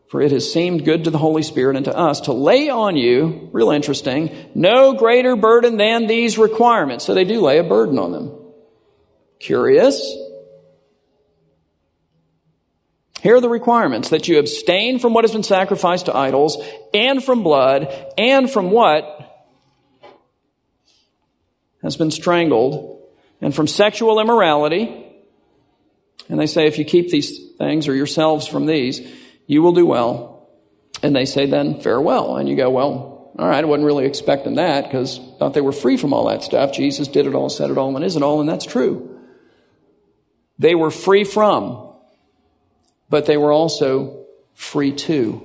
for 0.08 0.20
it 0.20 0.32
has 0.32 0.52
seemed 0.52 0.84
good 0.84 1.04
to 1.04 1.10
the 1.10 1.18
Holy 1.18 1.42
Spirit 1.42 1.76
and 1.76 1.84
to 1.84 1.96
us 1.96 2.22
to 2.22 2.32
lay 2.32 2.70
on 2.70 2.96
you, 2.96 3.50
real 3.52 3.70
interesting, 3.70 4.34
no 4.54 4.94
greater 4.94 5.36
burden 5.36 5.76
than 5.76 6.06
these 6.06 6.38
requirements. 6.38 7.04
So 7.04 7.14
they 7.14 7.24
do 7.24 7.40
lay 7.40 7.58
a 7.58 7.64
burden 7.64 7.98
on 7.98 8.12
them. 8.12 8.32
Curious? 9.38 10.16
Here 13.22 13.36
are 13.36 13.40
the 13.40 13.48
requirements 13.48 14.10
that 14.10 14.28
you 14.28 14.38
abstain 14.38 14.98
from 14.98 15.12
what 15.12 15.24
has 15.24 15.32
been 15.32 15.42
sacrificed 15.42 16.06
to 16.06 16.16
idols, 16.16 16.62
and 16.94 17.22
from 17.22 17.42
blood, 17.42 17.92
and 18.16 18.50
from 18.50 18.70
what 18.70 19.14
has 21.82 21.96
been 21.96 22.10
strangled, 22.10 23.02
and 23.40 23.54
from 23.54 23.66
sexual 23.66 24.20
immorality. 24.20 25.06
And 26.28 26.38
they 26.38 26.46
say, 26.46 26.66
if 26.66 26.78
you 26.78 26.84
keep 26.84 27.10
these 27.10 27.52
things 27.56 27.88
or 27.88 27.94
yourselves 27.94 28.46
from 28.46 28.66
these, 28.66 29.00
you 29.46 29.62
will 29.62 29.72
do 29.72 29.86
well. 29.86 30.48
And 31.02 31.14
they 31.14 31.24
say, 31.24 31.46
then 31.46 31.80
farewell. 31.80 32.36
And 32.36 32.48
you 32.48 32.56
go, 32.56 32.70
well, 32.70 33.32
all 33.38 33.48
right, 33.48 33.62
I 33.62 33.66
wasn't 33.66 33.86
really 33.86 34.04
expecting 34.04 34.56
that 34.56 34.84
because 34.84 35.20
thought 35.38 35.54
they 35.54 35.60
were 35.60 35.72
free 35.72 35.96
from 35.96 36.12
all 36.12 36.28
that 36.28 36.42
stuff. 36.42 36.72
Jesus 36.72 37.08
did 37.08 37.26
it 37.26 37.34
all, 37.34 37.48
said 37.48 37.70
it 37.70 37.78
all, 37.78 37.94
and 37.94 38.04
is 38.04 38.16
it 38.16 38.22
all, 38.22 38.40
and 38.40 38.48
that's 38.48 38.66
true. 38.66 39.18
They 40.58 40.74
were 40.74 40.90
free 40.90 41.24
from 41.24 41.87
but 43.08 43.26
they 43.26 43.36
were 43.36 43.52
also 43.52 44.26
free 44.54 44.92
too. 44.92 45.44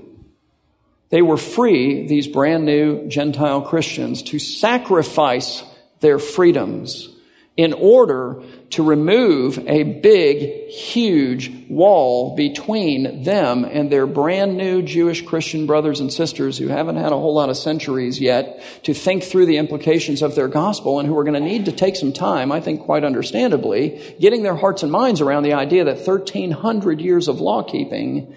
They 1.10 1.22
were 1.22 1.38
free, 1.38 2.08
these 2.08 2.28
brand 2.28 2.66
new 2.66 3.08
Gentile 3.08 3.62
Christians, 3.62 4.24
to 4.24 4.40
sacrifice 4.40 5.64
their 6.00 6.18
freedoms 6.20 7.10
in 7.56 7.72
order 7.74 8.42
to 8.72 8.82
remove 8.82 9.60
a 9.68 9.84
big, 9.84 10.70
huge 10.70 11.52
wall 11.70 12.36
between 12.36 13.24
them 13.24 13.64
and 13.64 13.92
their 13.92 14.08
brand 14.08 14.58
new 14.58 14.82
Jewish 14.82 15.24
Christian 15.24 15.68
brothers 15.68 16.00
and 16.00 16.12
sisters 16.12 16.58
who 16.58 16.68
haven't 16.70 16.96
had 16.96 17.12
a 17.12 17.18
whole 17.18 17.36
lot 17.36 17.50
of 17.50 17.58
centuries 17.58 18.20
yet 18.20 18.64
to 18.84 18.96
think 18.96 19.24
through 19.24 19.46
the 19.46 19.58
implications 19.58 20.24
of 20.24 20.34
their 20.34 20.48
gospel 20.48 21.00
and 21.00 21.08
who 21.08 21.16
are 21.16 21.24
going 21.24 21.36
to 21.36 21.48
need 21.48 21.66
to 21.66 21.72
take 21.72 21.96
some 21.96 22.12
time, 22.12 22.52
I 22.52 22.60
think 22.60 22.82
quite 22.82 23.04
understandably, 23.04 24.16
getting 24.20 24.42
their 24.42 24.56
hearts 24.56 24.82
and 24.82 24.92
minds 24.92 25.22
around 25.22 25.44
the 25.44 25.54
idea 25.54 25.84
that 25.84 26.08
1300 26.08 27.00
years 27.02 27.28
of 27.28 27.40
law 27.40 27.62
keeping 27.62 28.34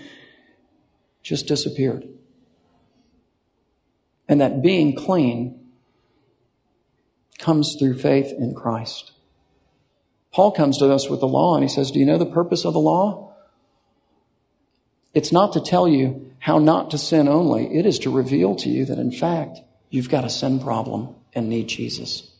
just 1.22 1.46
disappeared. 1.46 2.06
And 4.28 4.42
that 4.42 4.60
being 4.60 4.94
clean 4.94 5.65
comes 7.38 7.76
through 7.78 7.98
faith 7.98 8.32
in 8.32 8.54
Christ. 8.54 9.12
Paul 10.32 10.52
comes 10.52 10.78
to 10.78 10.92
us 10.92 11.08
with 11.08 11.20
the 11.20 11.28
law 11.28 11.54
and 11.54 11.62
he 11.62 11.68
says, 11.68 11.90
Do 11.90 11.98
you 11.98 12.06
know 12.06 12.18
the 12.18 12.26
purpose 12.26 12.64
of 12.64 12.74
the 12.74 12.80
law? 12.80 13.34
It's 15.14 15.32
not 15.32 15.54
to 15.54 15.60
tell 15.60 15.88
you 15.88 16.30
how 16.38 16.58
not 16.58 16.90
to 16.90 16.98
sin 16.98 17.26
only, 17.26 17.74
it 17.74 17.86
is 17.86 17.98
to 18.00 18.10
reveal 18.10 18.54
to 18.56 18.68
you 18.68 18.84
that 18.84 18.98
in 18.98 19.10
fact 19.10 19.60
you've 19.88 20.10
got 20.10 20.24
a 20.24 20.30
sin 20.30 20.60
problem 20.60 21.14
and 21.34 21.48
need 21.48 21.68
Jesus. 21.68 22.30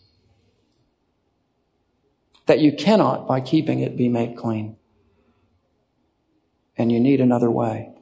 That 2.46 2.60
you 2.60 2.72
cannot, 2.72 3.26
by 3.26 3.40
keeping 3.40 3.80
it, 3.80 3.96
be 3.96 4.08
made 4.08 4.36
clean. 4.36 4.76
And 6.76 6.92
you 6.92 7.00
need 7.00 7.20
another 7.20 7.50
way. 7.50 7.95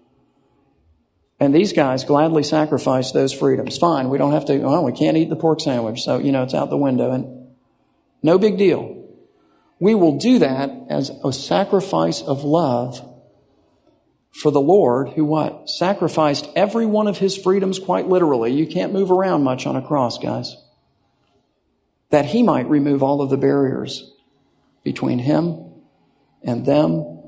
And 1.40 1.54
these 1.54 1.72
guys 1.72 2.04
gladly 2.04 2.42
sacrifice 2.42 3.12
those 3.12 3.32
freedoms. 3.32 3.76
Fine, 3.76 4.08
we 4.08 4.18
don't 4.18 4.32
have 4.32 4.46
to, 4.46 4.58
well, 4.58 4.84
we 4.84 4.92
can't 4.92 5.16
eat 5.16 5.30
the 5.30 5.36
pork 5.36 5.60
sandwich, 5.60 6.02
so, 6.02 6.18
you 6.18 6.32
know, 6.32 6.42
it's 6.42 6.54
out 6.54 6.70
the 6.70 6.76
window. 6.76 7.10
And 7.10 7.48
no 8.22 8.38
big 8.38 8.56
deal. 8.56 9.04
We 9.80 9.94
will 9.94 10.18
do 10.18 10.38
that 10.38 10.70
as 10.88 11.10
a 11.24 11.32
sacrifice 11.32 12.22
of 12.22 12.44
love 12.44 13.10
for 14.34 14.50
the 14.50 14.60
Lord 14.60 15.10
who 15.10 15.24
what? 15.24 15.70
Sacrificed 15.70 16.48
every 16.56 16.86
one 16.86 17.06
of 17.06 17.18
his 17.18 17.36
freedoms 17.36 17.78
quite 17.78 18.08
literally. 18.08 18.52
You 18.52 18.66
can't 18.66 18.92
move 18.92 19.10
around 19.10 19.44
much 19.44 19.66
on 19.66 19.76
a 19.76 19.86
cross, 19.86 20.18
guys. 20.18 20.56
That 22.10 22.26
he 22.26 22.42
might 22.42 22.68
remove 22.68 23.02
all 23.02 23.22
of 23.22 23.30
the 23.30 23.36
barriers 23.36 24.12
between 24.82 25.18
him 25.20 25.72
and 26.42 26.66
them 26.66 27.22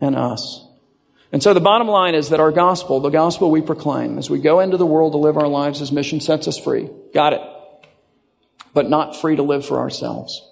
and 0.00 0.16
us. 0.16 0.67
And 1.30 1.42
so 1.42 1.52
the 1.52 1.60
bottom 1.60 1.88
line 1.88 2.14
is 2.14 2.30
that 2.30 2.40
our 2.40 2.52
gospel, 2.52 3.00
the 3.00 3.10
gospel 3.10 3.50
we 3.50 3.60
proclaim, 3.60 4.18
as 4.18 4.30
we 4.30 4.38
go 4.38 4.60
into 4.60 4.76
the 4.76 4.86
world 4.86 5.12
to 5.12 5.18
live 5.18 5.36
our 5.36 5.48
lives 5.48 5.82
as 5.82 5.92
mission, 5.92 6.20
sets 6.20 6.48
us 6.48 6.58
free. 6.58 6.88
Got 7.12 7.34
it. 7.34 7.42
But 8.72 8.88
not 8.88 9.14
free 9.14 9.36
to 9.36 9.42
live 9.42 9.66
for 9.66 9.78
ourselves. 9.78 10.42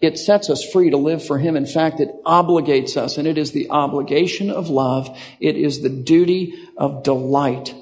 It 0.00 0.16
sets 0.16 0.48
us 0.48 0.64
free 0.64 0.90
to 0.90 0.96
live 0.96 1.26
for 1.26 1.38
Him. 1.38 1.56
In 1.56 1.66
fact, 1.66 1.98
it 1.98 2.10
obligates 2.24 2.96
us, 2.96 3.18
and 3.18 3.26
it 3.26 3.36
is 3.36 3.50
the 3.50 3.68
obligation 3.70 4.48
of 4.48 4.68
love. 4.68 5.18
It 5.40 5.56
is 5.56 5.80
the 5.80 5.88
duty 5.88 6.54
of 6.76 7.02
delight 7.02 7.74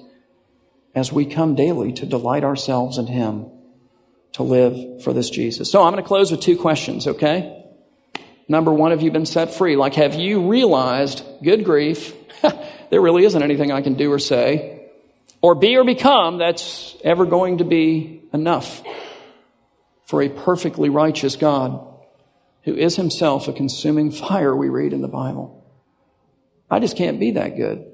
as 0.94 1.12
we 1.12 1.26
come 1.26 1.54
daily 1.54 1.92
to 1.92 2.06
delight 2.06 2.42
ourselves 2.42 2.96
in 2.96 3.06
Him, 3.06 3.50
to 4.32 4.42
live 4.42 5.02
for 5.02 5.12
this 5.12 5.28
Jesus. 5.28 5.70
So 5.70 5.82
I'm 5.82 5.92
going 5.92 6.02
to 6.02 6.08
close 6.08 6.30
with 6.30 6.40
two 6.40 6.56
questions, 6.56 7.06
okay? 7.06 7.55
Number 8.48 8.72
one, 8.72 8.92
have 8.92 9.02
you 9.02 9.10
been 9.10 9.26
set 9.26 9.54
free? 9.54 9.76
Like, 9.76 9.94
have 9.94 10.14
you 10.14 10.48
realized, 10.48 11.24
good 11.42 11.64
grief, 11.64 12.14
there 12.90 13.00
really 13.00 13.24
isn't 13.24 13.42
anything 13.42 13.72
I 13.72 13.82
can 13.82 13.94
do 13.94 14.12
or 14.12 14.18
say, 14.18 14.88
or 15.42 15.54
be 15.54 15.76
or 15.76 15.84
become 15.84 16.38
that's 16.38 16.96
ever 17.02 17.26
going 17.26 17.58
to 17.58 17.64
be 17.64 18.22
enough 18.32 18.82
for 20.04 20.22
a 20.22 20.28
perfectly 20.28 20.88
righteous 20.88 21.36
God 21.36 21.84
who 22.62 22.74
is 22.74 22.96
himself 22.96 23.48
a 23.48 23.52
consuming 23.52 24.10
fire, 24.10 24.54
we 24.54 24.68
read 24.68 24.92
in 24.92 25.02
the 25.02 25.08
Bible. 25.08 25.64
I 26.70 26.80
just 26.80 26.96
can't 26.96 27.20
be 27.20 27.32
that 27.32 27.56
good. 27.56 27.92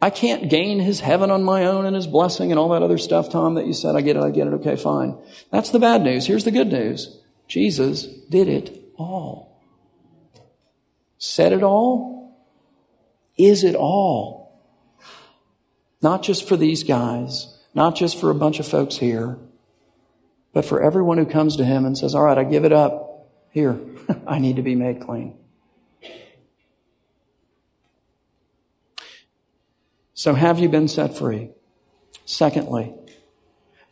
I 0.00 0.10
can't 0.10 0.50
gain 0.50 0.80
his 0.80 0.98
heaven 0.98 1.30
on 1.30 1.44
my 1.44 1.64
own 1.64 1.86
and 1.86 1.94
his 1.94 2.08
blessing 2.08 2.50
and 2.50 2.58
all 2.58 2.70
that 2.70 2.82
other 2.82 2.98
stuff, 2.98 3.30
Tom, 3.30 3.54
that 3.54 3.66
you 3.66 3.72
said. 3.72 3.94
I 3.94 4.00
get 4.00 4.16
it, 4.16 4.22
I 4.22 4.30
get 4.30 4.48
it, 4.48 4.54
okay, 4.54 4.74
fine. 4.74 5.16
That's 5.52 5.70
the 5.70 5.78
bad 5.78 6.02
news. 6.02 6.26
Here's 6.26 6.42
the 6.42 6.50
good 6.50 6.72
news. 6.72 7.21
Jesus 7.52 8.04
did 8.04 8.48
it 8.48 8.82
all. 8.96 9.60
Said 11.18 11.52
it 11.52 11.62
all? 11.62 12.34
Is 13.36 13.62
it 13.62 13.74
all? 13.74 14.58
Not 16.00 16.22
just 16.22 16.48
for 16.48 16.56
these 16.56 16.82
guys, 16.82 17.58
not 17.74 17.94
just 17.94 18.18
for 18.18 18.30
a 18.30 18.34
bunch 18.34 18.58
of 18.58 18.66
folks 18.66 18.96
here, 18.96 19.36
but 20.54 20.64
for 20.64 20.82
everyone 20.82 21.18
who 21.18 21.26
comes 21.26 21.56
to 21.56 21.64
him 21.66 21.84
and 21.84 21.96
says, 21.96 22.14
All 22.14 22.24
right, 22.24 22.38
I 22.38 22.44
give 22.44 22.64
it 22.64 22.72
up. 22.72 23.28
Here, 23.50 23.78
I 24.26 24.38
need 24.38 24.56
to 24.56 24.62
be 24.62 24.74
made 24.74 25.02
clean. 25.02 25.36
So, 30.14 30.32
have 30.32 30.58
you 30.58 30.70
been 30.70 30.88
set 30.88 31.18
free? 31.18 31.50
Secondly, 32.24 32.94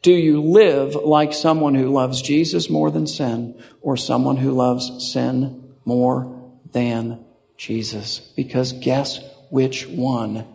do 0.03 0.13
you 0.13 0.41
live 0.43 0.95
like 0.95 1.35
someone 1.35 1.75
who 1.75 1.91
loves 1.91 2.23
Jesus 2.23 2.71
more 2.71 2.91
than 2.91 3.07
sin 3.07 3.63
or 3.83 3.97
someone 3.97 4.37
who 4.37 4.53
loves 4.53 5.13
sin 5.13 5.75
more 5.85 6.53
than 6.73 7.25
Jesus? 7.57 8.19
Because 8.19 8.73
guess 8.73 9.21
which 9.51 9.87
one? 9.87 10.47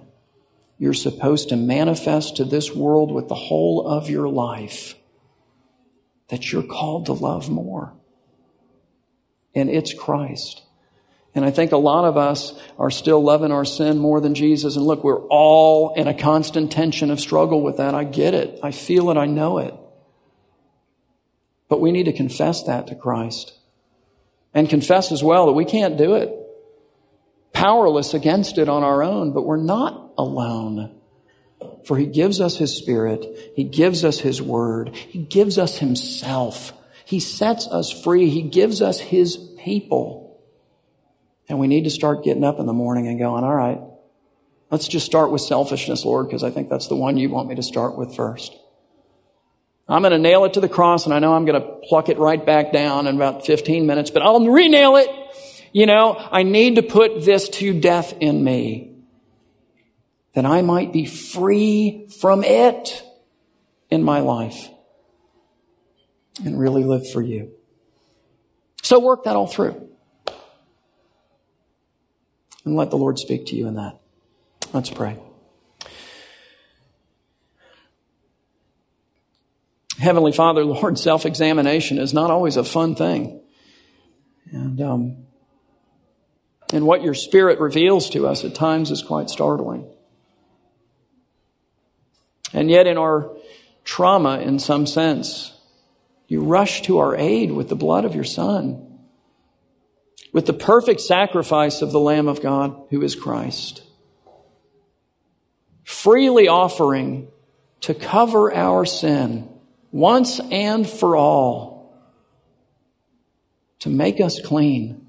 You're 0.77 0.93
supposed 0.93 1.49
to 1.49 1.55
manifest 1.55 2.37
to 2.37 2.43
this 2.43 2.73
world 2.73 3.11
with 3.11 3.27
the 3.27 3.35
whole 3.35 3.87
of 3.87 4.09
your 4.09 4.27
life 4.27 4.95
that 6.29 6.51
you're 6.51 6.63
called 6.63 7.05
to 7.05 7.13
love 7.13 7.49
more. 7.49 7.93
And 9.53 9.69
it's 9.69 9.93
Christ. 9.93 10.63
And 11.35 11.43
I 11.43 11.51
think 11.51 11.73
a 11.73 11.77
lot 11.77 12.05
of 12.05 12.15
us 12.15 12.53
are 12.79 12.89
still 12.89 13.21
loving 13.21 13.51
our 13.51 13.65
sin 13.65 13.97
more 13.99 14.21
than 14.21 14.35
Jesus. 14.35 14.77
And 14.77 14.85
look, 14.85 15.03
we're 15.03 15.27
all 15.27 15.93
in 15.93 16.07
a 16.07 16.13
constant 16.13 16.71
tension 16.71 17.11
of 17.11 17.19
struggle 17.19 17.61
with 17.61 17.77
that. 17.77 17.93
I 17.93 18.05
get 18.05 18.33
it. 18.33 18.57
I 18.63 18.71
feel 18.71 19.11
it. 19.11 19.17
I 19.17 19.25
know 19.25 19.57
it. 19.57 19.73
But 21.67 21.81
we 21.81 21.91
need 21.91 22.05
to 22.05 22.13
confess 22.13 22.63
that 22.63 22.87
to 22.87 22.95
Christ. 22.95 23.53
And 24.53 24.69
confess 24.69 25.11
as 25.11 25.21
well 25.21 25.47
that 25.47 25.53
we 25.53 25.65
can't 25.65 25.97
do 25.97 26.15
it. 26.15 26.33
Powerless 27.51 28.13
against 28.13 28.57
it 28.57 28.69
on 28.69 28.83
our 28.83 29.03
own, 29.03 29.33
but 29.33 29.45
we're 29.45 29.57
not 29.57 30.13
alone. 30.17 30.95
For 31.85 31.97
He 31.97 32.05
gives 32.05 32.39
us 32.39 32.57
His 32.57 32.77
Spirit. 32.77 33.51
He 33.55 33.65
gives 33.65 34.05
us 34.05 34.19
His 34.19 34.41
Word. 34.41 34.95
He 34.95 35.19
gives 35.19 35.57
us 35.57 35.79
Himself. 35.79 36.71
He 37.03 37.19
sets 37.19 37.67
us 37.67 37.91
free. 37.91 38.29
He 38.29 38.43
gives 38.43 38.81
us 38.81 39.01
His 39.01 39.35
people. 39.35 40.24
And 41.47 41.59
we 41.59 41.67
need 41.67 41.83
to 41.83 41.89
start 41.89 42.23
getting 42.23 42.43
up 42.43 42.59
in 42.59 42.65
the 42.65 42.73
morning 42.73 43.07
and 43.07 43.19
going, 43.19 43.43
all 43.43 43.53
right, 43.53 43.79
let's 44.71 44.87
just 44.87 45.05
start 45.05 45.31
with 45.31 45.41
selfishness, 45.41 46.03
Lord, 46.03 46.27
because 46.27 46.43
I 46.43 46.49
think 46.49 46.69
that's 46.69 46.87
the 46.87 46.95
one 46.95 47.17
you 47.17 47.29
want 47.29 47.47
me 47.47 47.55
to 47.55 47.63
start 47.63 47.97
with 47.97 48.15
first. 48.15 48.55
I'm 49.87 50.01
going 50.01 50.11
to 50.11 50.17
nail 50.17 50.45
it 50.45 50.53
to 50.53 50.61
the 50.61 50.69
cross 50.69 51.05
and 51.05 51.13
I 51.13 51.19
know 51.19 51.33
I'm 51.35 51.45
going 51.45 51.61
to 51.61 51.67
pluck 51.87 52.09
it 52.09 52.17
right 52.17 52.43
back 52.43 52.71
down 52.73 53.05
in 53.05 53.15
about 53.15 53.45
15 53.45 53.85
minutes, 53.85 54.09
but 54.09 54.23
I'll 54.23 54.43
re-nail 54.47 54.95
it. 54.95 55.09
You 55.71 55.85
know, 55.85 56.15
I 56.17 56.41
need 56.41 56.75
to 56.75 56.81
put 56.81 57.23
this 57.23 57.49
to 57.49 57.79
death 57.79 58.15
in 58.19 58.43
me 58.43 58.95
that 60.33 60.45
I 60.45 60.63
might 60.63 60.91
be 60.91 61.05
free 61.05 62.07
from 62.19 62.43
it 62.43 63.03
in 63.91 64.01
my 64.01 64.21
life 64.21 64.69
and 66.43 66.59
really 66.59 66.83
live 66.83 67.09
for 67.11 67.21
you. 67.21 67.51
So 68.81 68.99
work 68.99 69.25
that 69.25 69.35
all 69.35 69.47
through 69.47 69.84
and 72.65 72.75
let 72.75 72.89
the 72.89 72.97
Lord 72.97 73.19
speak 73.19 73.45
to 73.47 73.55
you 73.55 73.67
in 73.67 73.75
that. 73.75 73.99
Let's 74.73 74.89
pray. 74.89 75.17
Heavenly 79.97 80.33
Father, 80.33 80.65
Lord, 80.65 80.99
self 80.99 81.25
examination 81.25 81.97
is 81.99 82.13
not 82.13 82.31
always 82.31 82.57
a 82.57 82.63
fun 82.63 82.95
thing. 82.95 83.41
And, 84.51 84.81
um, 84.81 85.17
and 86.73 86.85
what 86.85 87.01
your 87.03 87.13
Spirit 87.13 87.59
reveals 87.59 88.09
to 88.09 88.27
us 88.27 88.43
at 88.43 88.55
times 88.55 88.91
is 88.91 89.01
quite 89.01 89.29
startling. 89.29 89.89
And 92.51 92.69
yet, 92.69 92.87
in 92.87 92.97
our 92.97 93.31
trauma, 93.83 94.39
in 94.39 94.59
some 94.59 94.85
sense, 94.85 95.53
you 96.27 96.41
rush 96.41 96.81
to 96.83 96.97
our 96.97 97.15
aid 97.15 97.51
with 97.51 97.69
the 97.69 97.75
blood 97.75 98.05
of 98.05 98.15
your 98.15 98.23
Son 98.23 98.84
with 100.35 100.47
the 100.47 100.53
perfect 100.53 100.99
sacrifice 100.99 101.81
of 101.81 101.93
the 101.93 101.99
Lamb 101.99 102.27
of 102.27 102.41
God, 102.41 102.75
who 102.89 103.01
is 103.01 103.15
Christ. 103.15 103.81
Freely 105.85 106.49
offering 106.49 107.29
to 107.79 107.93
cover 107.93 108.53
our 108.53 108.83
sin 108.83 109.47
once 109.93 110.41
and 110.51 110.85
for 110.85 111.15
all, 111.15 111.97
to 113.79 113.89
make 113.89 114.19
us 114.19 114.41
clean, 114.41 115.07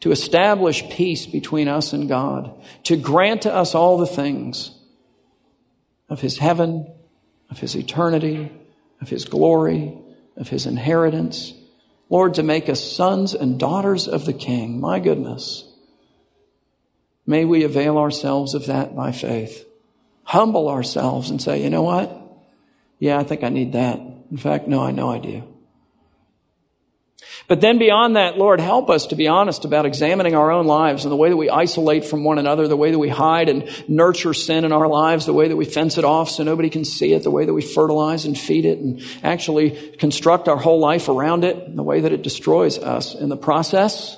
to 0.00 0.12
establish 0.12 0.88
peace 0.88 1.26
between 1.26 1.68
us 1.68 1.92
and 1.92 2.08
God, 2.08 2.58
to 2.84 2.96
grant 2.96 3.42
to 3.42 3.52
us 3.52 3.74
all 3.74 3.98
the 3.98 4.06
things 4.06 4.70
of 6.08 6.22
His 6.22 6.38
heaven, 6.38 6.90
of 7.50 7.58
His 7.58 7.76
eternity, 7.76 8.50
of 9.02 9.10
His 9.10 9.26
glory, 9.26 9.98
of 10.38 10.48
his 10.48 10.64
inheritance. 10.64 11.52
Lord, 12.10 12.34
to 12.34 12.42
make 12.42 12.68
us 12.68 12.82
sons 12.82 13.34
and 13.34 13.58
daughters 13.58 14.06
of 14.06 14.26
the 14.26 14.32
King. 14.32 14.80
My 14.80 15.00
goodness. 15.00 15.64
May 17.26 17.44
we 17.44 17.64
avail 17.64 17.98
ourselves 17.98 18.54
of 18.54 18.66
that 18.66 18.94
by 18.94 19.12
faith. 19.12 19.66
Humble 20.24 20.68
ourselves 20.68 21.30
and 21.30 21.40
say, 21.40 21.62
you 21.62 21.70
know 21.70 21.82
what? 21.82 22.20
Yeah, 22.98 23.18
I 23.18 23.24
think 23.24 23.42
I 23.42 23.48
need 23.48 23.72
that. 23.72 23.98
In 24.30 24.36
fact, 24.36 24.68
no, 24.68 24.82
I 24.82 24.90
know 24.90 25.10
I 25.10 25.18
do. 25.18 25.53
But 27.46 27.60
then 27.60 27.78
beyond 27.78 28.16
that, 28.16 28.38
Lord, 28.38 28.58
help 28.58 28.88
us 28.88 29.06
to 29.08 29.16
be 29.16 29.28
honest 29.28 29.66
about 29.66 29.84
examining 29.84 30.34
our 30.34 30.50
own 30.50 30.66
lives 30.66 31.04
and 31.04 31.12
the 31.12 31.16
way 31.16 31.28
that 31.28 31.36
we 31.36 31.50
isolate 31.50 32.06
from 32.06 32.24
one 32.24 32.38
another, 32.38 32.66
the 32.66 32.76
way 32.76 32.90
that 32.90 32.98
we 32.98 33.10
hide 33.10 33.50
and 33.50 33.68
nurture 33.86 34.32
sin 34.32 34.64
in 34.64 34.72
our 34.72 34.88
lives, 34.88 35.26
the 35.26 35.34
way 35.34 35.48
that 35.48 35.56
we 35.56 35.66
fence 35.66 35.98
it 35.98 36.04
off 36.06 36.30
so 36.30 36.42
nobody 36.42 36.70
can 36.70 36.86
see 36.86 37.12
it, 37.12 37.22
the 37.22 37.30
way 37.30 37.44
that 37.44 37.52
we 37.52 37.60
fertilize 37.60 38.24
and 38.24 38.38
feed 38.38 38.64
it 38.64 38.78
and 38.78 39.02
actually 39.22 39.72
construct 39.98 40.48
our 40.48 40.56
whole 40.56 40.78
life 40.78 41.10
around 41.10 41.44
it, 41.44 41.56
and 41.56 41.76
the 41.76 41.82
way 41.82 42.00
that 42.00 42.12
it 42.12 42.22
destroys 42.22 42.78
us 42.78 43.14
in 43.14 43.28
the 43.28 43.36
process, 43.36 44.16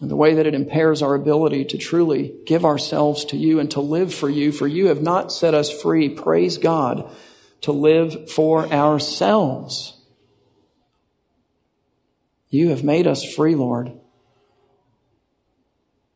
and 0.00 0.10
the 0.10 0.16
way 0.16 0.34
that 0.34 0.46
it 0.46 0.54
impairs 0.54 1.02
our 1.02 1.14
ability 1.14 1.64
to 1.66 1.78
truly 1.78 2.34
give 2.46 2.64
ourselves 2.64 3.24
to 3.26 3.36
you 3.36 3.60
and 3.60 3.70
to 3.70 3.80
live 3.80 4.12
for 4.12 4.28
you, 4.28 4.50
for 4.50 4.66
you 4.66 4.88
have 4.88 5.02
not 5.02 5.30
set 5.30 5.54
us 5.54 5.70
free, 5.70 6.08
praise 6.08 6.58
God, 6.58 7.08
to 7.60 7.70
live 7.70 8.28
for 8.28 8.66
ourselves. 8.72 9.93
You 12.54 12.68
have 12.68 12.84
made 12.84 13.08
us 13.08 13.24
free, 13.24 13.56
Lord, 13.56 13.90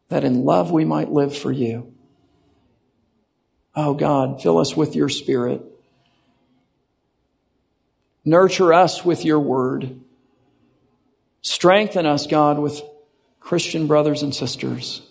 that 0.08 0.22
in 0.22 0.44
love 0.44 0.70
we 0.70 0.84
might 0.84 1.10
live 1.10 1.36
for 1.36 1.50
you. 1.50 1.92
Oh 3.74 3.92
God, 3.92 4.40
fill 4.40 4.58
us 4.58 4.76
with 4.76 4.94
your 4.94 5.08
spirit. 5.08 5.62
Nurture 8.24 8.72
us 8.72 9.04
with 9.04 9.24
your 9.24 9.40
word. 9.40 9.98
Strengthen 11.42 12.06
us, 12.06 12.28
God, 12.28 12.60
with 12.60 12.82
Christian 13.40 13.88
brothers 13.88 14.22
and 14.22 14.32
sisters. 14.32 15.02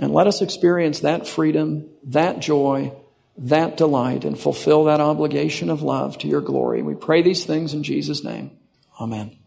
And 0.00 0.14
let 0.14 0.28
us 0.28 0.40
experience 0.40 1.00
that 1.00 1.26
freedom, 1.26 1.88
that 2.04 2.38
joy, 2.38 2.92
that 3.38 3.76
delight, 3.76 4.24
and 4.24 4.38
fulfill 4.38 4.84
that 4.84 5.00
obligation 5.00 5.68
of 5.68 5.82
love 5.82 6.16
to 6.18 6.28
your 6.28 6.42
glory. 6.42 6.80
We 6.80 6.94
pray 6.94 7.22
these 7.22 7.44
things 7.44 7.74
in 7.74 7.82
Jesus' 7.82 8.22
name. 8.22 8.56
Amen. 9.00 9.41